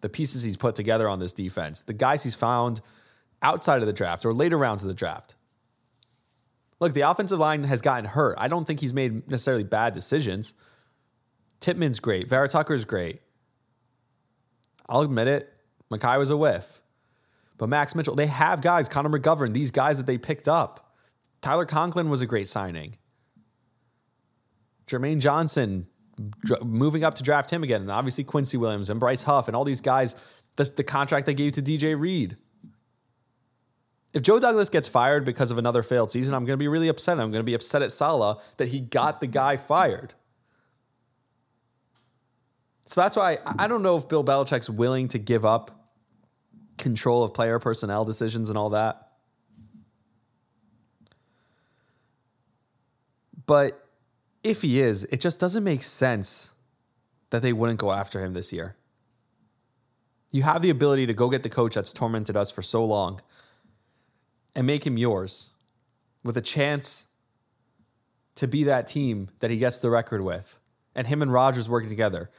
the 0.00 0.08
pieces 0.08 0.42
he's 0.42 0.56
put 0.56 0.74
together 0.74 1.08
on 1.08 1.20
this 1.20 1.32
defense, 1.32 1.82
the 1.82 1.92
guys 1.92 2.22
he's 2.22 2.34
found 2.34 2.80
outside 3.42 3.80
of 3.80 3.86
the 3.86 3.92
draft 3.92 4.24
or 4.24 4.34
later 4.34 4.58
rounds 4.58 4.82
of 4.82 4.88
the 4.88 4.94
draft. 4.94 5.36
Look, 6.80 6.94
the 6.94 7.02
offensive 7.02 7.38
line 7.38 7.64
has 7.64 7.80
gotten 7.80 8.04
hurt. 8.06 8.36
I 8.38 8.48
don't 8.48 8.66
think 8.66 8.80
he's 8.80 8.92
made 8.92 9.28
necessarily 9.28 9.62
bad 9.62 9.94
decisions. 9.94 10.54
Tippmann's 11.60 12.00
great. 12.00 12.28
Vera 12.28 12.48
Tucker's 12.48 12.84
great. 12.84 13.20
I'll 14.88 15.02
admit 15.02 15.28
it. 15.28 15.52
Mekhi 15.90 16.18
was 16.18 16.30
a 16.30 16.36
whiff. 16.36 16.82
But 17.56 17.68
Max 17.68 17.94
Mitchell, 17.94 18.16
they 18.16 18.26
have 18.26 18.60
guys, 18.60 18.88
Connor 18.88 19.08
McGovern, 19.08 19.52
these 19.52 19.70
guys 19.70 19.96
that 19.98 20.06
they 20.06 20.18
picked 20.18 20.48
up. 20.48 20.83
Tyler 21.44 21.66
Conklin 21.66 22.08
was 22.08 22.22
a 22.22 22.26
great 22.26 22.48
signing. 22.48 22.96
Jermaine 24.86 25.18
Johnson 25.18 25.86
moving 26.62 27.04
up 27.04 27.16
to 27.16 27.22
draft 27.22 27.50
him 27.50 27.62
again, 27.62 27.82
and 27.82 27.90
obviously 27.90 28.24
Quincy 28.24 28.56
Williams 28.56 28.88
and 28.88 28.98
Bryce 28.98 29.24
Huff 29.24 29.46
and 29.46 29.54
all 29.54 29.62
these 29.62 29.82
guys. 29.82 30.16
The, 30.56 30.64
the 30.64 30.82
contract 30.82 31.26
they 31.26 31.34
gave 31.34 31.52
to 31.52 31.62
DJ 31.62 32.00
Reed. 32.00 32.38
If 34.14 34.22
Joe 34.22 34.40
Douglas 34.40 34.70
gets 34.70 34.88
fired 34.88 35.26
because 35.26 35.50
of 35.50 35.58
another 35.58 35.82
failed 35.82 36.10
season, 36.10 36.32
I'm 36.32 36.46
going 36.46 36.54
to 36.54 36.62
be 36.62 36.68
really 36.68 36.88
upset. 36.88 37.20
I'm 37.20 37.30
going 37.30 37.40
to 37.40 37.42
be 37.42 37.52
upset 37.52 37.82
at 37.82 37.92
Saleh 37.92 38.42
that 38.56 38.68
he 38.68 38.80
got 38.80 39.20
the 39.20 39.26
guy 39.26 39.58
fired. 39.58 40.14
So 42.86 43.02
that's 43.02 43.16
why 43.16 43.40
I 43.44 43.66
don't 43.66 43.82
know 43.82 43.96
if 43.96 44.08
Bill 44.08 44.24
Belichick's 44.24 44.70
willing 44.70 45.08
to 45.08 45.18
give 45.18 45.44
up 45.44 45.90
control 46.78 47.22
of 47.22 47.34
player 47.34 47.58
personnel 47.58 48.06
decisions 48.06 48.48
and 48.48 48.56
all 48.56 48.70
that. 48.70 49.10
But 53.46 53.86
if 54.42 54.62
he 54.62 54.80
is, 54.80 55.04
it 55.04 55.20
just 55.20 55.40
doesn't 55.40 55.64
make 55.64 55.82
sense 55.82 56.50
that 57.30 57.42
they 57.42 57.52
wouldn't 57.52 57.78
go 57.78 57.92
after 57.92 58.24
him 58.24 58.34
this 58.34 58.52
year. 58.52 58.76
You 60.30 60.42
have 60.42 60.62
the 60.62 60.70
ability 60.70 61.06
to 61.06 61.14
go 61.14 61.28
get 61.30 61.42
the 61.42 61.48
coach 61.48 61.74
that's 61.74 61.92
tormented 61.92 62.36
us 62.36 62.50
for 62.50 62.62
so 62.62 62.84
long 62.84 63.20
and 64.54 64.66
make 64.66 64.86
him 64.86 64.98
yours 64.98 65.50
with 66.22 66.36
a 66.36 66.40
chance 66.42 67.06
to 68.36 68.48
be 68.48 68.64
that 68.64 68.86
team 68.86 69.30
that 69.40 69.50
he 69.50 69.56
gets 69.56 69.78
the 69.78 69.90
record 69.90 70.22
with, 70.22 70.60
and 70.94 71.06
him 71.06 71.22
and 71.22 71.32
Rodgers 71.32 71.68
working 71.68 71.88
together. 71.88 72.30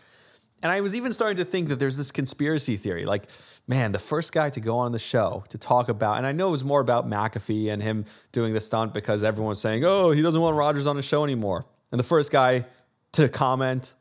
And 0.63 0.71
I 0.71 0.81
was 0.81 0.95
even 0.95 1.11
starting 1.11 1.37
to 1.37 1.45
think 1.45 1.67
that 1.69 1.79
there's 1.79 1.97
this 1.97 2.11
conspiracy 2.11 2.77
theory, 2.77 3.05
like, 3.05 3.25
man, 3.67 3.91
the 3.91 3.99
first 3.99 4.31
guy 4.31 4.49
to 4.49 4.59
go 4.59 4.77
on 4.77 4.91
the 4.91 4.99
show 4.99 5.43
to 5.49 5.57
talk 5.57 5.89
about, 5.89 6.17
and 6.17 6.25
I 6.25 6.31
know 6.31 6.47
it 6.47 6.51
was 6.51 6.63
more 6.63 6.79
about 6.79 7.07
McAfee 7.07 7.71
and 7.71 7.83
him 7.83 8.05
doing 8.31 8.53
the 8.53 8.61
stunt 8.61 8.93
because 8.93 9.23
everyone's 9.23 9.59
saying, 9.59 9.83
oh, 9.83 10.11
he 10.11 10.21
doesn't 10.21 10.39
want 10.39 10.55
Rodgers 10.55 10.87
on 10.87 10.95
the 10.95 11.01
show 11.01 11.23
anymore. 11.23 11.65
And 11.91 11.99
the 11.99 12.03
first 12.03 12.31
guy 12.31 12.65
to 13.11 13.29
comment 13.29 13.95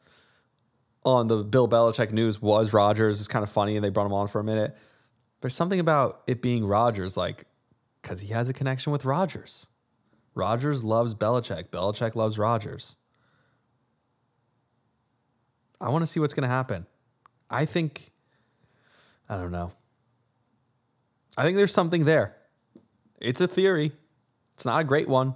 on 1.04 1.26
the 1.26 1.44
Bill 1.44 1.68
Belichick 1.68 2.12
news 2.12 2.40
was 2.40 2.72
Rodgers. 2.72 3.20
It's 3.20 3.28
kind 3.28 3.42
of 3.42 3.50
funny, 3.50 3.76
and 3.76 3.84
they 3.84 3.90
brought 3.90 4.06
him 4.06 4.14
on 4.14 4.28
for 4.28 4.40
a 4.40 4.44
minute. 4.44 4.76
There's 5.40 5.54
something 5.54 5.80
about 5.80 6.22
it 6.26 6.40
being 6.40 6.64
Rodgers, 6.64 7.16
like, 7.16 7.44
because 8.00 8.20
he 8.20 8.28
has 8.28 8.48
a 8.48 8.52
connection 8.54 8.92
with 8.92 9.04
Rodgers. 9.04 9.66
Rodgers 10.34 10.82
loves 10.82 11.14
Belichick. 11.14 11.68
Belichick 11.68 12.14
loves 12.14 12.38
Rodgers. 12.38 12.96
I 15.80 15.90
want 15.90 16.02
to 16.02 16.06
see 16.06 16.20
what's 16.20 16.34
going 16.34 16.42
to 16.42 16.48
happen. 16.48 16.86
I 17.50 17.64
think, 17.64 18.10
I 19.28 19.36
don't 19.36 19.52
know. 19.52 19.72
I 21.36 21.42
think 21.42 21.56
there's 21.56 21.72
something 21.72 22.04
there. 22.04 22.36
It's 23.20 23.40
a 23.40 23.46
theory. 23.46 23.92
It's 24.52 24.64
not 24.64 24.80
a 24.80 24.84
great 24.84 25.08
one. 25.08 25.34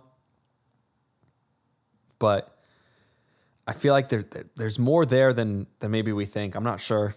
But 2.18 2.56
I 3.66 3.72
feel 3.72 3.92
like 3.92 4.08
there, 4.08 4.24
there's 4.56 4.78
more 4.78 5.04
there 5.04 5.32
than, 5.32 5.66
than 5.80 5.90
maybe 5.90 6.12
we 6.12 6.24
think. 6.24 6.54
I'm 6.54 6.64
not 6.64 6.80
sure. 6.80 7.14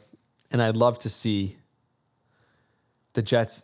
And 0.51 0.61
I'd 0.61 0.75
love 0.75 0.99
to 0.99 1.09
see 1.09 1.57
the 3.13 3.21
Jets, 3.21 3.63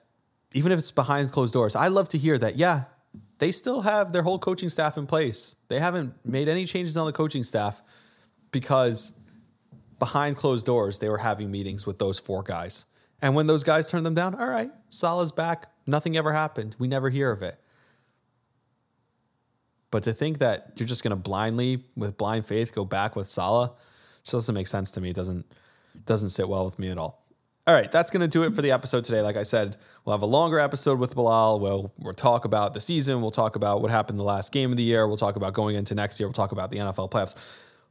even 0.53 0.71
if 0.71 0.79
it's 0.79 0.91
behind 0.91 1.31
closed 1.31 1.53
doors. 1.53 1.75
I'd 1.75 1.91
love 1.91 2.09
to 2.09 2.17
hear 2.17 2.37
that, 2.37 2.57
yeah, 2.57 2.83
they 3.39 3.51
still 3.51 3.81
have 3.81 4.13
their 4.13 4.23
whole 4.23 4.39
coaching 4.39 4.69
staff 4.69 4.97
in 4.97 5.05
place. 5.05 5.55
They 5.67 5.79
haven't 5.79 6.13
made 6.25 6.47
any 6.47 6.65
changes 6.65 6.97
on 6.97 7.05
the 7.05 7.13
coaching 7.13 7.43
staff 7.43 7.81
because 8.51 9.11
behind 9.99 10.37
closed 10.37 10.65
doors, 10.65 10.99
they 10.99 11.09
were 11.09 11.17
having 11.17 11.51
meetings 11.51 11.85
with 11.85 11.99
those 11.99 12.19
four 12.19 12.43
guys. 12.43 12.85
And 13.21 13.35
when 13.35 13.47
those 13.47 13.63
guys 13.63 13.89
turned 13.89 14.05
them 14.05 14.13
down, 14.13 14.35
all 14.35 14.47
right, 14.47 14.71
Saleh's 14.89 15.31
back. 15.31 15.71
Nothing 15.87 16.17
ever 16.17 16.33
happened. 16.33 16.75
We 16.77 16.87
never 16.87 17.09
hear 17.09 17.31
of 17.31 17.41
it. 17.41 17.59
But 19.89 20.03
to 20.03 20.13
think 20.13 20.39
that 20.39 20.73
you're 20.75 20.87
just 20.87 21.01
going 21.01 21.11
to 21.11 21.15
blindly, 21.15 21.85
with 21.95 22.17
blind 22.17 22.45
faith, 22.45 22.75
go 22.75 22.85
back 22.85 23.15
with 23.15 23.27
Salah 23.27 23.73
just 24.27 24.43
doesn't 24.43 24.55
make 24.55 24.67
sense 24.67 24.91
to 24.91 25.01
me. 25.01 25.09
It 25.09 25.15
doesn't 25.15 25.45
doesn't 26.05 26.29
sit 26.29 26.47
well 26.47 26.65
with 26.65 26.77
me 26.77 26.89
at 26.89 26.97
all. 26.97 27.23
All 27.65 27.73
right, 27.73 27.91
that's 27.91 28.11
going 28.11 28.21
to 28.21 28.27
do 28.27 28.43
it 28.43 28.53
for 28.53 28.61
the 28.61 28.71
episode 28.71 29.03
today. 29.03 29.21
Like 29.21 29.35
I 29.35 29.43
said, 29.43 29.77
we'll 30.05 30.13
have 30.13 30.21
a 30.21 30.27
longer 30.27 30.59
episode 30.59 30.99
with 30.99 31.15
Bilal. 31.15 31.59
We'll, 31.59 31.91
we'll 31.97 32.13
talk 32.13 32.45
about 32.45 32.73
the 32.73 32.79
season. 32.79 33.21
We'll 33.21 33.31
talk 33.31 33.57
about 33.57 33.81
what 33.81 33.91
happened 33.91 34.19
the 34.19 34.23
last 34.23 34.53
game 34.53 34.71
of 34.71 34.77
the 34.77 34.83
year. 34.83 35.05
We'll 35.05 35.17
talk 35.17 35.35
about 35.35 35.53
going 35.53 35.75
into 35.75 35.93
next 35.93 36.17
year. 36.17 36.27
We'll 36.27 36.33
talk 36.33 36.53
about 36.53 36.71
the 36.71 36.77
NFL 36.77 37.11
playoffs. 37.11 37.35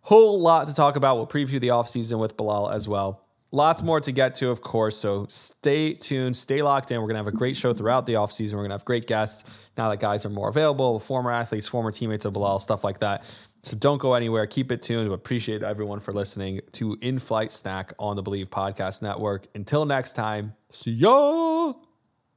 Whole 0.06 0.40
lot 0.40 0.68
to 0.68 0.72
talk 0.72 0.94
about. 0.94 1.16
We'll 1.16 1.26
preview 1.26 1.58
the 1.58 1.66
offseason 1.68 2.20
with 2.20 2.36
Bilal 2.36 2.70
as 2.70 2.86
well. 2.86 3.24
Lots 3.50 3.82
more 3.82 4.00
to 4.00 4.12
get 4.12 4.36
to, 4.36 4.50
of 4.50 4.60
course. 4.60 4.96
So 4.96 5.26
stay 5.28 5.94
tuned, 5.94 6.36
stay 6.36 6.62
locked 6.62 6.92
in. 6.92 6.98
We're 7.00 7.08
going 7.08 7.16
to 7.16 7.24
have 7.24 7.26
a 7.26 7.32
great 7.32 7.56
show 7.56 7.74
throughout 7.74 8.06
the 8.06 8.12
offseason. 8.12 8.52
We're 8.52 8.60
going 8.60 8.70
to 8.70 8.74
have 8.74 8.84
great 8.84 9.08
guests 9.08 9.50
now 9.76 9.90
that 9.90 9.98
guys 9.98 10.24
are 10.24 10.28
more 10.28 10.48
available, 10.48 11.00
former 11.00 11.32
athletes, 11.32 11.66
former 11.66 11.90
teammates 11.90 12.24
of 12.24 12.34
Bilal, 12.34 12.60
stuff 12.60 12.84
like 12.84 13.00
that. 13.00 13.24
So 13.64 13.76
don't 13.76 13.98
go 13.98 14.14
anywhere. 14.14 14.46
Keep 14.46 14.70
it 14.70 14.80
tuned. 14.80 15.08
We 15.08 15.14
appreciate 15.16 15.64
everyone 15.64 15.98
for 15.98 16.12
listening 16.12 16.60
to 16.74 16.96
In 17.00 17.18
Flight 17.18 17.50
Snack 17.50 17.92
on 17.98 18.14
the 18.14 18.22
Bleav 18.22 18.46
Podcast 18.46 19.02
Network. 19.02 19.48
Until 19.56 19.86
next 19.86 20.12
time, 20.12 20.54
see 20.70 20.92
ya. 20.92 21.72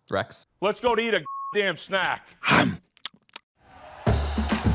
Rex. 0.09 0.47
Let's 0.59 0.79
go 0.79 0.95
to 0.95 1.01
eat 1.03 1.13
a 1.13 1.21
damn 1.53 1.77
snack. 1.77 2.25